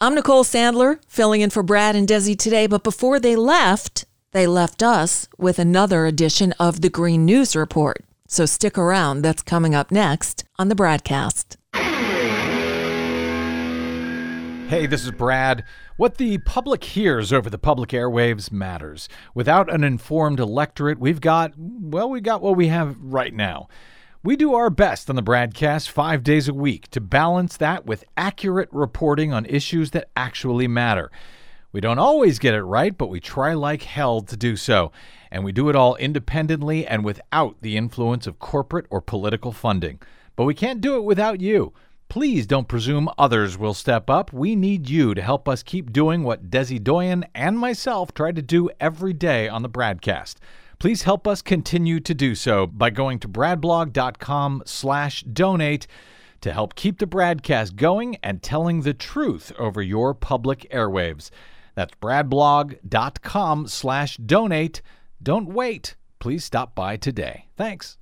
I'm 0.00 0.14
Nicole 0.14 0.44
Sandler, 0.44 0.98
filling 1.08 1.42
in 1.42 1.50
for 1.50 1.62
Brad 1.62 1.94
and 1.94 2.08
Desi 2.08 2.38
today, 2.38 2.66
but 2.66 2.84
before 2.84 3.20
they 3.20 3.36
left, 3.36 4.04
they 4.32 4.46
left 4.46 4.82
us 4.82 5.28
with 5.36 5.58
another 5.58 6.06
edition 6.06 6.52
of 6.58 6.80
the 6.80 6.90
Green 6.90 7.24
News 7.24 7.56
Report. 7.56 8.04
So 8.30 8.44
stick 8.44 8.76
around, 8.76 9.22
that's 9.22 9.42
coming 9.42 9.74
up 9.74 9.90
next 9.90 10.44
on 10.58 10.68
the 10.68 10.74
BradCast. 10.74 11.56
Hey, 14.68 14.86
this 14.86 15.02
is 15.02 15.12
Brad. 15.12 15.64
What 15.96 16.18
the 16.18 16.36
public 16.36 16.84
hears 16.84 17.32
over 17.32 17.48
the 17.48 17.56
public 17.56 17.88
airwaves 17.88 18.52
matters. 18.52 19.08
Without 19.34 19.72
an 19.72 19.82
informed 19.82 20.40
electorate, 20.40 20.98
we've 20.98 21.22
got, 21.22 21.54
well, 21.56 22.10
we 22.10 22.20
got 22.20 22.42
what 22.42 22.54
we 22.54 22.68
have 22.68 22.96
right 23.00 23.32
now. 23.32 23.66
We 24.22 24.36
do 24.36 24.52
our 24.54 24.68
best 24.68 25.08
on 25.08 25.16
the 25.16 25.22
BradCast 25.22 25.88
five 25.88 26.22
days 26.22 26.48
a 26.48 26.54
week 26.54 26.90
to 26.90 27.00
balance 27.00 27.56
that 27.56 27.86
with 27.86 28.04
accurate 28.14 28.68
reporting 28.72 29.32
on 29.32 29.46
issues 29.46 29.92
that 29.92 30.10
actually 30.14 30.68
matter. 30.68 31.10
We 31.72 31.80
don't 31.80 31.98
always 31.98 32.38
get 32.38 32.52
it 32.52 32.62
right, 32.62 32.96
but 32.96 33.08
we 33.08 33.20
try 33.20 33.54
like 33.54 33.84
hell 33.84 34.20
to 34.20 34.36
do 34.36 34.54
so. 34.56 34.92
And 35.30 35.44
we 35.44 35.52
do 35.52 35.68
it 35.68 35.76
all 35.76 35.96
independently 35.96 36.86
and 36.86 37.04
without 37.04 37.56
the 37.60 37.76
influence 37.76 38.26
of 38.26 38.38
corporate 38.38 38.86
or 38.90 39.00
political 39.00 39.52
funding. 39.52 40.00
But 40.36 40.44
we 40.44 40.54
can't 40.54 40.80
do 40.80 40.96
it 40.96 41.04
without 41.04 41.40
you. 41.40 41.72
Please 42.08 42.46
don't 42.46 42.68
presume 42.68 43.10
others 43.18 43.58
will 43.58 43.74
step 43.74 44.08
up. 44.08 44.32
We 44.32 44.56
need 44.56 44.88
you 44.88 45.14
to 45.14 45.20
help 45.20 45.46
us 45.46 45.62
keep 45.62 45.92
doing 45.92 46.22
what 46.22 46.50
Desi 46.50 46.82
Doyen 46.82 47.26
and 47.34 47.58
myself 47.58 48.14
try 48.14 48.32
to 48.32 48.40
do 48.40 48.70
every 48.80 49.12
day 49.12 49.46
on 49.46 49.62
the 49.62 49.68
BradCast. 49.68 50.36
Please 50.78 51.02
help 51.02 51.28
us 51.28 51.42
continue 51.42 52.00
to 52.00 52.14
do 52.14 52.34
so 52.34 52.66
by 52.66 52.88
going 52.88 53.18
to 53.18 53.28
bradblog.com 53.28 54.62
slash 54.64 55.22
donate 55.24 55.86
to 56.40 56.52
help 56.52 56.76
keep 56.76 56.98
the 56.98 57.06
BradCast 57.06 57.76
going 57.76 58.16
and 58.22 58.42
telling 58.42 58.82
the 58.82 58.94
truth 58.94 59.52
over 59.58 59.82
your 59.82 60.14
public 60.14 60.66
airwaves. 60.70 61.30
That's 61.74 61.94
bradblog.com 62.00 63.66
slash 63.66 64.16
donate. 64.16 64.82
Don't 65.22 65.48
wait. 65.48 65.96
Please 66.20 66.44
stop 66.44 66.74
by 66.74 66.96
today. 66.96 67.46
Thanks. 67.56 67.96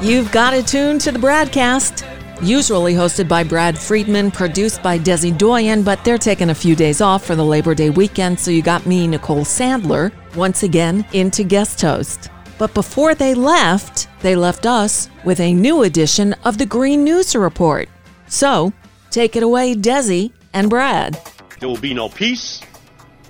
You've 0.00 0.30
got 0.30 0.54
it 0.54 0.66
tune 0.66 0.98
to 1.00 1.10
the 1.10 1.18
BradCast. 1.18 2.04
Usually 2.40 2.94
hosted 2.94 3.28
by 3.28 3.42
Brad 3.42 3.76
Friedman, 3.76 4.30
produced 4.30 4.80
by 4.80 4.96
Desi 4.96 5.36
Doyen, 5.36 5.82
but 5.82 6.04
they're 6.04 6.16
taking 6.16 6.50
a 6.50 6.54
few 6.54 6.76
days 6.76 7.00
off 7.00 7.24
for 7.24 7.34
the 7.34 7.44
Labor 7.44 7.74
Day 7.74 7.90
weekend, 7.90 8.38
so 8.38 8.52
you 8.52 8.62
got 8.62 8.86
me, 8.86 9.08
Nicole 9.08 9.44
Sandler, 9.44 10.12
once 10.36 10.62
again 10.62 11.04
into 11.12 11.42
guest 11.42 11.82
host. 11.82 12.30
But 12.58 12.74
before 12.74 13.14
they 13.14 13.34
left, 13.34 14.08
they 14.20 14.34
left 14.34 14.66
us 14.66 15.08
with 15.24 15.38
a 15.40 15.54
new 15.54 15.84
edition 15.84 16.34
of 16.44 16.58
the 16.58 16.66
Green 16.66 17.04
News 17.04 17.36
Report. 17.36 17.88
So, 18.26 18.72
take 19.10 19.36
it 19.36 19.42
away, 19.44 19.74
Desi 19.74 20.32
and 20.52 20.68
Brad. 20.68 21.20
There 21.60 21.68
will 21.68 21.78
be 21.78 21.94
no 21.94 22.08
peace, 22.08 22.60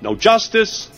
no 0.01 0.15
justice, 0.15 0.91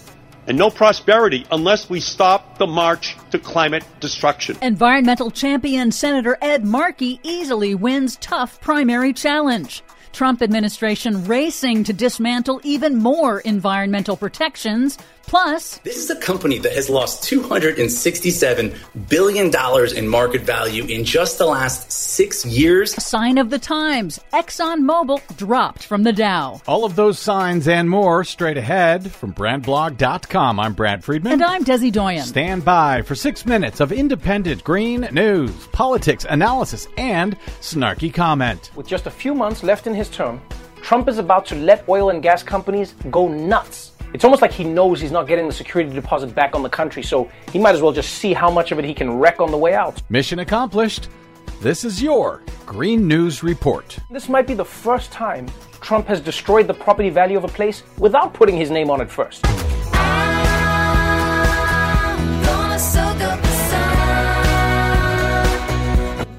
and 0.46 0.56
no 0.56 0.70
prosperity 0.70 1.46
unless 1.50 1.90
we 1.90 2.00
stop 2.00 2.58
the 2.58 2.66
march 2.66 3.16
to 3.30 3.38
climate 3.38 3.84
destruction. 4.00 4.56
Environmental 4.62 5.30
champion 5.30 5.92
Senator 5.92 6.38
Ed 6.40 6.64
Markey 6.64 7.20
easily 7.22 7.74
wins 7.74 8.16
tough 8.16 8.60
primary 8.60 9.12
challenge. 9.12 9.82
Trump 10.12 10.42
administration 10.42 11.24
racing 11.24 11.84
to 11.84 11.92
dismantle 11.92 12.60
even 12.64 12.96
more 12.96 13.40
environmental 13.40 14.16
protections. 14.16 14.98
Plus, 15.30 15.78
this 15.84 15.96
is 15.96 16.10
a 16.10 16.16
company 16.16 16.58
that 16.58 16.72
has 16.72 16.90
lost 16.90 17.22
$267 17.22 18.76
billion 19.08 19.96
in 19.96 20.08
market 20.08 20.40
value 20.40 20.84
in 20.86 21.04
just 21.04 21.38
the 21.38 21.46
last 21.46 21.92
six 21.92 22.44
years. 22.44 23.00
Sign 23.00 23.38
of 23.38 23.48
the 23.48 23.58
times 23.60 24.18
ExxonMobil 24.32 25.36
dropped 25.36 25.84
from 25.84 26.02
the 26.02 26.12
Dow. 26.12 26.60
All 26.66 26.84
of 26.84 26.96
those 26.96 27.20
signs 27.20 27.68
and 27.68 27.88
more 27.88 28.24
straight 28.24 28.56
ahead 28.56 29.12
from 29.12 29.32
BradBlog.com. 29.32 30.58
I'm 30.58 30.72
Brad 30.72 31.04
Friedman. 31.04 31.34
And 31.34 31.44
I'm 31.44 31.64
Desi 31.64 31.92
Doyen. 31.92 32.24
Stand 32.24 32.64
by 32.64 33.02
for 33.02 33.14
six 33.14 33.46
minutes 33.46 33.78
of 33.78 33.92
independent 33.92 34.64
green 34.64 35.02
news, 35.12 35.68
politics, 35.68 36.26
analysis, 36.28 36.88
and 36.96 37.38
snarky 37.60 38.12
comment. 38.12 38.72
With 38.74 38.88
just 38.88 39.06
a 39.06 39.12
few 39.12 39.36
months 39.36 39.62
left 39.62 39.86
in 39.86 39.94
his 39.94 40.08
term, 40.08 40.42
Trump 40.82 41.08
is 41.08 41.18
about 41.18 41.46
to 41.46 41.54
let 41.54 41.88
oil 41.88 42.10
and 42.10 42.20
gas 42.20 42.42
companies 42.42 42.96
go 43.12 43.28
nuts. 43.28 43.92
It's 44.12 44.24
almost 44.24 44.42
like 44.42 44.50
he 44.50 44.64
knows 44.64 45.00
he's 45.00 45.12
not 45.12 45.28
getting 45.28 45.46
the 45.46 45.52
security 45.52 45.92
deposit 45.92 46.34
back 46.34 46.56
on 46.56 46.64
the 46.64 46.68
country, 46.68 47.02
so 47.02 47.30
he 47.52 47.60
might 47.60 47.76
as 47.76 47.82
well 47.82 47.92
just 47.92 48.14
see 48.14 48.32
how 48.32 48.50
much 48.50 48.72
of 48.72 48.78
it 48.80 48.84
he 48.84 48.92
can 48.92 49.18
wreck 49.18 49.40
on 49.40 49.52
the 49.52 49.56
way 49.56 49.74
out. 49.74 50.02
Mission 50.10 50.40
accomplished. 50.40 51.08
This 51.60 51.84
is 51.84 52.02
your 52.02 52.42
Green 52.66 53.06
News 53.06 53.44
Report. 53.44 53.96
This 54.10 54.28
might 54.28 54.48
be 54.48 54.54
the 54.54 54.64
first 54.64 55.12
time 55.12 55.46
Trump 55.80 56.08
has 56.08 56.20
destroyed 56.20 56.66
the 56.66 56.74
property 56.74 57.08
value 57.08 57.38
of 57.38 57.44
a 57.44 57.48
place 57.48 57.84
without 57.98 58.34
putting 58.34 58.56
his 58.56 58.70
name 58.70 58.90
on 58.90 59.00
it 59.00 59.10
first. 59.10 59.44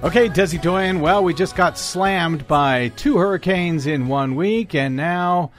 Okay, 0.03 0.27
Desi 0.27 0.61
Doyen. 0.61 0.99
Well, 0.99 1.23
we 1.23 1.33
just 1.33 1.55
got 1.55 1.77
slammed 1.77 2.47
by 2.47 2.89
two 2.97 3.17
hurricanes 3.17 3.87
in 3.87 4.07
one 4.07 4.35
week, 4.35 4.75
and 4.75 4.97
now 4.97 5.51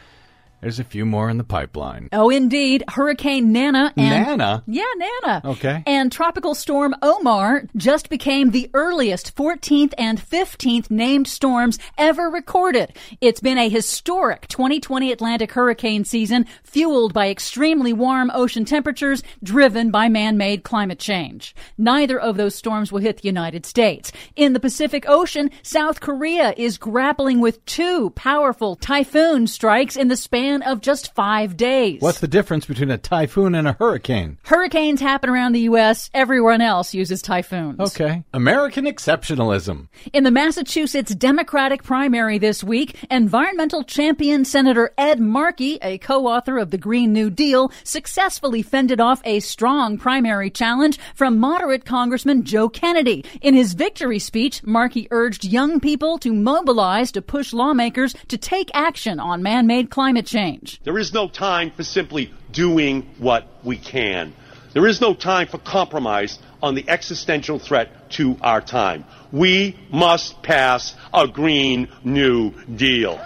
there's 0.62 0.78
a 0.78 0.84
few 0.84 1.04
more 1.04 1.28
in 1.28 1.38
the 1.38 1.44
pipeline. 1.44 2.08
Oh, 2.12 2.30
indeed. 2.30 2.84
Hurricane 2.88 3.50
Nana 3.50 3.92
and. 3.96 4.38
Nana? 4.38 4.62
Yeah, 4.68 4.84
Nana. 4.96 5.42
Okay. 5.44 5.82
And 5.88 6.12
Tropical 6.12 6.54
Storm 6.54 6.94
Omar 7.02 7.64
just 7.76 8.08
became 8.08 8.52
the 8.52 8.70
earliest 8.72 9.34
14th 9.34 9.92
and 9.98 10.20
15th 10.20 10.88
named 10.88 11.26
storms 11.26 11.80
ever 11.98 12.30
recorded. 12.30 12.96
It's 13.20 13.40
been 13.40 13.58
a 13.58 13.68
historic 13.68 14.46
2020 14.46 15.10
Atlantic 15.10 15.50
hurricane 15.50 16.04
season 16.04 16.46
fueled 16.62 17.12
by 17.12 17.28
extremely 17.28 17.92
warm 17.92 18.30
ocean 18.32 18.64
temperatures 18.64 19.24
driven 19.42 19.90
by 19.90 20.08
man 20.08 20.36
made 20.36 20.62
climate 20.62 21.00
change. 21.00 21.56
Neither 21.76 22.20
of 22.20 22.36
those 22.36 22.54
storms 22.54 22.92
will 22.92 23.00
hit 23.00 23.16
the 23.16 23.28
United 23.28 23.66
States. 23.66 24.12
In 24.36 24.52
the 24.52 24.60
Pacific 24.60 25.08
Ocean, 25.08 25.50
South 25.64 25.98
Korea 25.98 26.54
is 26.56 26.78
grappling 26.78 27.40
with 27.40 27.64
two 27.66 28.10
powerful 28.10 28.76
typhoon 28.76 29.48
strikes 29.48 29.96
in 29.96 30.06
the 30.06 30.16
span 30.16 30.51
of 30.60 30.82
just 30.82 31.14
five 31.14 31.56
days. 31.56 32.02
What's 32.02 32.20
the 32.20 32.28
difference 32.28 32.66
between 32.66 32.90
a 32.90 32.98
typhoon 32.98 33.54
and 33.54 33.66
a 33.66 33.72
hurricane? 33.72 34.36
Hurricanes 34.44 35.00
happen 35.00 35.30
around 35.30 35.52
the 35.52 35.60
U.S., 35.60 36.10
everyone 36.12 36.60
else 36.60 36.92
uses 36.92 37.22
typhoons. 37.22 37.80
Okay. 37.80 38.24
American 38.34 38.84
exceptionalism. 38.84 39.88
In 40.12 40.24
the 40.24 40.30
Massachusetts 40.30 41.14
Democratic 41.14 41.84
primary 41.84 42.36
this 42.36 42.62
week, 42.62 42.96
environmental 43.10 43.84
champion 43.84 44.44
Senator 44.44 44.92
Ed 44.98 45.20
Markey, 45.20 45.78
a 45.80 45.96
co 45.98 46.26
author 46.26 46.58
of 46.58 46.70
the 46.70 46.78
Green 46.78 47.12
New 47.12 47.30
Deal, 47.30 47.70
successfully 47.84 48.60
fended 48.60 49.00
off 49.00 49.22
a 49.24 49.40
strong 49.40 49.96
primary 49.96 50.50
challenge 50.50 50.98
from 51.14 51.38
moderate 51.38 51.84
Congressman 51.84 52.42
Joe 52.42 52.68
Kennedy. 52.68 53.24
In 53.40 53.54
his 53.54 53.74
victory 53.74 54.18
speech, 54.18 54.62
Markey 54.64 55.08
urged 55.10 55.44
young 55.44 55.80
people 55.80 56.18
to 56.18 56.32
mobilize 56.32 57.12
to 57.12 57.22
push 57.22 57.52
lawmakers 57.52 58.14
to 58.26 58.36
take 58.36 58.70
action 58.74 59.20
on 59.20 59.42
man 59.42 59.66
made 59.66 59.88
climate 59.88 60.26
change 60.26 60.41
change. 60.42 60.80
There 60.84 60.98
is 60.98 61.12
no 61.12 61.28
time 61.28 61.70
for 61.70 61.84
simply 61.84 62.32
doing 62.50 63.02
what 63.18 63.46
we 63.64 63.76
can. 63.76 64.34
There 64.72 64.86
is 64.86 65.00
no 65.00 65.14
time 65.14 65.48
for 65.48 65.58
compromise 65.58 66.38
on 66.62 66.74
the 66.74 66.88
existential 66.88 67.58
threat 67.58 68.10
to 68.12 68.36
our 68.40 68.60
time. 68.60 69.04
We 69.30 69.76
must 69.90 70.42
pass 70.42 70.94
a 71.12 71.28
Green 71.28 71.88
New 72.04 72.52
Deal. 72.74 73.20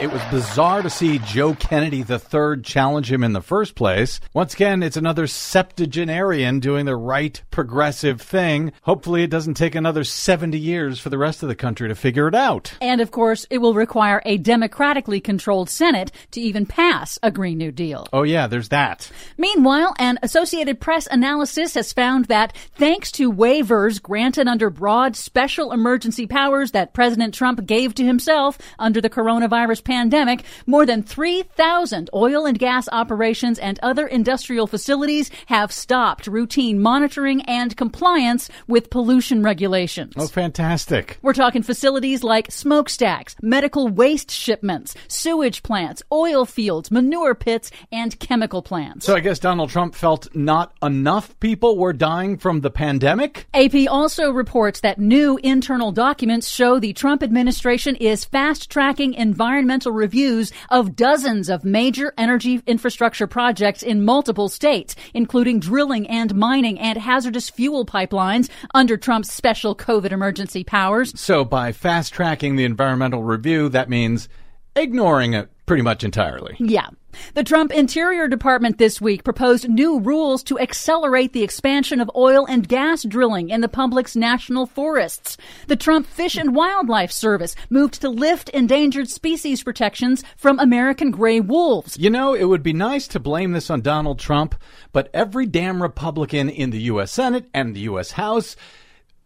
It 0.00 0.12
was 0.12 0.22
bizarre 0.30 0.82
to 0.82 0.90
see 0.90 1.18
Joe 1.18 1.54
Kennedy 1.54 2.04
III 2.08 2.62
challenge 2.62 3.10
him 3.10 3.24
in 3.24 3.32
the 3.32 3.40
first 3.40 3.74
place. 3.74 4.20
Once 4.32 4.54
again, 4.54 4.80
it's 4.84 4.96
another 4.96 5.26
septuagenarian 5.26 6.60
doing 6.60 6.86
the 6.86 6.94
right 6.94 7.42
progressive 7.50 8.20
thing. 8.20 8.72
Hopefully, 8.82 9.24
it 9.24 9.30
doesn't 9.30 9.54
take 9.54 9.74
another 9.74 10.04
70 10.04 10.56
years 10.56 11.00
for 11.00 11.10
the 11.10 11.18
rest 11.18 11.42
of 11.42 11.48
the 11.48 11.56
country 11.56 11.88
to 11.88 11.96
figure 11.96 12.28
it 12.28 12.36
out. 12.36 12.74
And 12.80 13.00
of 13.00 13.10
course, 13.10 13.44
it 13.50 13.58
will 13.58 13.74
require 13.74 14.22
a 14.24 14.38
democratically 14.38 15.20
controlled 15.20 15.68
Senate 15.68 16.12
to 16.30 16.40
even 16.40 16.64
pass 16.64 17.18
a 17.24 17.32
Green 17.32 17.58
New 17.58 17.72
Deal. 17.72 18.06
Oh, 18.12 18.22
yeah, 18.22 18.46
there's 18.46 18.68
that. 18.68 19.10
Meanwhile, 19.36 19.96
an 19.98 20.20
Associated 20.22 20.78
Press 20.78 21.08
analysis 21.10 21.74
has 21.74 21.92
found 21.92 22.26
that 22.26 22.56
thanks 22.76 23.10
to 23.12 23.32
waivers 23.32 24.00
granted 24.00 24.46
under 24.46 24.70
broad 24.70 25.16
special 25.16 25.72
emergency 25.72 26.28
powers 26.28 26.70
that 26.70 26.94
President 26.94 27.34
Trump 27.34 27.66
gave 27.66 27.96
to 27.96 28.04
himself 28.04 28.58
under 28.78 29.00
the 29.00 29.10
coronavirus 29.10 29.87
pandemic, 29.88 30.44
more 30.66 30.84
than 30.84 31.02
3,000 31.02 32.10
oil 32.14 32.44
and 32.44 32.58
gas 32.58 32.88
operations 32.92 33.58
and 33.58 33.80
other 33.82 34.06
industrial 34.06 34.66
facilities 34.66 35.30
have 35.46 35.72
stopped 35.72 36.26
routine 36.26 36.78
monitoring 36.78 37.40
and 37.42 37.74
compliance 37.76 38.50
with 38.66 38.90
pollution 38.90 39.42
regulations. 39.42 40.12
Oh, 40.16 40.26
fantastic. 40.26 41.18
We're 41.22 41.32
talking 41.32 41.62
facilities 41.62 42.22
like 42.22 42.52
smokestacks, 42.52 43.34
medical 43.40 43.88
waste 43.88 44.30
shipments, 44.30 44.94
sewage 45.08 45.62
plants, 45.62 46.02
oil 46.12 46.44
fields, 46.44 46.90
manure 46.90 47.34
pits, 47.34 47.70
and 47.90 48.18
chemical 48.20 48.60
plants. 48.60 49.06
So 49.06 49.16
I 49.16 49.20
guess 49.20 49.38
Donald 49.38 49.70
Trump 49.70 49.94
felt 49.94 50.28
not 50.36 50.74
enough 50.82 51.38
people 51.40 51.78
were 51.78 51.94
dying 51.94 52.36
from 52.36 52.60
the 52.60 52.70
pandemic? 52.70 53.46
AP 53.54 53.88
also 53.88 54.30
reports 54.30 54.80
that 54.80 54.98
new 54.98 55.38
internal 55.42 55.92
documents 55.92 56.48
show 56.50 56.78
the 56.78 56.92
Trump 56.92 57.22
administration 57.22 57.96
is 57.96 58.26
fast 58.26 58.70
tracking 58.70 59.14
environmental 59.14 59.77
environmental 59.78 59.92
reviews 59.92 60.52
of 60.70 60.96
dozens 60.96 61.48
of 61.48 61.64
major 61.64 62.12
energy 62.18 62.60
infrastructure 62.66 63.28
projects 63.28 63.82
in 63.82 64.04
multiple 64.04 64.48
states, 64.48 64.96
including 65.14 65.60
drilling 65.60 66.08
and 66.08 66.34
mining 66.34 66.80
and 66.80 66.98
hazardous 66.98 67.48
fuel 67.48 67.86
pipelines 67.86 68.50
under 68.74 68.96
Trump's 68.96 69.32
special 69.32 69.76
COVID 69.76 70.10
emergency 70.10 70.64
powers. 70.64 71.18
So, 71.18 71.44
by 71.44 71.70
fast 71.72 72.12
tracking 72.12 72.56
the 72.56 72.64
environmental 72.64 73.22
review, 73.22 73.68
that 73.68 73.88
means 73.88 74.28
ignoring 74.74 75.34
it 75.34 75.48
pretty 75.66 75.82
much 75.82 76.02
entirely. 76.02 76.56
Yeah. 76.58 76.88
The 77.34 77.44
Trump 77.44 77.72
Interior 77.72 78.28
Department 78.28 78.78
this 78.78 79.00
week 79.00 79.24
proposed 79.24 79.68
new 79.68 80.00
rules 80.00 80.42
to 80.44 80.58
accelerate 80.58 81.32
the 81.32 81.42
expansion 81.42 82.00
of 82.00 82.10
oil 82.16 82.46
and 82.46 82.68
gas 82.68 83.04
drilling 83.04 83.50
in 83.50 83.60
the 83.60 83.68
public's 83.68 84.16
national 84.16 84.66
forests. 84.66 85.36
The 85.66 85.76
Trump 85.76 86.06
Fish 86.06 86.36
and 86.36 86.54
Wildlife 86.54 87.12
Service 87.12 87.54
moved 87.70 88.00
to 88.00 88.08
lift 88.08 88.48
endangered 88.50 89.08
species 89.08 89.62
protections 89.62 90.24
from 90.36 90.58
American 90.58 91.10
gray 91.10 91.40
wolves. 91.40 91.96
You 91.98 92.10
know, 92.10 92.34
it 92.34 92.44
would 92.44 92.62
be 92.62 92.72
nice 92.72 93.06
to 93.08 93.20
blame 93.20 93.52
this 93.52 93.70
on 93.70 93.80
Donald 93.80 94.18
Trump, 94.18 94.54
but 94.92 95.10
every 95.12 95.46
damn 95.46 95.82
Republican 95.82 96.48
in 96.48 96.70
the 96.70 96.82
U.S. 96.82 97.12
Senate 97.12 97.48
and 97.54 97.74
the 97.74 97.80
U.S. 97.80 98.12
House 98.12 98.56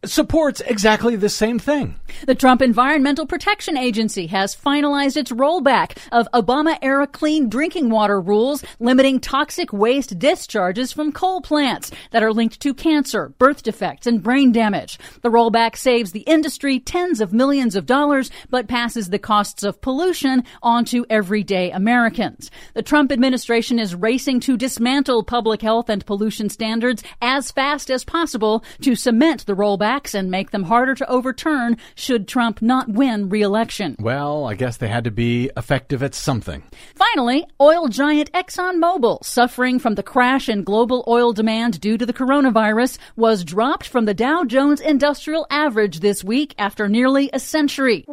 supports 0.04 0.60
exactly 0.62 1.14
the 1.14 1.28
same 1.28 1.58
thing. 1.58 1.94
The 2.26 2.34
Trump 2.34 2.60
Environmental 2.60 3.24
Protection 3.24 3.76
Agency 3.76 4.26
has 4.26 4.54
finalized 4.54 5.16
its 5.16 5.30
rollback 5.30 5.96
of 6.10 6.28
Obama 6.34 6.76
era 6.82 7.06
clean 7.06 7.48
drinking 7.48 7.88
water 7.88 8.20
rules 8.20 8.64
limiting 8.80 9.20
toxic 9.20 9.72
waste 9.72 10.18
discharges 10.18 10.92
from 10.92 11.12
coal 11.12 11.40
plants 11.40 11.92
that 12.10 12.22
are 12.22 12.32
linked 12.32 12.60
to 12.60 12.74
cancer, 12.74 13.28
birth 13.38 13.62
defects, 13.62 14.06
and 14.06 14.22
brain 14.22 14.50
damage. 14.50 14.98
The 15.22 15.30
rollback 15.30 15.76
saves 15.76 16.10
the 16.10 16.20
industry 16.20 16.80
tens 16.80 17.20
of 17.20 17.32
millions 17.32 17.76
of 17.76 17.86
dollars, 17.86 18.30
but 18.50 18.68
passes 18.68 19.10
the 19.10 19.18
costs 19.20 19.62
of 19.62 19.80
pollution 19.80 20.42
onto 20.62 21.04
everyday 21.10 21.70
Americans. 21.70 22.50
The 22.74 22.82
Trump 22.82 23.12
administration 23.12 23.78
is 23.78 23.94
racing 23.94 24.40
to 24.40 24.56
dismantle 24.56 25.22
public 25.24 25.62
health 25.62 25.88
and 25.88 26.04
pollution 26.04 26.48
standards 26.48 27.04
as 27.20 27.52
fast 27.52 27.88
as 27.90 28.04
possible 28.04 28.64
to 28.80 28.96
cement 28.96 29.46
the 29.46 29.54
rollback 29.54 29.91
and 30.14 30.30
make 30.30 30.50
them 30.50 30.64
harder 30.64 30.94
to 30.94 31.10
overturn 31.10 31.76
should 31.94 32.26
Trump 32.26 32.62
not 32.62 32.88
win 32.88 33.28
re-election. 33.28 33.96
Well, 34.00 34.46
I 34.46 34.54
guess 34.54 34.78
they 34.78 34.88
had 34.88 35.04
to 35.04 35.10
be 35.10 35.50
effective 35.56 36.02
at 36.02 36.14
something. 36.14 36.62
Finally, 36.94 37.44
oil 37.60 37.88
giant 37.88 38.32
ExxonMobil, 38.32 39.24
suffering 39.24 39.78
from 39.78 39.94
the 39.94 40.02
crash 40.02 40.48
in 40.48 40.64
global 40.64 41.04
oil 41.06 41.32
demand 41.32 41.80
due 41.80 41.98
to 41.98 42.06
the 42.06 42.12
coronavirus, 42.12 42.98
was 43.16 43.44
dropped 43.44 43.86
from 43.86 44.06
the 44.06 44.14
Dow 44.14 44.44
Jones 44.44 44.80
Industrial 44.80 45.46
Average 45.50 46.00
this 46.00 46.24
week 46.24 46.54
after 46.58 46.88
nearly 46.88 47.28
a 47.32 47.38
century. 47.38 48.04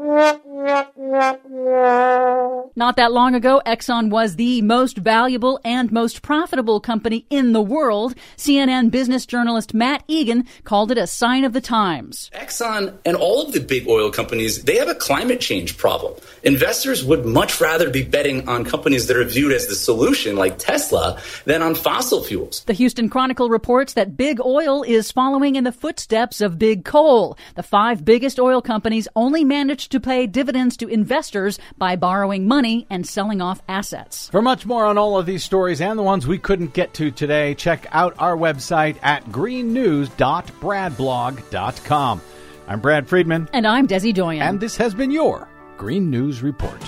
Not 2.75 2.97
that 2.97 3.11
long 3.13 3.33
ago, 3.33 3.61
Exxon 3.65 4.09
was 4.09 4.35
the 4.35 4.61
most 4.61 4.97
valuable 4.97 5.57
and 5.63 5.89
most 5.89 6.21
profitable 6.21 6.81
company 6.81 7.25
in 7.29 7.53
the 7.53 7.61
world. 7.61 8.13
CNN 8.35 8.91
business 8.91 9.25
journalist 9.25 9.73
Matt 9.73 10.03
Egan 10.09 10.45
called 10.65 10.91
it 10.91 10.97
a 10.97 11.07
sign 11.07 11.45
of 11.45 11.53
the 11.53 11.61
times. 11.61 12.29
Exxon 12.33 12.97
and 13.05 13.15
all 13.15 13.41
of 13.41 13.53
the 13.53 13.61
big 13.61 13.87
oil 13.87 14.11
companies, 14.11 14.63
they 14.63 14.75
have 14.75 14.89
a 14.89 14.95
climate 14.95 15.39
change 15.39 15.77
problem. 15.77 16.13
Investors 16.43 17.05
would 17.05 17.25
much 17.25 17.61
rather 17.61 17.89
be 17.89 18.03
betting 18.03 18.49
on 18.49 18.65
companies 18.65 19.07
that 19.07 19.15
are 19.15 19.23
viewed 19.23 19.53
as 19.53 19.67
the 19.67 19.75
solution, 19.75 20.35
like 20.35 20.57
Tesla, 20.57 21.21
than 21.45 21.61
on 21.61 21.73
fossil 21.73 22.21
fuels. 22.21 22.65
The 22.65 22.73
Houston 22.73 23.07
Chronicle 23.09 23.49
reports 23.49 23.93
that 23.93 24.17
big 24.17 24.41
oil 24.41 24.83
is 24.83 25.11
following 25.11 25.55
in 25.55 25.63
the 25.63 25.71
footsteps 25.71 26.41
of 26.41 26.59
big 26.59 26.83
coal. 26.83 27.37
The 27.55 27.63
five 27.63 28.03
biggest 28.03 28.39
oil 28.39 28.61
companies 28.61 29.07
only 29.15 29.45
managed 29.45 29.93
to 29.93 30.01
pay 30.01 30.27
dividends 30.27 30.48
to 30.51 30.87
investors 30.87 31.59
by 31.77 31.95
borrowing 31.95 32.47
money 32.47 32.87
and 32.89 33.07
selling 33.07 33.39
off 33.41 33.61
assets. 33.67 34.29
For 34.29 34.41
much 34.41 34.65
more 34.65 34.85
on 34.85 34.97
all 34.97 35.17
of 35.17 35.25
these 35.25 35.43
stories 35.43 35.81
and 35.81 35.99
the 35.99 36.03
ones 36.03 36.25
we 36.25 36.37
couldn't 36.37 36.73
get 36.73 36.93
to 36.95 37.11
today, 37.11 37.53
check 37.55 37.87
out 37.91 38.15
our 38.19 38.35
website 38.35 38.97
at 39.03 39.25
greennews.bradblog.com. 39.25 42.21
I'm 42.67 42.79
Brad 42.79 43.07
Friedman. 43.07 43.49
And 43.53 43.67
I'm 43.67 43.87
Desi 43.87 44.13
Doyen. 44.13 44.41
And 44.41 44.59
this 44.59 44.75
has 44.77 44.93
been 44.93 45.11
your 45.11 45.47
Green 45.77 46.09
News 46.09 46.43
Report. 46.43 46.81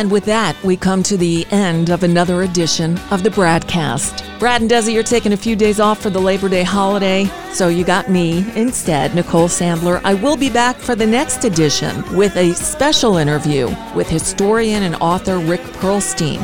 And 0.00 0.10
with 0.10 0.24
that, 0.24 0.56
we 0.64 0.78
come 0.78 1.02
to 1.02 1.18
the 1.18 1.46
end 1.50 1.90
of 1.90 2.02
another 2.02 2.40
edition 2.40 2.98
of 3.10 3.22
the 3.22 3.28
BradCast. 3.28 4.38
Brad 4.38 4.62
and 4.62 4.70
Desi 4.70 4.94
you're 4.94 5.02
taking 5.02 5.34
a 5.34 5.36
few 5.36 5.54
days 5.54 5.78
off 5.78 6.00
for 6.00 6.08
the 6.08 6.18
Labor 6.18 6.48
Day 6.48 6.62
holiday, 6.62 7.26
so 7.52 7.68
you 7.68 7.84
got 7.84 8.08
me 8.08 8.38
instead, 8.58 9.14
Nicole 9.14 9.46
Sandler. 9.46 10.00
I 10.02 10.14
will 10.14 10.38
be 10.38 10.48
back 10.48 10.76
for 10.78 10.94
the 10.94 11.06
next 11.06 11.44
edition 11.44 12.02
with 12.16 12.34
a 12.38 12.54
special 12.54 13.18
interview 13.18 13.68
with 13.94 14.08
historian 14.08 14.84
and 14.84 14.94
author 15.02 15.38
Rick 15.38 15.60
Perlstein, 15.82 16.38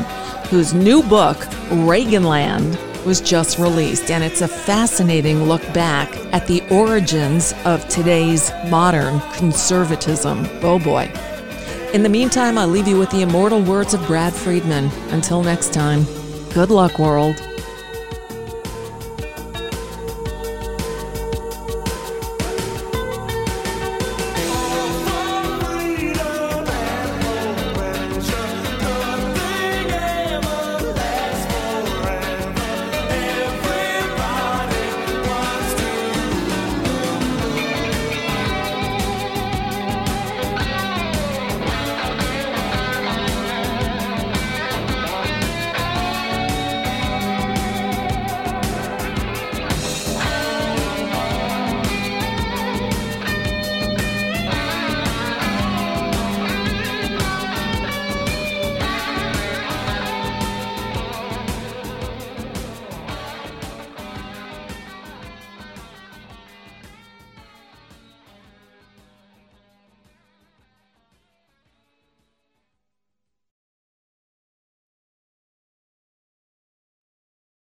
whose 0.49 0.75
new 0.75 1.03
book, 1.05 1.39
Reaganland, 1.71 2.77
was 3.07 3.23
just 3.23 3.59
released, 3.59 4.11
and 4.11 4.23
it's 4.23 4.43
a 4.43 4.49
fascinating 4.49 5.45
look 5.45 5.63
back 5.73 6.15
at 6.35 6.47
the 6.47 6.63
origins 6.69 7.55
of 7.65 7.89
today's 7.89 8.53
modern 8.69 9.19
conservatism. 9.33 10.47
Oh 10.61 10.79
boy. 10.79 11.11
In 11.97 12.03
the 12.03 12.11
meantime, 12.11 12.59
I'll 12.59 12.69
leave 12.69 12.87
you 12.87 12.99
with 12.99 13.09
the 13.09 13.23
immortal 13.23 13.63
words 13.63 13.95
of 13.95 14.07
Brad 14.07 14.35
Friedman. 14.35 14.91
Until 15.13 15.43
next 15.43 15.73
time, 15.73 16.05
good 16.53 16.69
luck, 16.69 16.99
world. 16.99 17.37